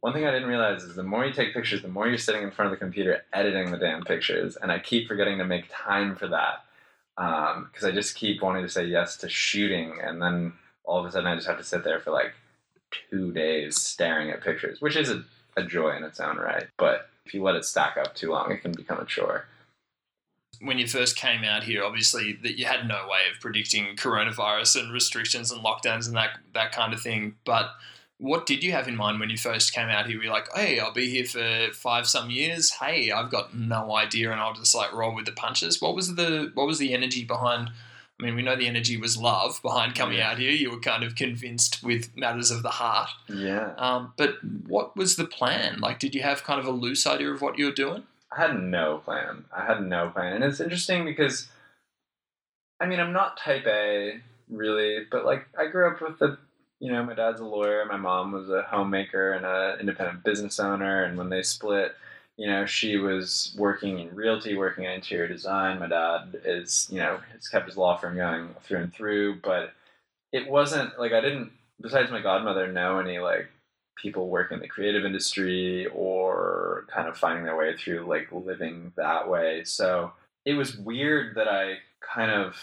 one 0.00 0.14
thing 0.14 0.24
I 0.24 0.30
didn't 0.30 0.48
realize 0.48 0.84
is 0.84 0.96
the 0.96 1.02
more 1.02 1.26
you 1.26 1.34
take 1.34 1.52
pictures, 1.52 1.82
the 1.82 1.88
more 1.88 2.08
you're 2.08 2.16
sitting 2.16 2.44
in 2.44 2.50
front 2.50 2.72
of 2.72 2.78
the 2.78 2.82
computer 2.82 3.22
editing 3.34 3.70
the 3.70 3.76
damn 3.76 4.02
pictures, 4.02 4.56
and 4.56 4.72
I 4.72 4.78
keep 4.78 5.06
forgetting 5.06 5.36
to 5.36 5.44
make 5.44 5.66
time 5.70 6.16
for 6.16 6.28
that 6.28 6.64
because 7.14 7.84
um, 7.84 7.90
I 7.90 7.90
just 7.90 8.14
keep 8.14 8.40
wanting 8.40 8.62
to 8.62 8.70
say 8.70 8.86
yes 8.86 9.18
to 9.18 9.28
shooting, 9.28 9.98
and 10.02 10.22
then 10.22 10.54
all 10.84 10.98
of 10.98 11.04
a 11.04 11.12
sudden 11.12 11.26
I 11.26 11.34
just 11.34 11.46
have 11.46 11.58
to 11.58 11.64
sit 11.64 11.84
there 11.84 12.00
for 12.00 12.10
like 12.10 12.32
two 13.10 13.32
days 13.32 13.78
staring 13.78 14.30
at 14.30 14.42
pictures, 14.42 14.80
which 14.80 14.96
is 14.96 15.10
a, 15.10 15.22
a 15.60 15.64
joy 15.64 15.96
in 15.96 16.04
its 16.04 16.20
own 16.20 16.36
right. 16.36 16.66
But 16.76 17.08
if 17.24 17.34
you 17.34 17.42
let 17.42 17.54
it 17.54 17.64
stack 17.64 17.96
up 17.96 18.14
too 18.14 18.30
long, 18.30 18.50
it 18.50 18.62
can 18.62 18.72
become 18.72 18.98
a 18.98 19.04
chore 19.04 19.46
when 20.60 20.78
you 20.78 20.86
first 20.86 21.16
came 21.16 21.42
out 21.42 21.64
here, 21.64 21.82
obviously 21.82 22.34
that 22.42 22.58
you 22.58 22.66
had 22.66 22.86
no 22.86 23.06
way 23.08 23.20
of 23.32 23.40
predicting 23.40 23.96
coronavirus 23.96 24.80
and 24.80 24.92
restrictions 24.92 25.50
and 25.50 25.64
lockdowns 25.64 26.06
and 26.06 26.16
that 26.16 26.38
that 26.54 26.72
kind 26.72 26.92
of 26.92 27.00
thing. 27.00 27.36
But 27.44 27.70
what 28.18 28.44
did 28.44 28.62
you 28.62 28.72
have 28.72 28.86
in 28.86 28.96
mind 28.96 29.18
when 29.18 29.30
you 29.30 29.38
first 29.38 29.72
came 29.72 29.88
out 29.88 30.06
here? 30.06 30.18
Were 30.18 30.24
you 30.24 30.30
like, 30.30 30.48
hey, 30.54 30.78
I'll 30.78 30.92
be 30.92 31.08
here 31.08 31.24
for 31.24 31.72
five 31.72 32.06
some 32.06 32.30
years. 32.30 32.70
Hey, 32.70 33.10
I've 33.10 33.30
got 33.30 33.56
no 33.56 33.96
idea, 33.96 34.30
and 34.30 34.40
I'll 34.40 34.52
just 34.52 34.74
like 34.74 34.92
roll 34.92 35.14
with 35.14 35.24
the 35.24 35.32
punches. 35.32 35.80
What 35.80 35.94
was 35.94 36.14
the 36.14 36.50
what 36.54 36.66
was 36.66 36.78
the 36.78 36.92
energy 36.92 37.24
behind? 37.24 37.70
I 38.20 38.24
mean, 38.26 38.34
we 38.34 38.42
know 38.42 38.56
the 38.56 38.66
energy 38.66 38.96
was 38.96 39.16
love 39.16 39.60
behind 39.62 39.94
coming 39.94 40.18
yeah. 40.18 40.30
out 40.30 40.38
here. 40.38 40.50
You 40.50 40.70
were 40.70 40.80
kind 40.80 41.02
of 41.02 41.14
convinced 41.14 41.82
with 41.82 42.14
matters 42.16 42.50
of 42.50 42.62
the 42.62 42.70
heart. 42.70 43.08
Yeah. 43.28 43.72
Um, 43.78 44.12
but 44.16 44.36
what 44.66 44.96
was 44.96 45.16
the 45.16 45.24
plan? 45.24 45.80
Like, 45.80 45.98
did 45.98 46.14
you 46.14 46.22
have 46.22 46.44
kind 46.44 46.60
of 46.60 46.66
a 46.66 46.70
loose 46.70 47.06
idea 47.06 47.30
of 47.30 47.40
what 47.40 47.58
you 47.58 47.66
were 47.66 47.72
doing? 47.72 48.04
I 48.36 48.42
had 48.42 48.62
no 48.62 48.98
plan. 48.98 49.44
I 49.56 49.64
had 49.64 49.82
no 49.82 50.10
plan, 50.10 50.34
and 50.34 50.44
it's 50.44 50.60
interesting 50.60 51.04
because, 51.04 51.48
I 52.78 52.86
mean, 52.86 53.00
I'm 53.00 53.12
not 53.12 53.38
type 53.38 53.66
A 53.66 54.20
really, 54.48 55.06
but 55.10 55.24
like 55.24 55.46
I 55.58 55.66
grew 55.66 55.90
up 55.90 56.00
with 56.00 56.18
the 56.18 56.38
you 56.80 56.90
know, 56.90 57.04
my 57.04 57.14
dad's 57.14 57.40
a 57.40 57.44
lawyer, 57.44 57.84
my 57.84 57.98
mom 57.98 58.32
was 58.32 58.48
a 58.48 58.62
homemaker 58.62 59.32
and 59.32 59.44
an 59.44 59.80
independent 59.80 60.24
business 60.24 60.58
owner. 60.58 61.04
And 61.04 61.16
when 61.18 61.28
they 61.28 61.42
split, 61.42 61.94
you 62.40 62.46
know, 62.46 62.64
she 62.64 62.96
was 62.96 63.54
working 63.58 63.98
in 63.98 64.14
realty, 64.14 64.56
working 64.56 64.84
in 64.84 64.92
interior 64.92 65.28
design. 65.28 65.78
My 65.78 65.88
dad 65.88 66.40
is, 66.46 66.88
you 66.90 66.98
know, 66.98 67.20
has 67.34 67.48
kept 67.48 67.66
his 67.66 67.76
law 67.76 67.98
firm 67.98 68.16
going 68.16 68.54
through 68.62 68.78
and 68.78 68.94
through. 68.94 69.40
But 69.42 69.74
it 70.32 70.48
wasn't 70.48 70.98
like 70.98 71.12
I 71.12 71.20
didn't, 71.20 71.52
besides 71.82 72.10
my 72.10 72.22
godmother, 72.22 72.72
know 72.72 72.98
any 72.98 73.18
like 73.18 73.50
people 73.98 74.30
working 74.30 74.54
in 74.54 74.62
the 74.62 74.68
creative 74.68 75.04
industry 75.04 75.86
or 75.88 76.86
kind 76.88 77.08
of 77.08 77.18
finding 77.18 77.44
their 77.44 77.58
way 77.58 77.76
through 77.76 78.06
like 78.06 78.32
living 78.32 78.94
that 78.96 79.28
way. 79.28 79.62
So 79.64 80.12
it 80.46 80.54
was 80.54 80.78
weird 80.78 81.34
that 81.34 81.46
I 81.46 81.74
kind 82.00 82.30
of 82.30 82.56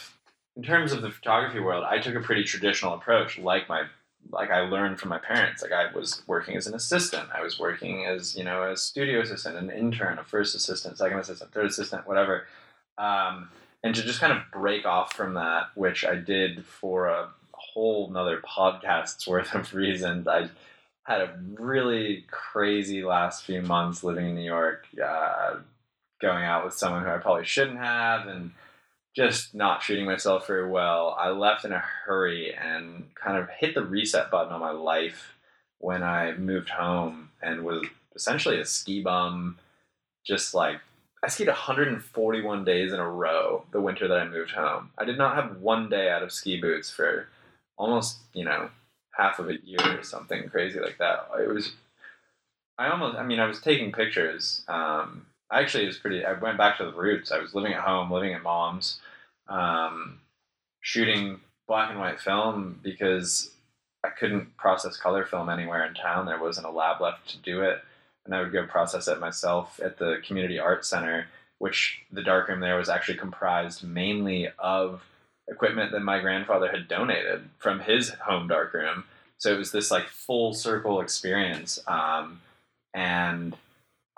in 0.55 0.63
terms 0.63 0.91
of 0.91 1.03
the 1.03 1.11
photography 1.11 1.59
world, 1.59 1.85
I 1.87 1.99
took 1.99 2.15
a 2.15 2.19
pretty 2.19 2.43
traditional 2.43 2.95
approach, 2.95 3.37
like 3.37 3.69
my 3.69 3.83
like 4.31 4.49
I 4.51 4.61
learned 4.61 4.99
from 4.99 5.09
my 5.09 5.17
parents. 5.17 5.61
Like 5.61 5.71
I 5.71 5.91
was 5.95 6.23
working 6.27 6.55
as 6.55 6.67
an 6.67 6.73
assistant. 6.73 7.29
I 7.33 7.41
was 7.41 7.59
working 7.59 8.05
as 8.05 8.35
you 8.35 8.43
know 8.43 8.69
a 8.69 8.77
studio 8.77 9.21
assistant, 9.21 9.57
an 9.57 9.69
intern, 9.69 10.19
a 10.19 10.23
first 10.23 10.55
assistant, 10.55 10.97
second 10.97 11.19
assistant, 11.19 11.51
third 11.51 11.67
assistant, 11.67 12.07
whatever. 12.07 12.47
Um, 12.97 13.49
and 13.83 13.93
to 13.95 14.01
just 14.03 14.19
kind 14.19 14.33
of 14.33 14.39
break 14.51 14.85
off 14.85 15.13
from 15.13 15.35
that, 15.35 15.67
which 15.75 16.03
I 16.03 16.15
did 16.15 16.65
for 16.65 17.07
a 17.07 17.29
whole 17.51 18.09
another 18.09 18.41
podcast's 18.41 19.27
worth 19.27 19.53
of 19.53 19.73
reasons. 19.73 20.27
I 20.27 20.49
had 21.03 21.21
a 21.21 21.39
really 21.53 22.25
crazy 22.29 23.03
last 23.03 23.45
few 23.45 23.61
months 23.61 24.03
living 24.03 24.27
in 24.29 24.35
New 24.35 24.41
York, 24.41 24.85
uh, 25.03 25.55
going 26.21 26.43
out 26.43 26.65
with 26.65 26.73
someone 26.73 27.03
who 27.03 27.09
I 27.09 27.17
probably 27.17 27.45
shouldn't 27.45 27.77
have, 27.77 28.27
and 28.27 28.51
just 29.17 29.55
not 29.55 29.81
treating 29.81 30.05
myself 30.05 30.45
very 30.45 30.69
well. 30.69 31.17
I 31.19 31.29
left 31.29 31.65
in 31.65 31.71
a 31.71 31.79
hurry 31.79 32.53
and 32.53 33.05
kind 33.15 33.35
of 33.35 33.49
hit 33.49 33.73
the 33.73 33.83
reset 33.83 34.29
button 34.29 34.53
on 34.53 34.59
my 34.59 34.69
life 34.69 35.33
when 35.79 36.03
I 36.03 36.33
moved 36.33 36.69
home 36.69 37.31
and 37.41 37.65
was 37.65 37.83
essentially 38.15 38.61
a 38.61 38.65
ski 38.65 39.01
bum. 39.01 39.57
Just 40.23 40.53
like 40.53 40.81
I 41.23 41.29
skied 41.29 41.47
141 41.47 42.63
days 42.63 42.93
in 42.93 42.99
a 42.99 43.09
row 43.09 43.65
the 43.71 43.81
winter 43.81 44.07
that 44.07 44.19
I 44.19 44.29
moved 44.29 44.51
home. 44.51 44.91
I 44.99 45.03
did 45.03 45.17
not 45.17 45.35
have 45.35 45.61
one 45.61 45.89
day 45.89 46.11
out 46.11 46.21
of 46.21 46.31
ski 46.31 46.61
boots 46.61 46.91
for 46.91 47.27
almost, 47.75 48.19
you 48.33 48.45
know, 48.45 48.69
half 49.17 49.39
of 49.39 49.49
a 49.49 49.57
year 49.63 49.99
or 49.99 50.03
something 50.03 50.47
crazy 50.47 50.79
like 50.79 50.99
that. 50.99 51.27
It 51.39 51.51
was, 51.51 51.71
I 52.77 52.91
almost, 52.91 53.17
I 53.17 53.23
mean, 53.23 53.39
I 53.39 53.47
was 53.47 53.61
taking 53.61 53.91
pictures. 53.91 54.63
Um, 54.67 55.25
actually, 55.51 55.83
it 55.83 55.87
was 55.87 55.97
pretty, 55.97 56.25
I 56.25 56.33
went 56.33 56.57
back 56.57 56.77
to 56.77 56.85
the 56.85 56.93
roots. 56.93 57.31
I 57.31 57.39
was 57.39 57.55
living 57.55 57.73
at 57.73 57.81
home, 57.81 58.11
living 58.11 58.33
at 58.33 58.43
mom's 58.43 58.99
um, 59.47 60.19
shooting 60.81 61.39
black 61.67 61.89
and 61.89 61.99
white 61.99 62.19
film 62.19 62.79
because 62.81 63.51
I 64.03 64.09
couldn't 64.09 64.55
process 64.57 64.97
color 64.97 65.25
film 65.25 65.49
anywhere 65.49 65.85
in 65.85 65.93
town. 65.93 66.25
There 66.25 66.41
wasn't 66.41 66.67
a 66.67 66.71
lab 66.71 67.01
left 67.01 67.29
to 67.29 67.37
do 67.37 67.61
it. 67.61 67.79
And 68.25 68.35
I 68.35 68.41
would 68.41 68.51
go 68.51 68.65
process 68.65 69.07
it 69.07 69.19
myself 69.19 69.79
at 69.83 69.97
the 69.97 70.21
Community 70.25 70.59
art 70.59 70.85
Center, 70.85 71.27
which 71.59 72.01
the 72.11 72.23
darkroom 72.23 72.59
there 72.59 72.77
was 72.77 72.89
actually 72.89 73.17
comprised 73.17 73.83
mainly 73.83 74.49
of 74.59 75.01
equipment 75.47 75.91
that 75.93 76.01
my 76.01 76.19
grandfather 76.19 76.69
had 76.69 76.89
donated 76.89 77.49
from 77.57 77.79
his 77.79 78.09
home 78.09 78.47
darkroom. 78.47 79.05
So 79.37 79.53
it 79.53 79.57
was 79.57 79.71
this 79.71 79.91
like 79.91 80.07
full 80.07 80.53
circle 80.53 80.99
experience. 80.99 81.79
Um, 81.87 82.41
and 82.93 83.55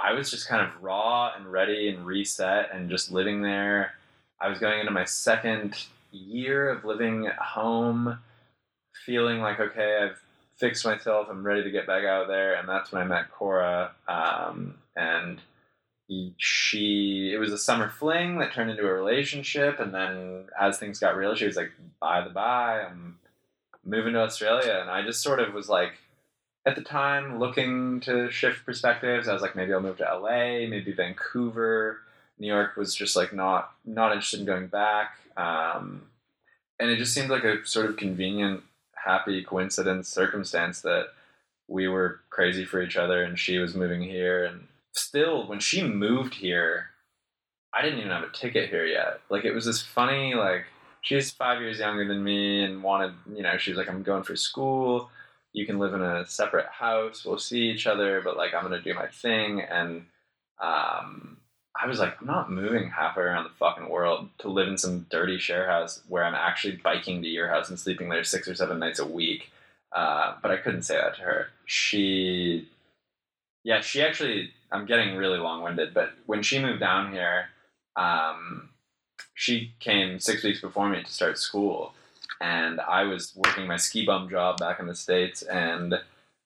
I 0.01 0.13
was 0.13 0.31
just 0.31 0.47
kind 0.47 0.65
of 0.65 0.81
raw 0.81 1.33
and 1.35 1.51
ready 1.51 1.89
and 1.89 2.05
reset 2.05 2.69
and 2.73 2.89
just 2.89 3.11
living 3.11 3.41
there 3.41 3.93
I 4.41 4.47
was 4.47 4.59
going 4.59 4.79
into 4.79 4.91
my 4.91 5.05
second 5.05 5.75
year 6.11 6.69
of 6.69 6.85
living 6.85 7.27
at 7.27 7.35
home, 7.35 8.19
feeling 9.05 9.41
like, 9.41 9.59
okay, 9.59 9.99
I've 10.03 10.21
fixed 10.57 10.85
myself, 10.85 11.27
I'm 11.29 11.43
ready 11.43 11.63
to 11.63 11.71
get 11.71 11.87
back 11.87 12.05
out 12.05 12.27
there. 12.27 12.55
And 12.55 12.67
that's 12.67 12.91
when 12.91 13.01
I 13.01 13.05
met 13.05 13.31
Cora. 13.31 13.91
Um, 14.07 14.75
and 14.95 15.41
she, 16.37 17.31
it 17.33 17.37
was 17.37 17.51
a 17.51 17.57
summer 17.57 17.89
fling 17.89 18.39
that 18.39 18.53
turned 18.53 18.71
into 18.71 18.87
a 18.87 18.93
relationship. 18.93 19.79
And 19.79 19.93
then 19.93 20.45
as 20.59 20.77
things 20.77 20.99
got 20.99 21.17
real, 21.17 21.35
she 21.35 21.45
was 21.45 21.57
like, 21.57 21.71
by 21.99 22.21
the 22.21 22.29
by, 22.29 22.81
I'm 22.81 23.19
moving 23.85 24.13
to 24.13 24.21
Australia. 24.21 24.79
And 24.81 24.89
I 24.89 25.03
just 25.03 25.21
sort 25.21 25.39
of 25.39 25.53
was 25.53 25.67
like, 25.67 25.93
at 26.65 26.75
the 26.75 26.81
time, 26.81 27.39
looking 27.39 27.99
to 28.01 28.29
shift 28.29 28.65
perspectives. 28.65 29.27
I 29.27 29.33
was 29.33 29.41
like, 29.41 29.55
maybe 29.55 29.73
I'll 29.73 29.81
move 29.81 29.97
to 29.97 30.03
LA, 30.03 30.67
maybe 30.67 30.91
Vancouver 30.91 32.01
New 32.39 32.47
York 32.47 32.77
was 32.77 32.95
just 32.95 33.15
like 33.15 33.33
not 33.33 33.71
not 33.85 34.11
interested 34.13 34.39
in 34.39 34.45
going 34.45 34.67
back, 34.67 35.17
um, 35.35 36.03
and 36.79 36.89
it 36.89 36.97
just 36.97 37.13
seemed 37.13 37.29
like 37.29 37.43
a 37.43 37.65
sort 37.65 37.87
of 37.87 37.97
convenient, 37.97 38.63
happy 38.93 39.43
coincidence 39.43 40.07
circumstance 40.07 40.81
that 40.81 41.07
we 41.67 41.87
were 41.87 42.21
crazy 42.29 42.65
for 42.65 42.81
each 42.81 42.95
other, 42.95 43.23
and 43.23 43.37
she 43.37 43.57
was 43.57 43.75
moving 43.75 44.01
here, 44.01 44.45
and 44.45 44.67
still 44.93 45.47
when 45.47 45.59
she 45.59 45.83
moved 45.83 46.35
here, 46.35 46.87
I 47.73 47.81
didn't 47.81 47.99
even 47.99 48.11
have 48.11 48.23
a 48.23 48.31
ticket 48.31 48.69
here 48.69 48.85
yet. 48.85 49.19
Like 49.29 49.43
it 49.43 49.53
was 49.53 49.65
this 49.65 49.81
funny 49.81 50.33
like 50.33 50.65
she's 51.01 51.31
five 51.31 51.61
years 51.61 51.79
younger 51.79 52.07
than 52.07 52.23
me 52.23 52.63
and 52.63 52.81
wanted 52.81 53.13
you 53.35 53.43
know 53.43 53.57
she's 53.57 53.75
like 53.75 53.89
I'm 53.89 54.03
going 54.03 54.23
for 54.23 54.37
school. 54.37 55.09
You 55.53 55.65
can 55.65 55.79
live 55.79 55.93
in 55.93 56.01
a 56.01 56.25
separate 56.27 56.67
house. 56.67 57.25
We'll 57.25 57.39
see 57.39 57.69
each 57.69 57.87
other, 57.87 58.21
but 58.21 58.37
like 58.37 58.53
I'm 58.53 58.63
gonna 58.63 58.81
do 58.81 58.93
my 58.93 59.07
thing 59.07 59.61
and. 59.61 60.05
Um, 60.61 61.37
I 61.81 61.87
was 61.87 61.99
like, 61.99 62.19
I'm 62.19 62.27
not 62.27 62.51
moving 62.51 62.89
halfway 62.89 63.23
around 63.23 63.45
the 63.45 63.51
fucking 63.51 63.89
world 63.89 64.27
to 64.39 64.49
live 64.49 64.67
in 64.67 64.77
some 64.77 65.05
dirty 65.09 65.37
share 65.37 65.69
house 65.69 66.01
where 66.09 66.25
I'm 66.25 66.35
actually 66.35 66.75
biking 66.75 67.21
to 67.21 67.27
your 67.27 67.47
house 67.47 67.69
and 67.69 67.79
sleeping 67.79 68.09
there 68.09 68.23
six 68.23 68.49
or 68.49 68.55
seven 68.55 68.79
nights 68.79 68.99
a 68.99 69.05
week. 69.05 69.51
Uh, 69.93 70.35
but 70.41 70.51
I 70.51 70.57
couldn't 70.57 70.83
say 70.83 70.95
that 70.95 71.15
to 71.15 71.21
her. 71.21 71.47
She, 71.65 72.67
yeah, 73.63 73.79
she 73.79 74.01
actually, 74.01 74.51
I'm 74.71 74.85
getting 74.85 75.15
really 75.15 75.37
long 75.37 75.63
winded, 75.63 75.93
but 75.93 76.11
when 76.25 76.43
she 76.43 76.59
moved 76.59 76.81
down 76.81 77.13
here, 77.13 77.45
um, 77.95 78.69
she 79.33 79.73
came 79.79 80.19
six 80.19 80.43
weeks 80.43 80.59
before 80.59 80.89
me 80.89 81.01
to 81.01 81.09
start 81.11 81.37
school. 81.37 81.93
And 82.41 82.79
I 82.81 83.03
was 83.03 83.33
working 83.35 83.67
my 83.67 83.77
ski 83.77 84.05
bum 84.05 84.29
job 84.29 84.57
back 84.57 84.79
in 84.79 84.87
the 84.87 84.95
States 84.95 85.41
and 85.41 85.95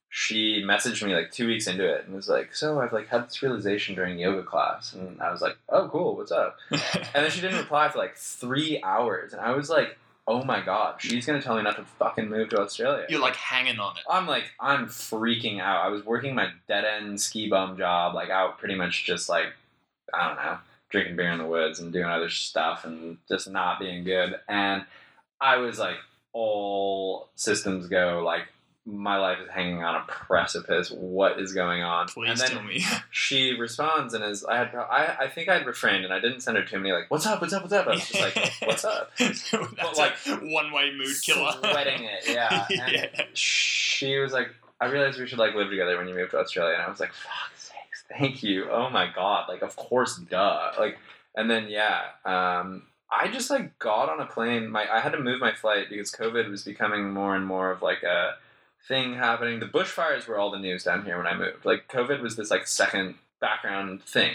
she 0.10 0.64
messaged 0.64 1.04
me 1.04 1.16
like 1.16 1.32
two 1.32 1.48
weeks 1.48 1.66
into 1.66 1.88
it 1.88 2.06
and 2.06 2.16
was 2.16 2.30
like, 2.30 2.56
"So 2.56 2.80
I've 2.80 2.94
like 2.94 3.08
had 3.08 3.28
this 3.28 3.41
realization 3.41 3.96
during 3.96 4.20
yoga 4.20 4.44
class," 4.44 4.94
and 4.94 5.20
I 5.20 5.32
was 5.32 5.41
like, 5.41 5.58
"Oh, 5.70 5.89
cool, 5.89 6.16
what's 6.16 6.32
up?" 6.32 6.58
and 6.70 6.80
then 7.16 7.32
she 7.32 7.41
didn't 7.41 7.58
reply 7.58 7.89
for 7.89 7.98
like 7.98 8.16
three 8.16 8.80
hours, 8.84 9.34
and 9.34 9.41
I 9.41 9.56
was 9.56 9.72
like 9.72 9.98
oh 10.28 10.44
my 10.44 10.62
god, 10.62 10.96
she's 11.00 11.26
gonna 11.26 11.41
tell 11.41 11.56
me 11.56 11.64
not 11.64 11.76
to 11.76 11.84
fucking 11.84 12.30
move 12.30 12.50
to 12.50 12.60
Australia. 12.60 13.06
You're 13.10 13.20
like 13.22 13.36
hanging 13.36 13.80
on 13.80 13.98
it. 13.98 14.04
I'm 14.10 14.28
like, 14.28 14.46
I'm 14.60 14.88
freaking 14.88 15.60
out. 15.60 15.86
I 15.86 15.89
was 15.89 16.06
working 16.06 16.36
my 16.36 16.50
dead 16.68 16.86
end 16.86 17.20
ski 17.20 17.50
bum 17.50 17.78
job, 17.78 18.16
like 18.16 18.30
out 18.30 18.58
pretty 18.58 18.76
much 18.76 19.06
just 19.06 19.30
like, 19.30 19.48
I 20.14 20.28
don't 20.28 20.38
know, 20.38 20.58
drinking 20.89 21.16
beer 21.16 21.32
in 21.32 21.39
the 21.39 21.46
woods 21.46 21.80
and 21.80 21.91
doing 21.91 22.06
other 22.06 22.30
stuff 22.30 22.86
and 22.86 23.18
just 23.28 23.50
not 23.50 23.80
being 23.80 24.04
good. 24.04 24.36
And 24.48 24.86
I 25.44 25.58
was 25.58 25.78
like, 25.78 25.98
all 26.32 27.30
systems 27.36 27.88
go, 27.88 28.24
like, 28.26 28.44
my 28.86 29.18
life 29.18 29.39
is 29.41 29.50
hanging 29.50 29.84
on 29.84 29.96
a 29.96 30.04
precipice. 30.08 30.91
What 30.91 31.39
is 31.39 31.54
going 31.54 31.84
on? 31.84 32.08
Please 32.08 32.30
and 32.30 32.39
then 32.39 32.50
tell 32.50 32.64
me. 32.64 32.84
she 33.12 33.58
responds 33.58 34.14
and 34.14 34.24
is 34.24 34.44
I 34.44 34.58
had 34.58 34.76
I, 34.76 35.18
I 35.22 35.28
think 35.30 35.48
I'd 35.48 35.66
refrained 35.66 36.04
and 36.04 36.14
I 36.14 36.20
didn't 36.20 36.41
send 36.41 36.58
her 36.58 36.66
too 36.66 36.80
many 36.80 36.91
like 36.91 37.10
what's 37.10 37.26
up 37.26 37.39
what's 37.39 37.54
up 37.54 37.62
what's 37.62 37.74
up 37.74 37.88
I 37.88 37.91
was 37.91 38.10
just 38.10 38.20
like 38.20 38.54
what's 38.66 38.84
up 38.84 39.12
That's 39.18 39.98
like, 39.98 40.16
one-way 40.28 40.91
mood 40.98 41.16
killer. 41.22 41.54
sweating 41.60 42.04
it 42.04 42.28
yeah 42.28 42.66
and 42.70 42.91
yeah. 42.91 43.26
she 43.34 44.18
was 44.18 44.34
like 44.34 44.50
I 44.82 44.88
realized 44.88 45.18
we 45.18 45.28
should 45.28 45.39
like 45.39 45.56
live 45.56 45.70
together 45.70 45.98
when 45.98 46.10
you 46.10 46.16
move 46.16 46.32
to 46.32 46.39
Australia 46.39 46.74
and 46.74 46.84
I 46.84 46.89
was 46.89 47.00
like 47.00 47.14
fuck 47.14 47.52
sakes 47.56 48.04
thank 48.10 48.44
you 48.44 48.70
oh 48.70 48.89
my 48.89 49.10
god 49.16 49.46
like 49.48 49.62
of 49.62 49.78
course 49.78 50.18
duh 50.30 50.72
like 50.78 50.98
and 51.38 51.50
then 51.50 51.70
yeah 51.70 52.02
um 52.26 52.84
I 53.16 53.28
just 53.28 53.49
like 53.49 53.78
got 53.80 54.09
on 54.09 54.20
a 54.20 54.26
plane 54.26 54.70
my 54.70 54.88
I 54.91 54.99
had 54.99 55.11
to 55.11 55.20
move 55.20 55.39
my 55.39 55.53
flight 55.53 55.89
because 55.89 56.11
COVID 56.11 56.49
was 56.49 56.64
becoming 56.64 57.11
more 57.11 57.36
and 57.36 57.45
more 57.45 57.72
of 57.72 57.82
like 57.82 58.03
a 58.03 58.36
thing 58.88 59.16
happening 59.16 59.59
the 59.59 59.66
bushfires 59.66 60.28
were 60.28 60.38
all 60.38 60.51
the 60.51 60.59
news 60.59 60.84
down 60.84 61.05
here 61.05 61.18
when 61.18 61.28
I 61.28 61.36
moved 61.36 61.64
like 61.66 61.88
COVID 61.88 62.22
was 62.22 62.36
this 62.36 62.51
like 62.51 62.68
second 62.68 63.16
background 63.39 64.03
thing 64.03 64.34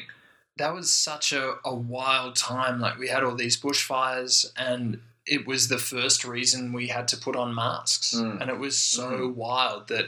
that 0.59 0.75
was 0.75 0.93
such 0.93 1.33
a, 1.33 1.55
a 1.65 1.75
wild 1.75 2.37
time. 2.37 2.81
Like 2.81 2.99
we 2.99 3.09
had 3.09 3.25
all 3.25 3.35
these 3.35 3.59
bushfires 3.59 4.53
and 4.57 5.01
it 5.27 5.47
was 5.47 5.69
the 5.69 5.79
first 5.79 6.25
reason 6.25 6.73
we 6.73 6.89
had 6.89 7.09
to 7.09 7.17
put 7.17 7.37
on 7.37 7.55
masks. 7.55 8.15
Mm. 8.15 8.41
And 8.41 8.51
it 8.51 8.59
was 8.59 8.77
so 8.79 9.29
wild 9.29 9.89
that 9.89 10.07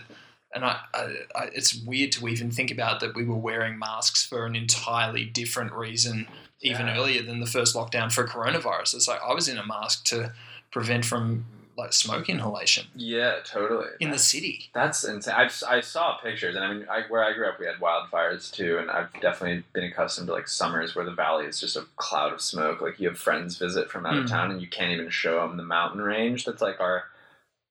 and 0.52 0.64
I, 0.64 0.80
I, 0.92 1.14
I 1.34 1.44
it's 1.54 1.74
weird 1.74 2.12
to 2.12 2.28
even 2.28 2.50
think 2.50 2.70
about 2.70 3.00
that 3.00 3.14
we 3.14 3.24
were 3.24 3.36
wearing 3.36 3.78
masks 3.78 4.26
for 4.26 4.44
an 4.44 4.56
entirely 4.56 5.24
different 5.24 5.72
reason 5.72 6.26
even 6.62 6.86
Yeah. 6.86 6.96
earlier 6.96 7.22
than 7.22 7.40
the 7.40 7.46
first 7.46 7.74
lockdown 7.74 8.12
for 8.12 8.26
coronavirus. 8.26 8.94
It's 8.94 9.08
like 9.08 9.20
I 9.22 9.32
was 9.32 9.48
in 9.48 9.58
a 9.58 9.64
mask 9.66 10.04
to 10.06 10.32
prevent 10.70 11.04
from 11.04 11.46
like 11.76 11.92
smoke 11.94 12.28
inhalation 12.28 12.86
yeah 12.94 13.36
totally 13.42 13.88
in 14.00 14.10
the 14.10 14.18
city. 14.18 14.68
That's 14.74 15.02
insane. 15.02 15.34
I've, 15.34 15.62
I 15.66 15.80
saw 15.80 16.18
pictures, 16.18 16.54
and 16.54 16.62
I 16.62 16.74
mean, 16.74 16.86
I, 16.90 17.02
where 17.08 17.24
I 17.24 17.32
grew 17.32 17.48
up, 17.48 17.58
we 17.58 17.64
had 17.64 17.76
wildfires 17.76 18.52
too, 18.52 18.76
and 18.76 18.90
I've 18.90 19.10
definitely 19.22 19.64
been 19.72 19.84
accustomed 19.84 20.26
to 20.26 20.34
like 20.34 20.46
summers 20.46 20.94
where 20.94 21.06
the 21.06 21.12
valley 21.14 21.46
is 21.46 21.58
just 21.58 21.76
a 21.76 21.86
cloud 21.96 22.34
of 22.34 22.42
smoke. 22.42 22.82
Like 22.82 23.00
you 23.00 23.08
have 23.08 23.16
friends 23.18 23.56
visit 23.56 23.90
from 23.90 24.04
out 24.04 24.18
of 24.18 24.24
Mhm. 24.26 24.28
town, 24.28 24.50
and 24.50 24.60
you 24.60 24.68
can't 24.68 24.90
even 24.92 25.08
show 25.08 25.40
them 25.40 25.56
the 25.56 25.62
mountain 25.62 26.02
range 26.02 26.44
that's 26.44 26.60
like 26.60 26.80
our 26.80 27.04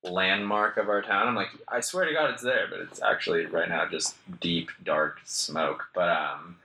landmark 0.03 0.77
of 0.77 0.89
our 0.89 1.01
town. 1.03 1.27
I'm 1.27 1.35
like, 1.35 1.49
I 1.67 1.81
swear 1.81 2.05
to 2.05 2.13
God, 2.13 2.31
it's 2.31 2.41
there, 2.41 2.67
but 2.69 2.79
it's 2.79 3.01
actually 3.01 3.45
right 3.45 3.69
now 3.69 3.85
just 3.87 4.15
deep, 4.39 4.71
dark 4.83 5.19
smoke. 5.25 5.89
But 5.93 6.09
um, 6.09 6.57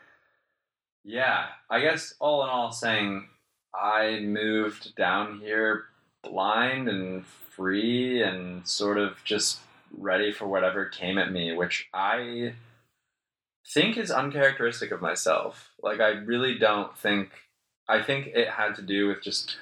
yeah, 1.04 1.46
I 1.70 1.80
guess 1.80 2.14
all 2.18 2.42
in 2.42 2.48
all, 2.48 2.72
saying 2.72 3.28
I 3.74 4.20
moved 4.20 4.96
down 4.96 5.40
here 5.40 5.84
blind 6.22 6.88
and 6.88 7.26
free 7.26 8.22
and 8.22 8.66
sort 8.66 8.98
of 8.98 9.22
just 9.24 9.58
ready 9.96 10.32
for 10.32 10.46
whatever 10.46 10.86
came 10.86 11.18
at 11.18 11.30
me, 11.30 11.52
which 11.52 11.88
I 11.92 12.54
think 13.72 13.96
is 13.96 14.10
uncharacteristic 14.10 14.90
of 14.90 15.02
myself. 15.02 15.70
Like, 15.82 16.00
I 16.00 16.08
really 16.08 16.58
don't 16.58 16.96
think, 16.98 17.30
I 17.88 18.02
think 18.02 18.28
it 18.28 18.48
had 18.48 18.74
to 18.76 18.82
do 18.82 19.08
with 19.08 19.22
just 19.22 19.56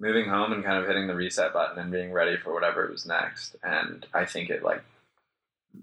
moving 0.00 0.28
home 0.28 0.52
and 0.52 0.64
kind 0.64 0.78
of 0.78 0.86
hitting 0.86 1.06
the 1.06 1.14
reset 1.14 1.52
button 1.52 1.78
and 1.78 1.90
being 1.90 2.12
ready 2.12 2.36
for 2.36 2.52
whatever 2.52 2.86
was 2.90 3.06
next. 3.06 3.56
And 3.62 4.06
I 4.12 4.24
think 4.24 4.50
it, 4.50 4.62
like, 4.62 4.82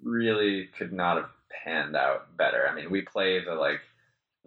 really 0.03 0.69
could 0.77 0.93
not 0.93 1.17
have 1.17 1.29
panned 1.63 1.95
out 1.95 2.35
better. 2.37 2.67
I 2.67 2.75
mean, 2.75 2.91
we 2.91 3.01
play 3.01 3.43
the, 3.43 3.55
like, 3.55 3.81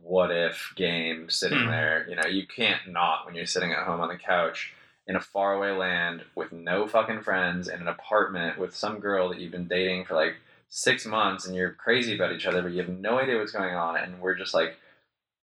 what 0.03 0.30
if 0.30 0.72
game 0.76 1.28
sitting 1.30 1.64
Hmm. 1.64 1.70
there. 1.70 2.07
You 2.09 2.16
know, 2.16 2.26
you 2.26 2.46
can't 2.46 2.88
not 2.88 3.26
when 3.26 3.34
you're 3.34 3.46
sitting 3.46 3.72
at 3.72 3.84
home 3.84 4.01
on 4.01 4.09
the 4.09 4.16
couch 4.16 4.72
in 5.07 5.16
a 5.16 5.20
faraway 5.20 5.70
land 5.70 6.24
with 6.34 6.53
no 6.53 6.86
fucking 6.86 7.22
friends 7.22 7.68
in 7.68 7.80
an 7.80 7.88
apartment 7.88 8.59
with 8.59 8.74
some 8.74 9.01
girl 9.01 9.28
that 9.28 9.38
you've 9.38 9.53
been 9.53 9.68
dating 9.68 10.05
for 10.05 10.14
like 10.14 10.34
six 10.68 11.07
months 11.07 11.46
and 11.46 11.57
you're 11.57 11.72
crazy 11.72 12.14
about 12.14 12.32
each 12.32 12.44
other, 12.46 12.61
but 12.62 12.72
you 12.72 12.78
have 12.78 12.90
no 12.90 13.18
idea 13.18 13.38
what's 13.38 13.53
going 13.53 13.74
on. 13.74 13.96
And 13.96 14.20
we're 14.20 14.34
just 14.34 14.53
like, 14.53 14.76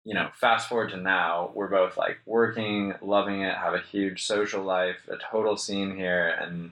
you 0.04 0.14
know, 0.14 0.30
fast 0.34 0.68
forward 0.68 0.90
to 0.90 0.98
now, 0.98 1.52
we're 1.54 1.70
both 1.70 1.96
like 1.96 2.18
working, 2.26 2.94
loving 3.02 3.42
it, 3.42 3.56
have 3.56 3.74
a 3.74 3.80
huge 3.80 4.26
social 4.26 4.62
life, 4.64 5.08
a 5.08 5.16
total 5.18 5.56
scene 5.56 5.96
here. 5.96 6.28
And 6.28 6.72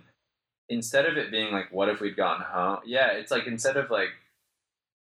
instead 0.68 1.06
of 1.06 1.16
it 1.18 1.32
being 1.32 1.54
like, 1.54 1.72
what 1.72 1.88
if 1.88 2.02
we'd 2.02 2.18
gotten 2.18 2.44
home? 2.44 2.80
Yeah, 2.86 3.12
it's 3.14 3.32
like, 3.32 3.48
instead 3.48 3.78
of 3.78 3.90
like, 3.90 4.10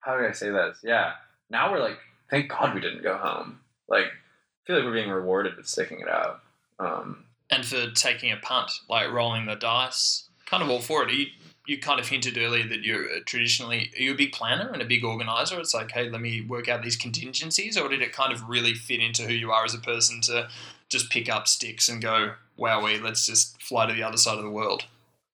how 0.02 0.16
do 0.16 0.28
I 0.28 0.32
say 0.32 0.52
this? 0.52 0.78
Yeah, 0.84 1.14
now 1.50 1.72
we're 1.72 1.82
like, 1.82 1.98
thank 2.30 2.50
God 2.50 2.74
we 2.74 2.82
didn't 2.82 3.04
go 3.04 3.18
home. 3.18 3.60
Like, 3.88 4.06
I 4.06 4.68
feel 4.68 4.76
like 4.78 4.86
we're 4.86 4.94
being 4.94 5.10
rewarded 5.10 5.58
with 5.58 5.68
sticking 5.68 6.02
it 6.02 6.10
out. 6.10 6.42
Um, 6.80 7.26
and 7.50 7.66
for 7.66 7.90
taking 7.92 8.32
a 8.32 8.38
punt, 8.38 8.72
like 8.90 9.12
rolling 9.12 9.46
the 9.46 9.56
dice. 9.56 10.26
Kind 10.46 10.64
of 10.64 10.70
all 10.70 10.82
for 10.82 11.04
it. 11.04 11.14
You, 11.14 11.28
you 11.68 11.78
kind 11.78 12.00
of 12.00 12.08
hinted 12.08 12.38
earlier 12.38 12.68
that 12.68 12.84
you're 12.84 13.06
uh, 13.06 13.20
traditionally 13.26 13.92
are 13.96 14.02
you 14.02 14.14
a 14.14 14.18
big 14.18 14.32
planner 14.32 14.72
and 14.72 14.82
a 14.82 14.86
big 14.86 15.04
organizer. 15.04 15.60
It's 15.60 15.74
like, 15.74 15.92
hey, 15.92 16.10
let 16.10 16.22
me 16.22 16.42
work 16.42 16.68
out 16.68 16.82
these 16.82 16.96
contingencies, 16.96 17.78
or 17.78 17.88
did 17.88 18.02
it 18.02 18.14
kind 18.14 18.34
of 18.34 18.50
really 18.50 18.74
fit 18.74 19.00
into 19.00 19.24
who 19.24 19.34
you 19.34 19.52
are 19.52 19.66
as 19.66 19.76
a 19.76 19.80
person 19.80 20.22
to 20.22 20.50
just 20.90 21.12
pick 21.12 21.30
up 21.30 21.48
sticks 21.48 21.88
and 21.88 22.02
go, 22.02 22.34
wowee, 22.58 23.02
let's 23.02 23.26
just 23.26 23.62
fly 23.62 23.86
to 23.86 23.94
the 23.94 24.02
other 24.02 24.18
side 24.18 24.38
of 24.38 24.44
the 24.44 24.50
world? 24.50 24.86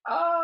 Uh, 0.04 0.35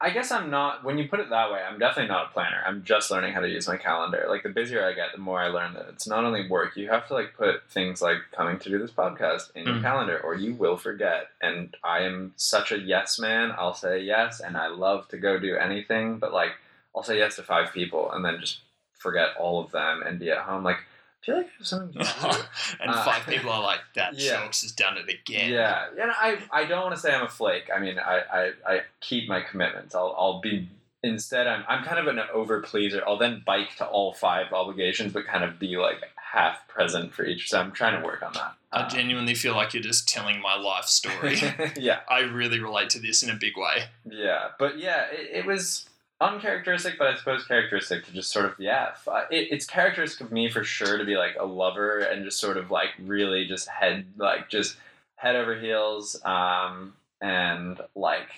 I 0.00 0.10
guess 0.10 0.30
I'm 0.30 0.48
not. 0.50 0.82
When 0.82 0.96
you 0.96 1.08
put 1.08 1.20
it 1.20 1.28
that 1.30 1.52
way, 1.52 1.60
I'm 1.60 1.78
definitely 1.78 2.08
not 2.08 2.26
a 2.30 2.32
planner. 2.32 2.62
I'm 2.66 2.82
just 2.84 3.10
learning 3.10 3.34
how 3.34 3.40
to 3.40 3.48
use 3.48 3.68
my 3.68 3.76
calendar. 3.76 4.24
Like 4.28 4.42
the 4.42 4.48
busier 4.48 4.84
I 4.84 4.94
get, 4.94 5.12
the 5.12 5.18
more 5.18 5.40
I 5.40 5.48
learn 5.48 5.74
that 5.74 5.86
it's 5.90 6.06
not 6.06 6.24
only 6.24 6.48
work. 6.48 6.76
You 6.76 6.88
have 6.88 7.06
to 7.08 7.14
like 7.14 7.34
put 7.36 7.62
things 7.70 8.00
like 8.00 8.18
coming 8.32 8.58
to 8.60 8.68
do 8.70 8.78
this 8.78 8.90
podcast 8.92 9.54
in 9.54 9.66
your 9.66 9.74
Mm. 9.76 9.82
calendar, 9.82 10.18
or 10.18 10.34
you 10.34 10.54
will 10.54 10.76
forget. 10.78 11.28
And 11.42 11.76
I 11.84 12.00
am 12.00 12.32
such 12.36 12.72
a 12.72 12.78
yes 12.78 13.18
man. 13.18 13.52
I'll 13.58 13.74
say 13.74 14.00
yes, 14.00 14.40
and 14.40 14.56
I 14.56 14.68
love 14.68 15.06
to 15.08 15.18
go 15.18 15.38
do 15.38 15.56
anything. 15.56 16.18
But 16.18 16.32
like, 16.32 16.52
I'll 16.96 17.02
say 17.02 17.18
yes 17.18 17.36
to 17.36 17.42
five 17.42 17.72
people, 17.72 18.10
and 18.12 18.24
then 18.24 18.40
just 18.40 18.60
forget 18.98 19.36
all 19.38 19.62
of 19.62 19.70
them 19.70 20.02
and 20.02 20.18
be 20.18 20.30
at 20.30 20.38
home. 20.38 20.64
Like, 20.64 20.78
I 21.22 21.26
feel 21.26 21.36
like 21.36 21.46
I 21.46 21.50
have 21.58 21.66
something 21.66 21.92
to 21.92 21.98
do. 22.04 22.38
and 22.80 22.90
Uh, 22.90 23.04
five 23.04 23.26
people 23.26 23.50
are 23.50 23.62
like, 23.62 23.80
that 23.94 24.14
yeah. 24.18 24.36
Chawks 24.36 24.62
has 24.62 24.72
done 24.72 24.96
it 24.96 25.08
again. 25.08 25.50
Yeah, 25.52 25.86
and 26.00 26.10
I, 26.10 26.38
I 26.50 26.64
don't 26.64 26.82
want 26.82 26.94
to 26.94 27.00
say 27.00 27.12
I'm 27.14 27.24
a 27.24 27.28
flake. 27.28 27.68
I 27.74 27.78
mean, 27.78 27.98
I, 27.98 28.20
I, 28.32 28.50
I 28.66 28.80
keep 29.00 29.28
my 29.28 29.40
commitments. 29.42 29.94
I'll, 29.94 30.14
I'll 30.18 30.40
be 30.40 30.68
instead. 31.02 31.46
I'm, 31.46 31.64
I'm 31.68 31.84
kind 31.84 31.98
of 31.98 32.06
an 32.06 32.20
over 32.32 32.60
pleaser. 32.60 33.02
I'll 33.06 33.18
then 33.18 33.42
bike 33.44 33.76
to 33.78 33.86
all 33.86 34.12
five 34.12 34.52
obligations, 34.52 35.12
but 35.12 35.26
kind 35.26 35.44
of 35.44 35.58
be 35.58 35.76
like 35.76 36.02
half 36.16 36.66
present 36.68 37.12
for 37.12 37.24
each. 37.24 37.50
So 37.50 37.60
I'm 37.60 37.72
trying 37.72 38.00
to 38.00 38.06
work 38.06 38.22
on 38.22 38.32
that. 38.34 38.54
I 38.72 38.86
genuinely 38.88 39.34
feel 39.34 39.54
like 39.56 39.74
you're 39.74 39.82
just 39.82 40.08
telling 40.08 40.40
my 40.40 40.54
life 40.56 40.84
story. 40.84 41.38
yeah, 41.76 42.00
I 42.08 42.20
really 42.20 42.60
relate 42.60 42.88
to 42.90 43.00
this 43.00 43.22
in 43.24 43.28
a 43.30 43.34
big 43.34 43.56
way. 43.56 43.84
yeah, 44.08 44.50
but 44.60 44.78
yeah, 44.78 45.06
it, 45.10 45.38
it 45.38 45.46
was 45.46 45.88
uncharacteristic, 46.20 46.98
but 46.98 47.08
I 47.08 47.16
suppose 47.16 47.44
characteristic 47.44 48.04
to 48.06 48.12
just 48.12 48.30
sort 48.30 48.46
of 48.46 48.54
yeah. 48.58 48.90
uh, 49.06 49.24
It, 49.30 49.48
it's 49.50 49.66
characteristic 49.66 50.20
of 50.26 50.32
me 50.32 50.50
for 50.50 50.64
sure 50.64 50.98
to 50.98 51.04
be 51.04 51.16
like 51.16 51.36
a 51.38 51.44
lover 51.44 52.00
and 52.00 52.24
just 52.24 52.38
sort 52.38 52.56
of 52.56 52.70
like 52.70 52.90
really 53.00 53.46
just 53.46 53.68
head 53.68 54.04
like 54.16 54.48
just 54.48 54.76
head 55.16 55.36
over 55.36 55.58
heels 55.58 56.20
um 56.24 56.94
and 57.20 57.80
like 57.94 58.28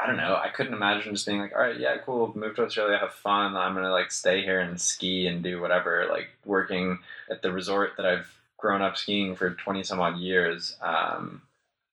I 0.00 0.06
don't 0.06 0.16
know. 0.16 0.36
I 0.36 0.48
couldn't 0.48 0.74
imagine 0.74 1.12
just 1.12 1.26
being 1.26 1.40
like, 1.40 1.52
all 1.52 1.60
right, 1.60 1.78
yeah, 1.78 1.96
cool, 1.98 2.32
move 2.36 2.54
to 2.56 2.64
Australia, 2.64 2.98
have 2.98 3.12
fun. 3.14 3.56
I'm 3.56 3.74
gonna 3.74 3.90
like 3.90 4.12
stay 4.12 4.42
here 4.42 4.60
and 4.60 4.80
ski 4.80 5.26
and 5.26 5.42
do 5.42 5.60
whatever. 5.60 6.06
Like 6.08 6.28
working 6.44 7.00
at 7.28 7.42
the 7.42 7.50
resort 7.50 7.94
that 7.96 8.06
I've 8.06 8.32
grown 8.58 8.80
up 8.80 8.96
skiing 8.96 9.34
for 9.34 9.50
twenty 9.54 9.82
some 9.82 9.98
odd 9.98 10.18
years. 10.18 10.76
Um, 10.80 11.42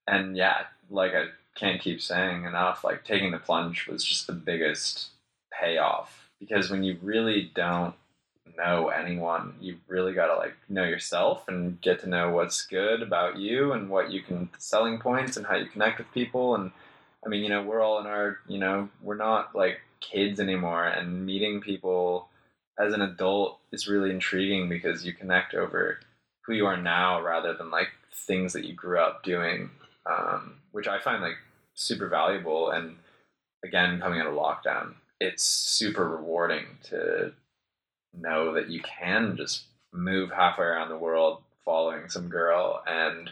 and 0.07 0.37
yeah, 0.37 0.65
like 0.91 1.13
I 1.15 1.25
can't 1.55 1.81
keep 1.81 2.01
saying 2.01 2.45
enough. 2.45 2.83
Like 2.83 3.03
taking 3.03 3.31
the 3.31 3.37
plunge 3.37 3.87
was 3.87 4.03
just 4.03 4.27
the 4.27 4.33
biggest 4.33 5.09
payoff 5.53 6.29
because 6.39 6.69
when 6.69 6.83
you 6.83 6.97
really 7.01 7.51
don't 7.55 7.95
know 8.57 8.89
anyone, 8.89 9.55
you 9.59 9.77
really 9.87 10.13
gotta 10.13 10.35
like 10.35 10.55
know 10.69 10.83
yourself 10.83 11.47
and 11.47 11.81
get 11.81 12.01
to 12.01 12.09
know 12.09 12.31
what's 12.31 12.65
good 12.65 13.01
about 13.01 13.37
you 13.37 13.73
and 13.73 13.89
what 13.89 14.11
you 14.11 14.21
can 14.21 14.49
selling 14.57 14.99
points 14.99 15.37
and 15.37 15.45
how 15.45 15.55
you 15.55 15.65
connect 15.65 15.97
with 15.97 16.11
people 16.13 16.55
and 16.55 16.71
I 17.25 17.29
mean, 17.29 17.43
you 17.43 17.49
know, 17.49 17.63
we're 17.63 17.81
all 17.81 17.99
in 17.99 18.05
our, 18.05 18.37
you 18.47 18.59
know, 18.59 18.89
we're 19.01 19.15
not 19.15 19.55
like 19.55 19.79
kids 19.99 20.39
anymore, 20.39 20.85
and 20.85 21.25
meeting 21.25 21.59
people 21.59 22.29
as 22.79 22.93
an 22.93 23.01
adult 23.01 23.59
is 23.71 23.87
really 23.87 24.11
intriguing 24.11 24.69
because 24.69 25.05
you 25.05 25.13
connect 25.13 25.55
over 25.55 25.99
who 26.41 26.53
you 26.53 26.65
are 26.67 26.77
now 26.77 27.21
rather 27.21 27.53
than 27.53 27.71
like 27.71 27.87
things 28.13 28.53
that 28.53 28.65
you 28.65 28.73
grew 28.73 28.99
up 28.99 29.23
doing, 29.23 29.71
um, 30.05 30.57
which 30.71 30.87
I 30.87 30.99
find 30.99 31.23
like 31.23 31.37
super 31.75 32.07
valuable. 32.07 32.71
And 32.71 32.95
again, 33.63 33.99
coming 33.99 34.19
out 34.19 34.27
of 34.27 34.33
lockdown, 34.33 34.95
it's 35.19 35.43
super 35.43 36.09
rewarding 36.09 36.65
to 36.85 37.33
know 38.17 38.53
that 38.53 38.69
you 38.69 38.81
can 38.81 39.37
just 39.37 39.65
move 39.93 40.31
halfway 40.31 40.65
around 40.65 40.89
the 40.89 40.97
world 40.97 41.43
following 41.63 42.09
some 42.09 42.29
girl 42.29 42.81
and 42.87 43.29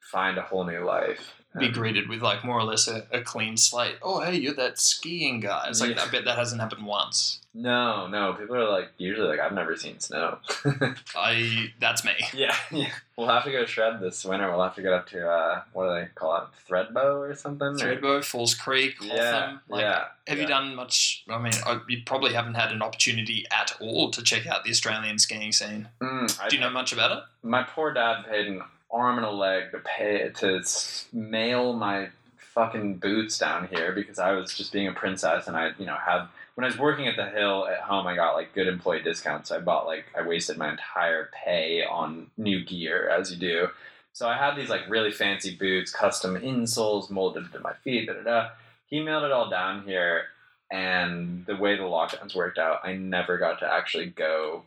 find 0.00 0.38
a 0.38 0.42
whole 0.42 0.64
new 0.64 0.84
life. 0.84 1.42
Be 1.58 1.68
greeted 1.68 2.08
with 2.08 2.22
like 2.22 2.44
more 2.44 2.58
or 2.58 2.64
less 2.64 2.88
a, 2.88 3.06
a 3.12 3.20
clean 3.20 3.56
slate. 3.56 3.96
Oh, 4.02 4.20
hey, 4.20 4.36
you're 4.36 4.54
that 4.54 4.78
skiing 4.78 5.40
guy. 5.40 5.66
It's 5.68 5.80
like 5.80 5.96
Yeah. 5.96 6.04
I 6.04 6.08
bet 6.10 6.24
that 6.24 6.38
hasn't 6.38 6.60
happened 6.60 6.86
once. 6.86 7.40
No, 7.54 8.06
no. 8.06 8.34
People 8.34 8.54
are 8.56 8.70
like 8.70 8.90
usually 8.98 9.26
like 9.28 9.40
I've 9.40 9.52
never 9.52 9.74
seen 9.76 9.98
snow. 9.98 10.38
I 11.16 11.72
that's 11.80 12.04
me. 12.04 12.12
yeah, 12.34 12.54
yeah. 12.70 12.90
We'll 13.16 13.28
have 13.28 13.44
to 13.44 13.50
go 13.52 13.64
shred 13.66 14.00
this 14.00 14.24
winter. 14.24 14.48
We'll 14.50 14.62
have 14.62 14.76
to 14.76 14.82
get 14.82 14.92
up 14.92 15.08
to 15.08 15.28
uh, 15.28 15.62
what 15.72 15.88
do 15.88 15.94
they 16.00 16.08
call 16.14 16.36
it, 16.36 16.42
Thredbo 16.70 17.18
or 17.30 17.34
something? 17.34 17.68
Or- 17.68 17.74
Thredbo, 17.76 18.24
Falls 18.24 18.54
Creek, 18.54 18.94
Yeah, 19.02 19.58
Like, 19.68 19.82
yeah. 19.82 20.04
Have 20.28 20.38
you 20.38 20.46
done 20.46 20.74
much? 20.74 21.24
I 21.28 21.38
mean, 21.38 21.52
I, 21.66 21.80
you 21.88 22.02
probably 22.04 22.32
haven't 22.34 22.54
had 22.54 22.70
an 22.70 22.82
opportunity 22.82 23.46
at 23.50 23.74
all 23.80 24.10
to 24.12 24.22
check 24.22 24.46
out 24.46 24.62
the 24.64 24.70
Australian 24.70 25.18
skiing 25.18 25.50
scene. 25.52 25.88
Mm, 26.00 26.38
I- 26.40 26.48
Do 26.48 26.56
you 26.56 26.60
know 26.60 26.70
much 26.70 26.92
about 26.92 27.10
it? 27.16 27.24
my 27.42 27.62
poor 27.62 27.92
dad 27.92 28.24
paid 28.28 28.46
an 28.48 28.62
arm 28.90 29.18
and 29.18 29.26
a 29.26 29.30
leg 29.30 29.70
to 29.72 29.78
pay 29.78 30.30
to 30.36 30.62
mail 31.12 31.72
my 31.72 32.08
fucking 32.36 32.96
boots 32.96 33.38
down 33.38 33.68
here 33.68 33.92
because 33.92 34.18
I 34.18 34.32
was 34.32 34.52
just 34.54 34.72
being 34.72 34.88
a 34.88 34.92
princess 34.92 35.46
and 35.46 35.56
I, 35.56 35.72
you 35.78 35.86
know, 35.86 35.94
had 35.94 36.26
when 36.54 36.64
I 36.64 36.68
was 36.68 36.78
working 36.78 37.06
at 37.06 37.14
the 37.14 37.28
hill 37.28 37.68
at 37.68 37.82
home, 37.82 38.08
I 38.08 38.16
got 38.16 38.34
like 38.34 38.52
good 38.52 38.66
employee 38.66 39.00
discounts. 39.00 39.50
So 39.50 39.56
I 39.56 39.60
bought 39.60 39.86
like 39.86 40.06
I 40.18 40.26
wasted 40.26 40.58
my 40.58 40.70
entire 40.70 41.30
pay 41.44 41.84
on 41.84 42.32
new 42.36 42.64
gear 42.64 43.08
as 43.08 43.30
you 43.30 43.38
do. 43.38 43.68
So 44.12 44.28
I 44.28 44.36
had 44.36 44.56
these 44.56 44.68
like 44.68 44.88
really 44.88 45.12
fancy 45.12 45.54
boots, 45.54 45.92
custom 45.92 46.34
insoles 46.34 47.10
molded 47.10 47.52
to 47.52 47.60
my 47.60 47.74
feet. 47.84 48.08
Da 48.08 48.14
da 48.14 48.22
da. 48.22 48.48
He 48.86 49.00
mailed 49.00 49.22
it 49.22 49.30
all 49.30 49.48
down 49.48 49.84
here, 49.84 50.24
and 50.68 51.46
the 51.46 51.54
way 51.54 51.76
the 51.76 51.84
lockdowns 51.84 52.34
worked 52.34 52.58
out, 52.58 52.80
I 52.82 52.94
never 52.94 53.38
got 53.38 53.60
to 53.60 53.72
actually 53.72 54.06
go 54.06 54.64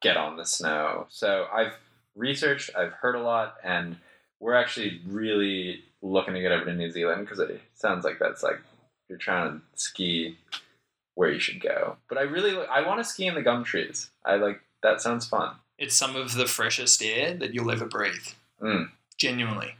get 0.00 0.16
on 0.16 0.36
the 0.36 0.46
snow. 0.46 1.06
So 1.10 1.48
I've 1.52 1.72
researched, 2.14 2.70
I've 2.76 2.92
heard 2.92 3.14
a 3.14 3.22
lot, 3.22 3.56
and 3.62 3.96
we're 4.40 4.54
actually 4.54 5.00
really 5.06 5.82
looking 6.02 6.34
to 6.34 6.40
get 6.40 6.52
over 6.52 6.66
to 6.66 6.74
New 6.74 6.90
Zealand 6.90 7.22
because 7.22 7.38
it 7.40 7.60
sounds 7.74 8.04
like 8.04 8.18
that's 8.18 8.42
like 8.42 8.60
you're 9.08 9.18
trying 9.18 9.50
to 9.50 9.62
ski 9.74 10.36
where 11.14 11.30
you 11.30 11.38
should 11.38 11.60
go. 11.60 11.96
But 12.08 12.18
I 12.18 12.22
really 12.22 12.56
I 12.66 12.86
want 12.86 13.00
to 13.00 13.04
ski 13.04 13.26
in 13.26 13.34
the 13.34 13.42
gum 13.42 13.64
trees. 13.64 14.10
I 14.24 14.36
like 14.36 14.60
that 14.82 15.00
sounds 15.00 15.26
fun. 15.26 15.56
It's 15.78 15.96
some 15.96 16.14
of 16.14 16.34
the 16.34 16.46
freshest 16.46 17.02
air 17.02 17.34
that 17.34 17.54
you'll 17.54 17.70
ever 17.70 17.86
breathe. 17.86 18.28
Mm. 18.60 18.90
Genuinely. 19.16 19.74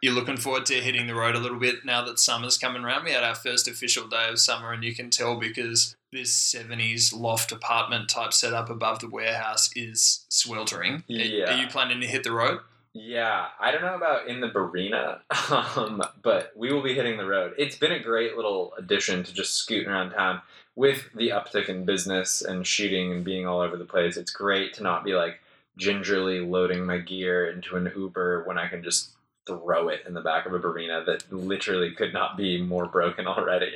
You're 0.00 0.14
looking 0.14 0.36
forward 0.36 0.66
to 0.66 0.74
hitting 0.74 1.06
the 1.06 1.14
road 1.14 1.34
a 1.34 1.38
little 1.38 1.58
bit 1.58 1.84
now 1.84 2.04
that 2.04 2.18
summer's 2.18 2.58
coming 2.58 2.84
around. 2.84 3.04
We 3.04 3.12
had 3.12 3.24
our 3.24 3.34
first 3.34 3.66
official 3.68 4.06
day 4.06 4.28
of 4.28 4.38
summer, 4.38 4.72
and 4.72 4.84
you 4.84 4.94
can 4.94 5.10
tell 5.10 5.36
because 5.36 5.96
this 6.14 6.54
70s 6.54 7.12
loft 7.12 7.52
apartment 7.52 8.08
type 8.08 8.32
setup 8.32 8.70
above 8.70 9.00
the 9.00 9.08
warehouse 9.08 9.68
is 9.76 10.24
sweltering. 10.30 10.94
Are- 10.94 11.02
Yeah. 11.08 11.54
Are 11.54 11.60
you 11.60 11.66
planning 11.66 12.00
to 12.00 12.06
hit 12.06 12.22
the 12.24 12.32
road? 12.32 12.60
Yeah, 12.96 13.46
I 13.58 13.72
don't 13.72 13.82
know 13.82 13.96
about 13.96 14.28
in 14.28 14.40
the 14.40 14.48
Barina, 14.48 15.18
um, 15.76 16.00
but 16.22 16.52
we 16.56 16.72
will 16.72 16.82
be 16.82 16.94
hitting 16.94 17.16
the 17.18 17.26
road. 17.26 17.54
It's 17.58 17.76
been 17.76 17.90
a 17.90 17.98
great 17.98 18.36
little 18.36 18.72
addition 18.78 19.24
to 19.24 19.34
just 19.34 19.54
scooting 19.54 19.88
around 19.88 20.12
town 20.12 20.40
with 20.76 21.10
the 21.14 21.30
uptick 21.30 21.68
in 21.68 21.84
business 21.84 22.40
and 22.40 22.64
shooting 22.64 23.10
and 23.10 23.24
being 23.24 23.46
all 23.48 23.60
over 23.60 23.76
the 23.76 23.84
place. 23.84 24.16
It's 24.16 24.30
great 24.30 24.74
to 24.74 24.84
not 24.84 25.02
be 25.04 25.14
like 25.14 25.40
gingerly 25.76 26.38
loading 26.38 26.86
my 26.86 26.98
gear 26.98 27.50
into 27.50 27.76
an 27.76 27.92
Uber 27.96 28.44
when 28.46 28.58
I 28.58 28.68
can 28.68 28.84
just 28.84 29.10
throw 29.46 29.88
it 29.88 30.02
in 30.06 30.14
the 30.14 30.20
back 30.20 30.46
of 30.46 30.54
a 30.54 30.60
Barina 30.60 31.04
that 31.04 31.30
literally 31.32 31.90
could 31.90 32.12
not 32.12 32.36
be 32.36 32.62
more 32.62 32.86
broken 32.86 33.26
already. 33.34 33.72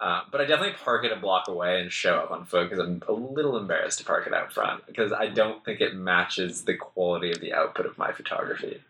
Uh, 0.00 0.22
but 0.30 0.40
I 0.40 0.46
definitely 0.46 0.76
park 0.82 1.04
it 1.04 1.12
a 1.12 1.16
block 1.16 1.48
away 1.48 1.80
and 1.80 1.92
show 1.92 2.16
up 2.16 2.30
on 2.30 2.46
foot 2.46 2.70
because 2.70 2.78
I'm 2.78 3.02
a 3.06 3.12
little 3.12 3.58
embarrassed 3.58 3.98
to 3.98 4.04
park 4.04 4.26
it 4.26 4.32
out 4.32 4.50
front 4.50 4.86
because 4.86 5.12
I 5.12 5.26
don't 5.26 5.62
think 5.62 5.82
it 5.82 5.94
matches 5.94 6.62
the 6.62 6.74
quality 6.74 7.30
of 7.32 7.40
the 7.40 7.52
output 7.52 7.84
of 7.84 7.98
my 7.98 8.10
photography. 8.10 8.80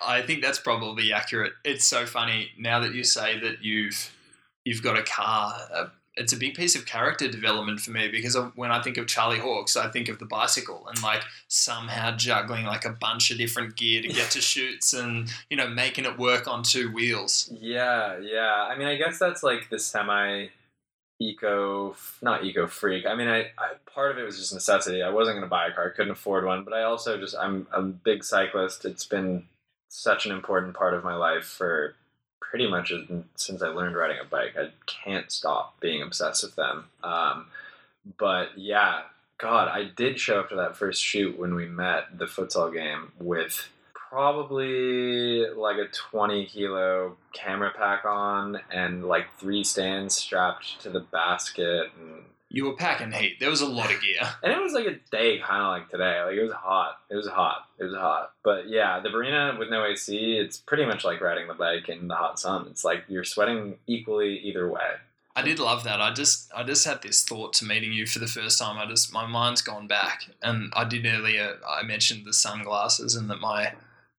I 0.00 0.22
think 0.22 0.40
that's 0.42 0.58
probably 0.58 1.12
accurate. 1.12 1.52
It's 1.62 1.86
so 1.86 2.06
funny 2.06 2.52
now 2.58 2.80
that 2.80 2.94
you 2.94 3.04
say 3.04 3.38
that 3.40 3.62
you've 3.62 4.14
you've 4.64 4.82
got 4.82 4.98
a 4.98 5.02
car. 5.02 5.54
Uh, 5.72 5.86
it's 6.20 6.34
a 6.34 6.36
big 6.36 6.54
piece 6.54 6.76
of 6.76 6.84
character 6.84 7.28
development 7.28 7.80
for 7.80 7.92
me 7.92 8.08
because 8.08 8.36
of, 8.36 8.54
when 8.54 8.70
I 8.70 8.82
think 8.82 8.98
of 8.98 9.06
Charlie 9.06 9.38
Hawks, 9.38 9.74
I 9.74 9.88
think 9.88 10.10
of 10.10 10.18
the 10.18 10.26
bicycle 10.26 10.86
and 10.86 11.02
like 11.02 11.22
somehow 11.48 12.14
juggling 12.14 12.66
like 12.66 12.84
a 12.84 12.90
bunch 12.90 13.30
of 13.30 13.38
different 13.38 13.74
gear 13.74 14.02
to 14.02 14.08
get 14.08 14.30
to 14.32 14.40
shoots 14.52 14.92
and 14.92 15.32
you 15.48 15.56
know 15.56 15.66
making 15.66 16.04
it 16.04 16.18
work 16.18 16.46
on 16.46 16.62
two 16.62 16.92
wheels. 16.92 17.50
Yeah, 17.58 18.18
yeah. 18.18 18.68
I 18.70 18.76
mean, 18.76 18.86
I 18.86 18.96
guess 18.96 19.18
that's 19.18 19.42
like 19.42 19.70
the 19.70 19.78
semi 19.78 20.48
eco, 21.20 21.96
not 22.20 22.44
eco 22.44 22.66
freak. 22.66 23.06
I 23.06 23.14
mean, 23.14 23.28
I, 23.28 23.46
I 23.58 23.72
part 23.86 24.10
of 24.10 24.18
it 24.18 24.24
was 24.24 24.38
just 24.38 24.52
necessity. 24.52 25.02
I 25.02 25.08
wasn't 25.08 25.36
going 25.36 25.46
to 25.46 25.50
buy 25.50 25.68
a 25.68 25.72
car, 25.72 25.90
I 25.90 25.96
couldn't 25.96 26.12
afford 26.12 26.44
one, 26.44 26.64
but 26.64 26.74
I 26.74 26.82
also 26.82 27.18
just 27.18 27.34
I'm 27.34 27.66
a 27.72 27.80
big 27.80 28.24
cyclist. 28.24 28.84
It's 28.84 29.06
been 29.06 29.44
such 29.88 30.26
an 30.26 30.32
important 30.32 30.74
part 30.74 30.92
of 30.92 31.02
my 31.02 31.16
life 31.16 31.44
for 31.44 31.96
pretty 32.40 32.68
much 32.68 32.92
since 33.36 33.62
I 33.62 33.68
learned 33.68 33.96
riding 33.96 34.18
a 34.20 34.24
bike. 34.24 34.54
I 34.58 34.70
can't 34.86 35.30
stop 35.30 35.78
being 35.80 36.02
obsessed 36.02 36.42
with 36.42 36.56
them. 36.56 36.86
Um, 37.02 37.46
but 38.18 38.48
yeah, 38.56 39.02
God, 39.38 39.68
I 39.68 39.84
did 39.84 40.18
show 40.18 40.40
up 40.40 40.48
to 40.50 40.56
that 40.56 40.76
first 40.76 41.02
shoot 41.02 41.38
when 41.38 41.54
we 41.54 41.66
met 41.66 42.18
the 42.18 42.26
futsal 42.26 42.72
game 42.72 43.12
with 43.18 43.68
probably 44.10 45.46
like 45.50 45.76
a 45.76 45.86
20 45.86 46.46
kilo 46.46 47.16
camera 47.32 47.72
pack 47.76 48.04
on 48.04 48.60
and 48.72 49.06
like 49.06 49.26
three 49.38 49.62
stands 49.62 50.16
strapped 50.16 50.80
to 50.82 50.90
the 50.90 51.00
basket 51.00 51.90
and 51.98 52.24
You 52.52 52.64
were 52.64 52.74
packing 52.74 53.12
heat. 53.12 53.38
There 53.38 53.48
was 53.48 53.60
a 53.60 53.66
lot 53.66 53.94
of 53.94 54.02
gear. 54.02 54.20
and 54.42 54.52
it 54.52 54.60
was 54.60 54.72
like 54.72 54.86
a 54.86 54.98
day 55.10 55.38
kind 55.38 55.62
of 55.62 55.68
like 55.68 55.88
today 55.88 56.22
like 56.24 56.36
it 56.36 56.42
was 56.42 56.52
hot 56.52 56.98
it 57.08 57.14
was 57.14 57.28
hot 57.28 57.66
it 57.78 57.84
was 57.84 57.94
hot 57.94 58.32
but 58.42 58.68
yeah 58.68 59.00
the 59.00 59.08
Barina 59.08 59.58
with 59.58 59.70
no 59.70 59.84
AC 59.84 60.36
it's 60.36 60.56
pretty 60.56 60.84
much 60.84 61.04
like 61.04 61.20
riding 61.20 61.46
the 61.46 61.54
bike 61.54 61.88
in 61.88 62.08
the 62.08 62.14
hot 62.14 62.40
sun 62.40 62.66
it's 62.70 62.84
like 62.84 63.04
you're 63.08 63.24
sweating 63.24 63.76
equally 63.86 64.38
either 64.38 64.68
way 64.68 64.96
I 65.36 65.42
did 65.42 65.58
love 65.58 65.84
that. 65.84 66.00
I 66.00 66.12
just 66.12 66.50
I 66.54 66.64
just 66.64 66.84
had 66.84 67.02
this 67.02 67.24
thought 67.24 67.52
to 67.54 67.64
meeting 67.64 67.92
you 67.92 68.06
for 68.06 68.18
the 68.18 68.26
first 68.26 68.58
time. 68.58 68.78
I 68.78 68.86
just 68.86 69.12
my 69.12 69.26
mind's 69.26 69.62
gone 69.62 69.86
back, 69.86 70.24
and 70.42 70.72
I 70.74 70.84
did 70.84 71.06
earlier. 71.06 71.58
I 71.66 71.82
mentioned 71.82 72.26
the 72.26 72.32
sunglasses 72.32 73.14
and 73.14 73.30
that 73.30 73.40
my 73.40 73.74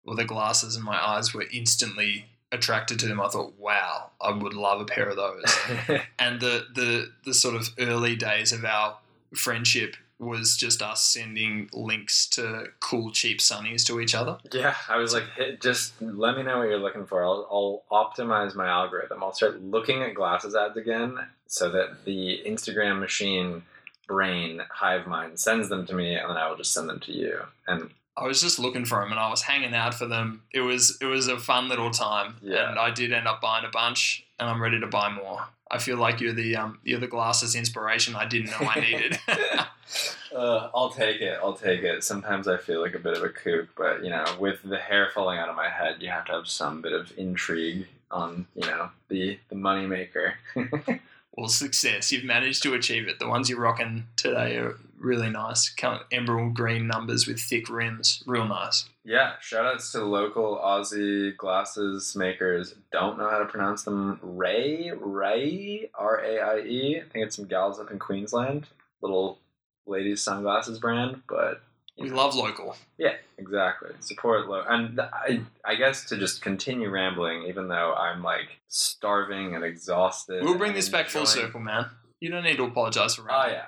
well 0.05 0.15
the 0.15 0.25
glasses 0.25 0.75
and 0.75 0.85
my 0.85 0.97
eyes 1.05 1.33
were 1.33 1.45
instantly 1.51 2.27
attracted 2.51 2.99
to 2.99 3.07
them. 3.07 3.21
I 3.21 3.27
thought, 3.27 3.53
wow, 3.57 4.11
I 4.19 4.31
would 4.31 4.53
love 4.53 4.81
a 4.81 4.85
pair 4.85 5.09
of 5.09 5.15
those. 5.15 5.57
and 6.19 6.39
the 6.39 6.65
the 6.73 7.11
the 7.25 7.33
sort 7.33 7.55
of 7.55 7.69
early 7.79 8.15
days 8.15 8.51
of 8.51 8.65
our 8.65 8.97
friendship 9.35 9.95
was 10.19 10.55
just 10.55 10.83
us 10.83 11.03
sending 11.03 11.67
links 11.73 12.27
to 12.27 12.65
cool 12.79 13.11
cheap 13.11 13.39
sunnies 13.39 13.83
to 13.87 13.99
each 13.99 14.13
other. 14.13 14.37
Yeah, 14.51 14.75
I 14.87 14.97
was 14.97 15.13
like, 15.13 15.23
"Hey, 15.35 15.57
just 15.59 15.99
let 16.01 16.37
me 16.37 16.43
know 16.43 16.59
what 16.59 16.67
you're 16.67 16.77
looking 16.77 17.07
for. 17.07 17.23
I'll, 17.23 17.47
I'll 17.91 18.05
optimize 18.05 18.53
my 18.53 18.67
algorithm. 18.67 19.23
I'll 19.23 19.33
start 19.33 19.61
looking 19.63 20.03
at 20.03 20.13
glasses 20.13 20.55
ads 20.55 20.77
again 20.77 21.17
so 21.47 21.69
that 21.71 22.05
the 22.05 22.41
Instagram 22.45 22.99
machine 22.99 23.63
brain 24.07 24.61
hive 24.69 25.07
mind 25.07 25.39
sends 25.39 25.69
them 25.69 25.85
to 25.87 25.95
me 25.95 26.15
and 26.15 26.29
then 26.29 26.37
I 26.37 26.49
will 26.49 26.57
just 26.57 26.73
send 26.73 26.89
them 26.89 26.99
to 27.01 27.13
you. 27.13 27.39
And 27.67 27.89
I 28.17 28.25
was 28.27 28.41
just 28.41 28.59
looking 28.59 28.85
for 28.85 28.99
them 28.99 29.11
and 29.11 29.19
I 29.19 29.29
was 29.29 29.41
hanging 29.43 29.73
out 29.73 29.93
for 29.93 30.05
them. 30.05 30.43
It 30.53 30.61
was 30.61 30.97
it 31.01 31.05
was 31.05 31.27
a 31.27 31.37
fun 31.39 31.69
little 31.69 31.91
time, 31.91 32.35
Yeah. 32.41 32.69
and 32.69 32.79
I 32.79 32.91
did 32.91 33.11
end 33.13 33.27
up 33.27 33.41
buying 33.41 33.65
a 33.65 33.69
bunch, 33.69 34.25
and 34.39 34.49
I'm 34.49 34.61
ready 34.61 34.79
to 34.79 34.87
buy 34.87 35.09
more. 35.09 35.47
I 35.69 35.77
feel 35.77 35.95
like 35.97 36.19
you're 36.19 36.33
the 36.33 36.55
um, 36.57 36.79
you're 36.83 36.99
the 36.99 37.07
glasses 37.07 37.55
inspiration 37.55 38.15
I 38.15 38.25
didn't 38.25 38.51
know 38.51 38.67
I 38.69 38.79
needed. 38.81 39.17
uh, 40.35 40.69
I'll 40.75 40.89
take 40.89 41.21
it. 41.21 41.37
I'll 41.41 41.53
take 41.53 41.83
it. 41.83 42.03
Sometimes 42.03 42.47
I 42.47 42.57
feel 42.57 42.81
like 42.81 42.93
a 42.95 42.99
bit 42.99 43.15
of 43.17 43.23
a 43.23 43.29
kook, 43.29 43.69
but 43.77 44.03
you 44.03 44.09
know, 44.09 44.25
with 44.39 44.61
the 44.63 44.77
hair 44.77 45.09
falling 45.13 45.39
out 45.39 45.47
of 45.49 45.55
my 45.55 45.69
head, 45.69 45.97
you 46.01 46.09
have 46.09 46.25
to 46.25 46.33
have 46.33 46.47
some 46.47 46.81
bit 46.81 46.91
of 46.93 47.13
intrigue 47.17 47.87
on, 48.11 48.45
you 48.55 48.67
know, 48.67 48.89
the 49.07 49.39
the 49.47 49.55
money 49.55 49.87
maker. 49.87 50.33
well, 51.37 51.47
success. 51.47 52.11
You've 52.11 52.25
managed 52.25 52.63
to 52.63 52.73
achieve 52.73 53.07
it. 53.07 53.19
The 53.19 53.29
ones 53.29 53.49
you're 53.49 53.59
rocking 53.59 54.07
today 54.17 54.57
are 54.57 54.77
really 55.01 55.29
nice. 55.29 55.69
Come 55.69 55.99
emerald 56.11 56.53
green 56.53 56.87
numbers 56.87 57.27
with 57.27 57.39
thick 57.39 57.69
rims, 57.69 58.23
real 58.25 58.47
nice. 58.47 58.85
Yeah, 59.03 59.33
shout 59.41 59.65
outs 59.65 59.91
to 59.93 60.03
local 60.05 60.61
Aussie 60.63 61.35
glasses 61.37 62.15
makers. 62.15 62.75
Don't 62.91 63.17
know 63.17 63.29
how 63.29 63.39
to 63.39 63.45
pronounce 63.45 63.83
them. 63.83 64.19
Ray, 64.21 64.91
Ray, 64.95 65.89
R 65.95 66.19
A 66.23 66.39
I 66.39 66.59
E. 66.59 66.97
I 66.97 67.09
think 67.09 67.25
it's 67.25 67.35
some 67.35 67.45
gals 67.45 67.79
up 67.79 67.89
in 67.91 67.99
Queensland. 67.99 68.67
Little 69.01 69.39
ladies 69.87 70.21
sunglasses 70.21 70.77
brand, 70.77 71.23
but 71.27 71.61
We 71.97 72.09
know. 72.09 72.15
love 72.15 72.35
local. 72.35 72.75
Yeah, 72.99 73.15
exactly. 73.39 73.89
Support 74.01 74.47
local, 74.47 74.69
and 74.71 74.99
I, 75.01 75.41
I 75.65 75.73
guess 75.75 76.05
to 76.09 76.17
just 76.17 76.41
continue 76.43 76.89
rambling, 76.89 77.43
even 77.43 77.67
though 77.67 77.93
I'm 77.95 78.21
like 78.21 78.59
starving 78.67 79.55
and 79.55 79.63
exhausted. 79.63 80.43
We'll 80.43 80.57
bring 80.57 80.73
this 80.73 80.89
back 80.89 81.07
full 81.09 81.25
circle, 81.25 81.59
man. 81.59 81.87
You 82.19 82.29
don't 82.29 82.43
need 82.43 82.57
to 82.57 82.65
apologize 82.65 83.15
for 83.15 83.23
Oh 83.31 83.47
yeah, 83.47 83.65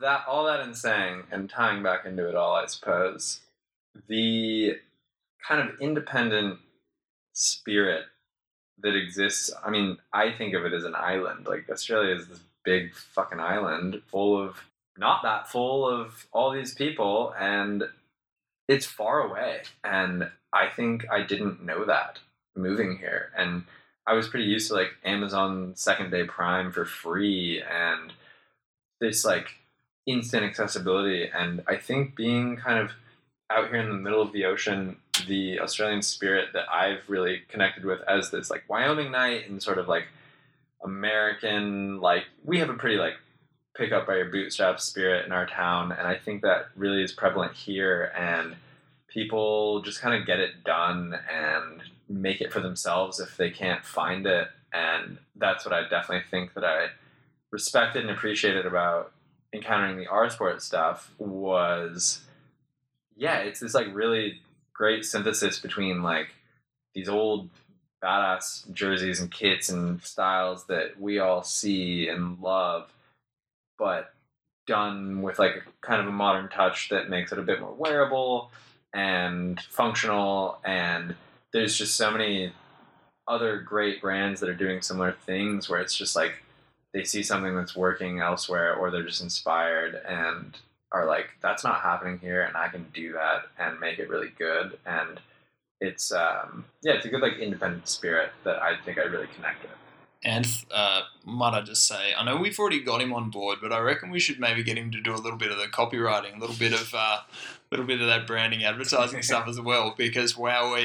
that 0.00 0.24
all 0.26 0.44
that 0.44 0.60
in 0.60 0.74
saying 0.74 1.24
and 1.30 1.48
tying 1.48 1.82
back 1.82 2.04
into 2.04 2.28
it 2.28 2.34
all, 2.34 2.54
I 2.54 2.66
suppose 2.66 3.40
the 4.08 4.76
kind 5.46 5.68
of 5.68 5.80
independent 5.80 6.58
spirit 7.32 8.04
that 8.78 8.96
exists. 8.96 9.52
I 9.64 9.70
mean, 9.70 9.98
I 10.12 10.32
think 10.32 10.54
of 10.54 10.64
it 10.64 10.72
as 10.72 10.84
an 10.84 10.94
island. 10.94 11.46
Like 11.46 11.68
Australia 11.70 12.14
is 12.14 12.26
this 12.26 12.40
big 12.64 12.94
fucking 12.94 13.40
island 13.40 14.02
full 14.06 14.40
of 14.40 14.64
not 14.96 15.22
that 15.22 15.48
full 15.48 15.88
of 15.88 16.26
all 16.32 16.52
these 16.52 16.74
people, 16.74 17.34
and 17.38 17.84
it's 18.68 18.86
far 18.86 19.20
away. 19.20 19.62
And 19.82 20.30
I 20.52 20.68
think 20.68 21.06
I 21.10 21.22
didn't 21.22 21.64
know 21.64 21.84
that 21.86 22.18
moving 22.54 22.98
here. 22.98 23.30
And 23.36 23.64
I 24.06 24.14
was 24.14 24.28
pretty 24.28 24.46
used 24.46 24.68
to 24.68 24.74
like 24.74 24.92
Amazon 25.04 25.72
second 25.76 26.10
day 26.10 26.24
Prime 26.24 26.72
for 26.72 26.84
free 26.84 27.62
and 27.62 28.12
this 29.00 29.24
like 29.24 29.48
instant 30.06 30.44
accessibility. 30.44 31.28
And 31.32 31.62
I 31.66 31.76
think 31.76 32.16
being 32.16 32.56
kind 32.56 32.78
of 32.78 32.92
out 33.50 33.68
here 33.68 33.80
in 33.80 33.88
the 33.88 33.94
middle 33.94 34.22
of 34.22 34.32
the 34.32 34.44
ocean, 34.44 34.96
the 35.28 35.60
Australian 35.60 36.02
spirit 36.02 36.48
that 36.54 36.64
I've 36.72 37.08
really 37.08 37.42
connected 37.48 37.84
with 37.84 38.00
as 38.08 38.30
this 38.30 38.50
like 38.50 38.64
Wyoming 38.68 39.12
night 39.12 39.48
and 39.48 39.62
sort 39.62 39.78
of 39.78 39.88
like 39.88 40.04
American, 40.84 42.00
like 42.00 42.24
we 42.44 42.58
have 42.58 42.70
a 42.70 42.74
pretty 42.74 42.96
like 42.96 43.14
pick 43.76 43.92
up 43.92 44.06
by 44.06 44.16
your 44.16 44.30
bootstraps 44.30 44.84
spirit 44.84 45.26
in 45.26 45.32
our 45.32 45.46
town. 45.46 45.92
And 45.92 46.06
I 46.06 46.16
think 46.16 46.42
that 46.42 46.66
really 46.76 47.02
is 47.02 47.12
prevalent 47.12 47.54
here. 47.54 48.12
And 48.16 48.56
people 49.08 49.82
just 49.82 50.00
kind 50.00 50.18
of 50.18 50.26
get 50.26 50.40
it 50.40 50.64
done 50.64 51.14
and 51.30 51.82
make 52.08 52.40
it 52.40 52.52
for 52.52 52.60
themselves 52.60 53.20
if 53.20 53.36
they 53.36 53.50
can't 53.50 53.84
find 53.84 54.26
it. 54.26 54.48
And 54.72 55.18
that's 55.36 55.64
what 55.64 55.74
I 55.74 55.82
definitely 55.82 56.24
think 56.30 56.54
that 56.54 56.64
I 56.64 56.88
respected 57.50 58.02
and 58.02 58.10
appreciated 58.10 58.66
about 58.66 59.12
encountering 59.52 59.98
the 59.98 60.06
R 60.06 60.30
sport 60.30 60.62
stuff 60.62 61.12
was 61.18 62.20
yeah, 63.16 63.38
it's 63.38 63.60
this 63.60 63.74
like 63.74 63.94
really 63.94 64.40
great 64.72 65.04
synthesis 65.04 65.58
between 65.58 66.02
like 66.02 66.28
these 66.94 67.08
old 67.08 67.48
badass 68.02 68.70
jerseys 68.72 69.20
and 69.20 69.30
kits 69.30 69.68
and 69.68 70.02
styles 70.02 70.64
that 70.66 71.00
we 71.00 71.18
all 71.18 71.42
see 71.42 72.08
and 72.08 72.40
love, 72.40 72.92
but 73.78 74.12
done 74.66 75.22
with 75.22 75.38
like 75.38 75.62
kind 75.80 76.00
of 76.00 76.08
a 76.08 76.12
modern 76.12 76.48
touch 76.48 76.88
that 76.88 77.10
makes 77.10 77.32
it 77.32 77.38
a 77.38 77.42
bit 77.42 77.60
more 77.60 77.74
wearable 77.74 78.50
and 78.94 79.60
functional 79.60 80.58
and 80.64 81.14
there's 81.52 81.76
just 81.76 81.96
so 81.96 82.10
many 82.10 82.52
other 83.26 83.58
great 83.58 84.00
brands 84.00 84.40
that 84.40 84.48
are 84.48 84.54
doing 84.54 84.80
similar 84.80 85.12
things 85.12 85.68
where 85.68 85.80
it's 85.80 85.96
just 85.96 86.14
like 86.14 86.42
they 86.92 87.04
see 87.04 87.22
something 87.22 87.56
that's 87.56 87.76
working 87.76 88.20
elsewhere 88.20 88.74
or 88.74 88.90
they're 88.90 89.02
just 89.02 89.22
inspired 89.22 90.00
and 90.06 90.56
are 90.92 91.06
like 91.06 91.30
that's 91.40 91.64
not 91.64 91.80
happening 91.80 92.18
here 92.18 92.42
and 92.42 92.56
i 92.56 92.68
can 92.68 92.86
do 92.92 93.12
that 93.12 93.44
and 93.58 93.80
make 93.80 93.98
it 93.98 94.08
really 94.08 94.32
good. 94.38 94.78
And 94.84 95.20
it's 95.80 96.12
um 96.12 96.64
yeah 96.82 96.92
it's 96.92 97.06
a 97.06 97.08
good 97.08 97.22
like 97.22 97.38
independent 97.38 97.88
spirit 97.88 98.30
that 98.44 98.62
i 98.62 98.76
think 98.84 98.98
i 98.98 99.02
really 99.02 99.28
connect 99.34 99.62
with. 99.62 99.72
And 100.24 100.46
uh, 100.70 101.02
might 101.24 101.52
I 101.52 101.62
just 101.62 101.84
say, 101.84 102.12
I 102.16 102.24
know 102.24 102.36
we've 102.36 102.56
already 102.56 102.80
got 102.80 103.02
him 103.02 103.12
on 103.12 103.30
board, 103.30 103.58
but 103.60 103.72
I 103.72 103.80
reckon 103.80 104.10
we 104.10 104.20
should 104.20 104.38
maybe 104.38 104.62
get 104.62 104.78
him 104.78 104.92
to 104.92 105.00
do 105.00 105.12
a 105.12 105.16
little 105.16 105.36
bit 105.36 105.50
of 105.50 105.58
the 105.58 105.66
copywriting, 105.66 106.36
a 106.36 106.38
little 106.38 106.54
bit 106.54 106.72
of, 106.72 106.94
uh, 106.94 107.18
little 107.72 107.86
bit 107.86 108.02
of 108.02 108.06
that 108.06 108.26
branding, 108.26 108.64
advertising 108.64 109.22
stuff 109.22 109.48
as 109.48 109.58
well. 109.58 109.94
Because 109.96 110.36
wow, 110.36 110.76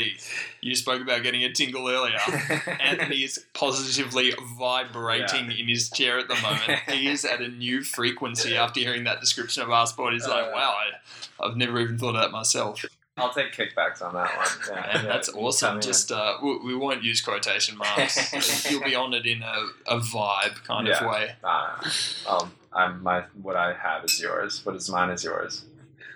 you 0.61 0.73
spoke 0.73 1.01
about 1.01 1.21
getting 1.21 1.43
a 1.43 1.51
tingle 1.51 1.87
earlier. 1.87 2.17
Anthony 2.79 3.23
is 3.23 3.45
positively 3.53 4.33
vibrating 4.57 5.51
yeah. 5.51 5.57
in 5.57 5.67
his 5.67 5.89
chair 5.89 6.17
at 6.17 6.29
the 6.29 6.35
moment. 6.35 6.79
He 6.89 7.09
is 7.09 7.25
at 7.25 7.41
a 7.41 7.49
new 7.49 7.83
frequency 7.83 8.55
after 8.55 8.79
hearing 8.79 9.03
that 9.03 9.19
description 9.19 9.63
of 9.63 9.69
R 9.69 9.85
Sport. 9.85 10.13
He's 10.13 10.27
like, 10.27 10.45
uh, 10.45 10.51
wow, 10.53 10.75
I, 10.77 11.45
I've 11.45 11.57
never 11.57 11.79
even 11.79 11.97
thought 11.97 12.15
of 12.15 12.21
that 12.21 12.31
myself. 12.31 12.83
I'll 13.17 13.33
take 13.33 13.51
kickbacks 13.51 14.01
on 14.01 14.13
that 14.13 14.37
one. 14.37 14.47
Yeah, 14.69 14.91
yeah 14.93 15.01
that's 15.01 15.27
awesome. 15.29 15.81
Just 15.81 16.11
uh, 16.11 16.37
we, 16.41 16.57
we, 16.59 16.75
won't 16.75 17.03
use 17.03 17.19
quotation 17.19 17.75
marks. 17.75 18.69
You'll 18.71 18.83
be 18.83 18.95
on 18.95 19.13
it 19.13 19.25
in 19.25 19.41
a, 19.41 19.65
a 19.87 19.99
vibe 19.99 20.63
kind 20.63 20.87
of 20.87 21.05
way. 21.05 21.31
Uh, 21.43 21.89
um, 22.29 22.51
I'm 22.71 23.01
my 23.01 23.23
what 23.41 23.55
I 23.55 23.73
have 23.73 24.05
is 24.05 24.21
yours. 24.21 24.63
What 24.63 24.75
is 24.75 24.87
mine 24.89 25.09
is 25.09 25.23
yours. 25.23 25.65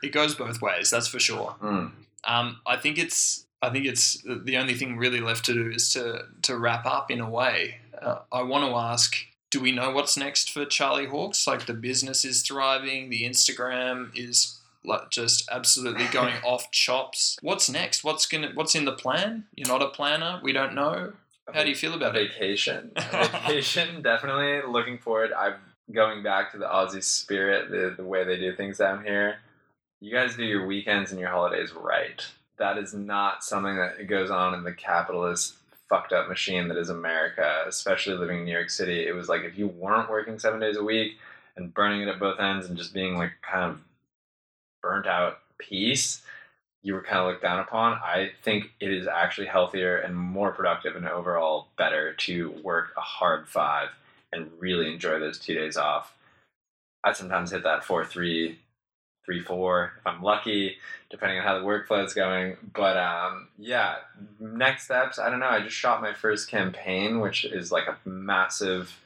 It 0.04 0.12
goes 0.12 0.36
both 0.36 0.62
ways. 0.62 0.90
That's 0.90 1.08
for 1.08 1.20
sure. 1.20 1.56
Mm. 1.62 1.92
Um, 2.24 2.60
I 2.66 2.78
think 2.78 2.98
it's 2.98 3.46
I 3.62 3.70
think 3.70 3.86
it's 3.86 4.22
the 4.26 4.58
only 4.58 4.74
thing 4.74 4.98
really 4.98 5.20
left 5.20 5.46
to 5.46 5.54
do 5.54 5.70
is 5.70 5.94
to 5.94 6.26
to 6.44 6.58
wrap 6.58 6.86
up 6.86 7.12
in 7.12 7.20
a 7.20 7.30
way. 7.30 7.78
Uh, 8.02 8.20
I 8.32 8.42
want 8.44 8.66
to 8.66 8.76
ask 8.76 9.16
do 9.52 9.60
we 9.60 9.74
know 9.74 9.92
what's 9.92 10.18
next 10.18 10.50
for 10.50 10.66
Charlie 10.66 11.08
Hawks? 11.08 11.46
Like 11.46 11.66
the 11.66 11.74
business 11.74 12.24
is 12.24 12.42
thriving, 12.42 13.10
the 13.10 13.24
Instagram 13.24 14.10
is 14.16 14.58
like 14.84 15.12
just 15.12 15.48
absolutely 15.52 16.06
going 16.12 16.36
off 16.44 16.72
chops. 16.72 17.38
What's 17.42 17.70
next? 17.70 18.04
What's 18.04 18.26
gonna 18.26 18.52
what's 18.56 18.74
in 18.74 18.86
the 18.86 18.94
plan? 18.94 19.46
You're 19.56 19.68
not 19.68 19.84
a 19.84 19.90
planner. 19.90 20.40
We 20.42 20.54
don't 20.54 20.74
know. 20.74 21.14
How 21.54 21.64
do 21.64 21.70
you 21.70 21.76
feel 21.76 21.94
about 21.94 22.16
a 22.16 22.24
vacation? 22.24 22.92
it? 22.96 23.32
vacation, 23.32 24.02
definitely. 24.02 24.62
Looking 24.68 24.98
forward. 24.98 25.34
I'm 25.34 25.56
going 25.92 26.24
back 26.24 26.52
to 26.54 26.58
the 26.58 26.66
Aussie 26.66 27.04
spirit, 27.04 27.70
the, 27.70 27.94
the 27.98 28.08
way 28.08 28.24
they 28.24 28.38
do 28.38 28.56
things 28.56 28.78
down 28.78 29.04
here. 29.04 29.40
You 30.02 30.12
guys 30.12 30.36
do 30.36 30.44
your 30.44 30.66
weekends 30.66 31.12
and 31.12 31.20
your 31.20 31.30
holidays 31.30 31.74
right. 31.74 32.26
That 32.58 32.78
is 32.78 32.94
not 32.94 33.44
something 33.44 33.78
that 33.78 34.08
goes 34.08 34.30
on 34.30 34.54
in 34.54 34.64
the 34.64 34.74
capitalist 34.74 35.56
fucked 35.88 36.12
up 36.12 36.28
machine 36.28 36.68
that 36.68 36.78
is 36.78 36.90
America, 36.90 37.64
especially 37.68 38.16
living 38.16 38.40
in 38.40 38.46
New 38.46 38.52
York 38.52 38.70
City. 38.70 39.08
It 39.08 39.14
was 39.14 39.30
like 39.30 39.44
if 39.44 39.58
you 39.58 39.68
weren't 39.68 40.10
working 40.10 40.40
seven 40.40 40.60
days 40.60 40.78
a 40.78 40.84
week 40.84 41.18
and 41.56 41.74
burning 41.74 42.02
it 42.02 42.08
at 42.08 42.20
both 42.20 42.40
ends 42.40 42.68
and 42.68 42.78
just 42.78 42.94
being 42.94 43.16
like 43.16 43.32
kind 43.42 43.72
of 43.72 43.80
burnt 44.82 45.06
out 45.08 45.40
piece 45.58 46.24
you 46.84 46.94
were 46.94 47.02
kind 47.02 47.20
of 47.20 47.28
looked 47.28 47.44
down 47.44 47.60
upon. 47.60 47.94
I 47.94 48.32
think 48.44 48.72
it 48.80 48.92
is 48.92 49.08
actually 49.08 49.48
healthier 49.48 49.98
and 49.98 50.16
more 50.16 50.52
productive 50.52 50.96
and 50.96 51.08
overall 51.08 51.68
better 51.78 52.14
to 52.14 52.52
work 52.64 52.94
a 52.98 53.02
hard 53.02 53.48
five 53.48 53.90
and 54.32 54.50
really 54.60 54.92
enjoy 54.92 55.20
those 55.20 55.38
two 55.38 55.54
days 55.54 55.78
off. 55.78 56.16
I 57.04 57.14
sometimes 57.14 57.52
hit 57.52 57.64
that 57.64 57.84
four 57.84 58.06
three, 58.06 58.60
three 59.26 59.42
four 59.42 59.94
if 60.00 60.08
I'm 60.08 60.22
lucky, 60.22 60.78
depending 61.10 61.40
on 61.40 61.46
how 61.46 61.60
the 61.60 61.66
workflow 61.66 62.06
is 62.06 62.14
going. 62.14 62.58
But 62.74 62.98
um, 62.98 63.48
yeah, 63.58 63.96
next 64.40 64.86
steps. 64.86 65.20
I 65.20 65.30
don't 65.30 65.40
know. 65.40 65.48
I 65.48 65.62
just 65.62 65.76
shot 65.76 66.02
my 66.02 66.14
first 66.14 66.50
campaign, 66.50 67.20
which 67.20 67.46
is 67.46 67.72
like 67.72 67.88
a 67.88 67.98
massive 68.08 69.00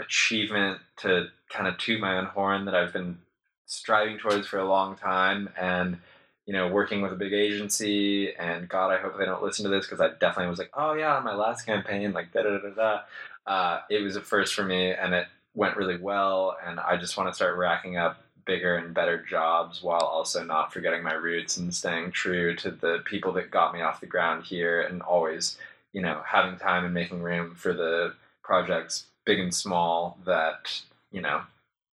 achievement 0.00 0.80
to 0.98 1.28
kind 1.50 1.68
of 1.68 1.78
toot 1.78 2.00
my 2.00 2.16
own 2.16 2.26
horn 2.26 2.64
that 2.64 2.74
I've 2.74 2.92
been 2.92 3.18
striving 3.66 4.18
towards 4.18 4.48
for 4.48 4.58
a 4.58 4.68
long 4.68 4.96
time 4.96 5.48
and 5.58 5.98
you 6.44 6.52
know 6.52 6.66
working 6.66 7.02
with 7.02 7.12
a 7.12 7.16
big 7.16 7.32
agency 7.32 8.34
and 8.34 8.68
god 8.68 8.90
i 8.90 8.98
hope 9.00 9.16
they 9.16 9.24
don't 9.24 9.44
listen 9.44 9.62
to 9.62 9.68
this 9.68 9.86
because 9.86 10.00
i 10.00 10.08
definitely 10.18 10.48
was 10.48 10.58
like 10.58 10.72
oh 10.74 10.94
yeah 10.94 11.20
my 11.24 11.34
last 11.34 11.64
campaign 11.64 12.12
like 12.12 12.32
da 12.32 12.42
da 12.42 12.58
da 12.58 12.70
da 12.70 13.00
uh, 13.46 13.80
it 13.88 14.02
was 14.02 14.16
a 14.16 14.20
first 14.20 14.54
for 14.54 14.64
me 14.64 14.92
and 14.92 15.14
it 15.14 15.28
went 15.54 15.76
really 15.76 15.96
well 15.96 16.56
and 16.66 16.80
i 16.80 16.96
just 16.96 17.16
want 17.16 17.28
to 17.28 17.34
start 17.34 17.56
racking 17.56 17.96
up 17.96 18.20
bigger 18.44 18.76
and 18.76 18.94
better 18.94 19.24
jobs 19.28 19.82
while 19.82 20.00
also 20.00 20.42
not 20.44 20.72
forgetting 20.72 21.02
my 21.02 21.14
roots 21.14 21.56
and 21.56 21.74
staying 21.74 22.10
true 22.10 22.54
to 22.56 22.70
the 22.70 22.98
people 23.04 23.32
that 23.32 23.50
got 23.50 23.74
me 23.74 23.80
off 23.80 24.00
the 24.00 24.06
ground 24.06 24.44
here 24.44 24.80
and 24.82 25.02
always 25.02 25.56
you 25.92 26.00
know 26.00 26.22
having 26.26 26.58
time 26.58 26.84
and 26.84 26.94
making 26.94 27.22
room 27.22 27.54
for 27.54 27.72
the 27.72 28.14
projects 28.42 29.06
big 29.24 29.38
and 29.38 29.54
small 29.54 30.18
that 30.24 30.80
you 31.12 31.20
know 31.20 31.42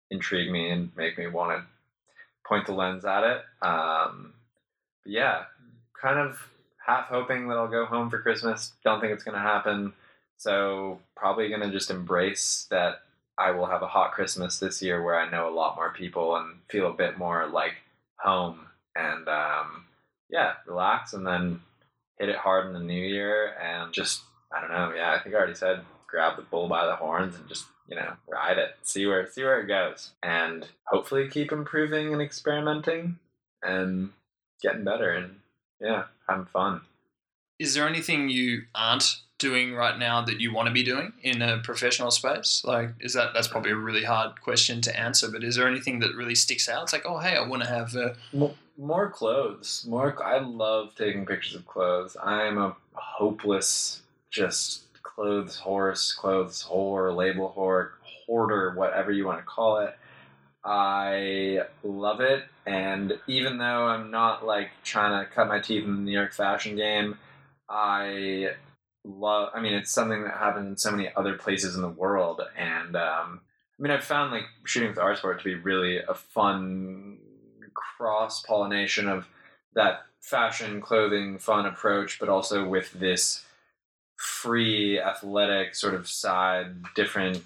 intrigue 0.09 0.51
me 0.51 0.69
and 0.69 0.91
make 0.95 1.17
me 1.17 1.27
want 1.27 1.57
to 1.57 1.65
point 2.47 2.65
the 2.65 2.73
lens 2.73 3.05
at 3.05 3.23
it. 3.23 3.41
Um, 3.61 4.33
yeah, 5.05 5.43
kind 6.01 6.19
of 6.19 6.39
half 6.85 7.05
hoping 7.05 7.47
that 7.47 7.57
I'll 7.57 7.67
go 7.67 7.85
home 7.85 8.09
for 8.09 8.19
Christmas. 8.19 8.71
Don't 8.83 9.01
think 9.01 9.13
it's 9.13 9.23
going 9.23 9.35
to 9.35 9.41
happen. 9.41 9.93
So 10.37 10.99
probably 11.15 11.49
going 11.49 11.61
to 11.61 11.71
just 11.71 11.91
embrace 11.91 12.67
that 12.69 13.01
I 13.37 13.51
will 13.51 13.67
have 13.67 13.81
a 13.81 13.87
hot 13.87 14.13
Christmas 14.13 14.59
this 14.59 14.81
year 14.81 15.03
where 15.03 15.19
I 15.19 15.29
know 15.29 15.47
a 15.47 15.53
lot 15.53 15.75
more 15.75 15.91
people 15.91 16.35
and 16.35 16.55
feel 16.69 16.89
a 16.89 16.93
bit 16.93 17.17
more 17.17 17.47
like 17.47 17.75
home. 18.17 18.67
And 18.95 19.27
um, 19.27 19.85
yeah, 20.29 20.53
relax 20.65 21.13
and 21.13 21.25
then 21.25 21.61
hit 22.17 22.29
it 22.29 22.35
hard 22.35 22.65
in 22.65 22.73
the 22.73 22.79
new 22.79 23.05
year 23.05 23.53
and 23.61 23.93
just, 23.93 24.21
I 24.51 24.61
don't 24.61 24.71
know. 24.71 24.93
Yeah, 24.95 25.13
I 25.13 25.19
think 25.19 25.35
I 25.35 25.37
already 25.37 25.55
said 25.55 25.81
grab 26.07 26.37
the 26.37 26.41
bull 26.41 26.67
by 26.67 26.85
the 26.85 26.95
horns 26.95 27.35
and 27.35 27.47
just 27.47 27.65
you 27.87 27.95
know, 27.95 28.13
ride 28.27 28.57
it, 28.57 28.75
see 28.83 29.05
where 29.05 29.27
see 29.27 29.43
where 29.43 29.61
it 29.61 29.67
goes, 29.67 30.11
and 30.21 30.67
hopefully 30.85 31.29
keep 31.29 31.51
improving 31.51 32.13
and 32.13 32.21
experimenting 32.21 33.17
and 33.63 34.09
getting 34.61 34.83
better 34.83 35.11
and 35.11 35.37
yeah, 35.79 36.03
having 36.27 36.45
fun. 36.45 36.81
Is 37.59 37.73
there 37.73 37.87
anything 37.87 38.29
you 38.29 38.63
aren't 38.75 39.21
doing 39.37 39.73
right 39.73 39.97
now 39.97 40.21
that 40.21 40.39
you 40.39 40.53
want 40.53 40.67
to 40.67 40.73
be 40.73 40.83
doing 40.83 41.13
in 41.21 41.41
a 41.41 41.59
professional 41.59 42.11
space? 42.11 42.63
Like, 42.65 42.89
is 42.99 43.13
that 43.13 43.33
that's 43.33 43.47
probably 43.47 43.71
a 43.71 43.75
really 43.75 44.03
hard 44.03 44.41
question 44.41 44.81
to 44.81 44.99
answer, 44.99 45.29
but 45.31 45.43
is 45.43 45.55
there 45.55 45.67
anything 45.67 45.99
that 45.99 46.15
really 46.15 46.35
sticks 46.35 46.67
out? 46.67 46.83
It's 46.83 46.93
like, 46.93 47.05
oh, 47.05 47.19
hey, 47.19 47.35
I 47.35 47.47
want 47.47 47.63
to 47.63 47.69
have 47.69 47.95
a... 47.95 48.15
more, 48.33 48.53
more 48.77 49.09
clothes. 49.09 49.85
More. 49.87 50.15
I 50.23 50.39
love 50.39 50.95
taking 50.95 51.25
pictures 51.25 51.55
of 51.55 51.65
clothes. 51.67 52.17
I'm 52.21 52.57
a 52.57 52.75
hopeless, 52.93 54.01
just 54.31 54.83
clothes 55.03 55.57
horse, 55.57 56.13
clothes 56.13 56.67
whore, 56.69 57.15
label 57.15 57.53
whore, 57.55 57.91
hoarder, 58.25 58.73
whatever 58.75 59.11
you 59.11 59.25
want 59.25 59.39
to 59.39 59.45
call 59.45 59.79
it. 59.79 59.95
I 60.63 61.61
love 61.81 62.19
it, 62.19 62.43
and 62.65 63.17
even 63.27 63.57
though 63.57 63.85
I'm 63.85 64.11
not 64.11 64.45
like 64.45 64.69
trying 64.83 65.23
to 65.23 65.31
cut 65.31 65.47
my 65.47 65.59
teeth 65.61 65.85
in 65.85 65.95
the 65.95 66.01
New 66.01 66.11
York 66.11 66.33
fashion 66.33 66.75
game, 66.75 67.17
I 67.69 68.51
love. 69.07 69.49
I 69.53 69.61
mean, 69.61 69.73
it's 69.73 69.91
something 69.91 70.23
that 70.23 70.37
happens 70.37 70.67
in 70.67 70.77
so 70.77 70.91
many 70.91 71.09
other 71.15 71.33
places 71.33 71.75
in 71.75 71.81
the 71.81 71.87
world, 71.87 72.41
and 72.57 72.95
um, 72.95 73.41
I 73.79 73.83
mean, 73.83 73.91
I've 73.91 74.03
found 74.03 74.31
like 74.31 74.45
shooting 74.65 74.89
with 74.89 74.99
R 74.99 75.15
Sport 75.15 75.39
to 75.39 75.45
be 75.45 75.55
really 75.55 75.99
a 75.99 76.13
fun 76.13 77.17
cross 77.73 78.41
pollination 78.41 79.07
of 79.07 79.27
that 79.73 80.01
fashion, 80.19 80.81
clothing, 80.81 81.37
fun 81.37 81.65
approach, 81.65 82.19
but 82.19 82.29
also 82.29 82.67
with 82.67 82.91
this 82.93 83.45
free, 84.15 84.99
athletic 84.99 85.75
sort 85.75 85.93
of 85.93 86.07
side, 86.07 86.83
different 86.95 87.43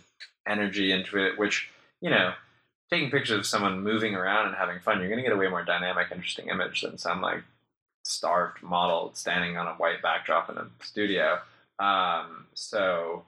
energy 0.47 0.91
into 0.91 1.17
it, 1.17 1.37
which, 1.37 1.69
you 1.99 2.09
know, 2.09 2.33
taking 2.89 3.11
pictures 3.11 3.37
of 3.37 3.45
someone 3.45 3.83
moving 3.83 4.15
around 4.15 4.47
and 4.47 4.55
having 4.55 4.79
fun, 4.79 4.99
you're 4.99 5.09
going 5.09 5.17
to 5.17 5.23
get 5.23 5.33
a 5.33 5.37
way 5.37 5.47
more 5.47 5.63
dynamic, 5.63 6.07
interesting 6.11 6.47
image 6.47 6.81
than 6.81 6.97
some 6.97 7.21
like 7.21 7.43
starved 8.03 8.63
model 8.63 9.11
standing 9.13 9.57
on 9.57 9.67
a 9.67 9.73
white 9.73 10.01
backdrop 10.01 10.49
in 10.49 10.57
a 10.57 10.67
studio. 10.81 11.39
Um, 11.79 12.47
so, 12.53 13.23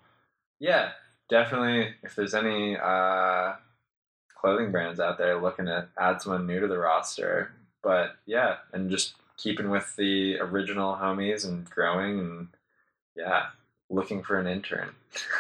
yeah, 0.59 0.91
definitely. 1.29 1.93
If 2.03 2.15
there's 2.15 2.33
any 2.33 2.77
uh, 2.77 3.53
clothing 4.35 4.71
brands 4.71 4.99
out 4.99 5.17
there 5.17 5.41
looking 5.41 5.65
to 5.65 5.87
add 5.97 6.21
someone 6.21 6.47
new 6.47 6.59
to 6.59 6.67
the 6.67 6.77
roster, 6.77 7.51
but 7.81 8.15
yeah, 8.25 8.57
and 8.71 8.89
just 8.89 9.15
keeping 9.37 9.69
with 9.69 9.95
the 9.95 10.39
original 10.39 10.95
homies 10.95 11.45
and 11.45 11.69
growing 11.69 12.19
and 12.19 12.47
yeah, 13.15 13.47
looking 13.89 14.23
for 14.23 14.39
an 14.39 14.47
intern. 14.47 14.89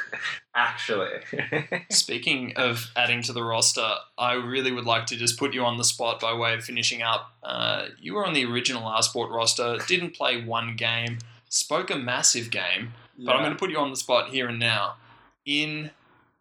Actually. 0.55 1.19
Speaking 1.89 2.53
of 2.55 2.91
adding 2.95 3.23
to 3.23 3.33
the 3.33 3.43
roster, 3.43 3.95
I 4.17 4.33
really 4.33 4.71
would 4.71 4.85
like 4.85 5.07
to 5.07 5.15
just 5.15 5.39
put 5.39 5.53
you 5.53 5.63
on 5.63 5.77
the 5.77 5.83
spot 5.83 6.19
by 6.19 6.33
way 6.33 6.53
of 6.53 6.63
finishing 6.63 7.01
up. 7.01 7.31
Uh, 7.41 7.87
you 7.99 8.13
were 8.13 8.25
on 8.25 8.33
the 8.33 8.45
original 8.45 8.83
R 8.83 9.01
Sport 9.01 9.31
roster, 9.31 9.77
didn't 9.87 10.15
play 10.15 10.43
one 10.43 10.75
game, 10.75 11.17
spoke 11.53 11.91
a 11.91 11.95
massive 11.95 12.49
game, 12.49 12.93
but 13.17 13.35
I'm 13.35 13.43
going 13.43 13.53
to 13.53 13.59
put 13.59 13.69
you 13.69 13.77
on 13.77 13.91
the 13.91 13.95
spot 13.95 14.29
here 14.29 14.47
and 14.47 14.59
now. 14.59 14.95
In, 15.45 15.91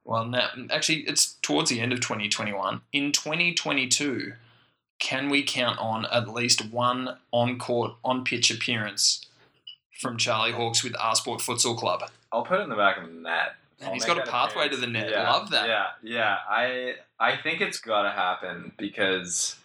well, 0.04 0.24
now, 0.24 0.48
actually, 0.70 1.00
it's 1.00 1.34
towards 1.42 1.70
the 1.70 1.80
end 1.80 1.92
of 1.92 2.00
2021. 2.00 2.80
In 2.92 3.12
2022, 3.12 4.32
can 4.98 5.28
we 5.28 5.42
count 5.42 5.78
on 5.78 6.06
at 6.06 6.28
least 6.28 6.70
one 6.70 7.18
on 7.30 7.58
court, 7.58 7.92
on 8.04 8.24
pitch 8.24 8.50
appearance 8.50 9.26
from 10.00 10.16
Charlie 10.16 10.52
Hawks 10.52 10.82
with 10.82 10.94
R 10.98 11.14
Sport 11.14 11.40
Futsal 11.40 11.76
Club? 11.76 12.08
I'll 12.32 12.44
put 12.44 12.60
it 12.60 12.62
in 12.62 12.70
the 12.70 12.76
back 12.76 12.96
of 12.96 13.06
the 13.06 13.20
net. 13.20 13.54
And 13.80 13.92
he's 13.92 14.04
got 14.04 14.16
a 14.16 14.22
pathway 14.22 14.66
appearance. 14.66 14.74
to 14.76 14.80
the 14.80 14.86
net. 14.86 15.10
Yeah, 15.10 15.30
Love 15.30 15.50
that. 15.50 15.68
Yeah, 15.68 15.86
yeah. 16.02 16.36
I 16.48 16.94
I 17.18 17.36
think 17.36 17.60
it's 17.60 17.80
got 17.80 18.02
to 18.02 18.10
happen 18.10 18.72
because 18.78 19.56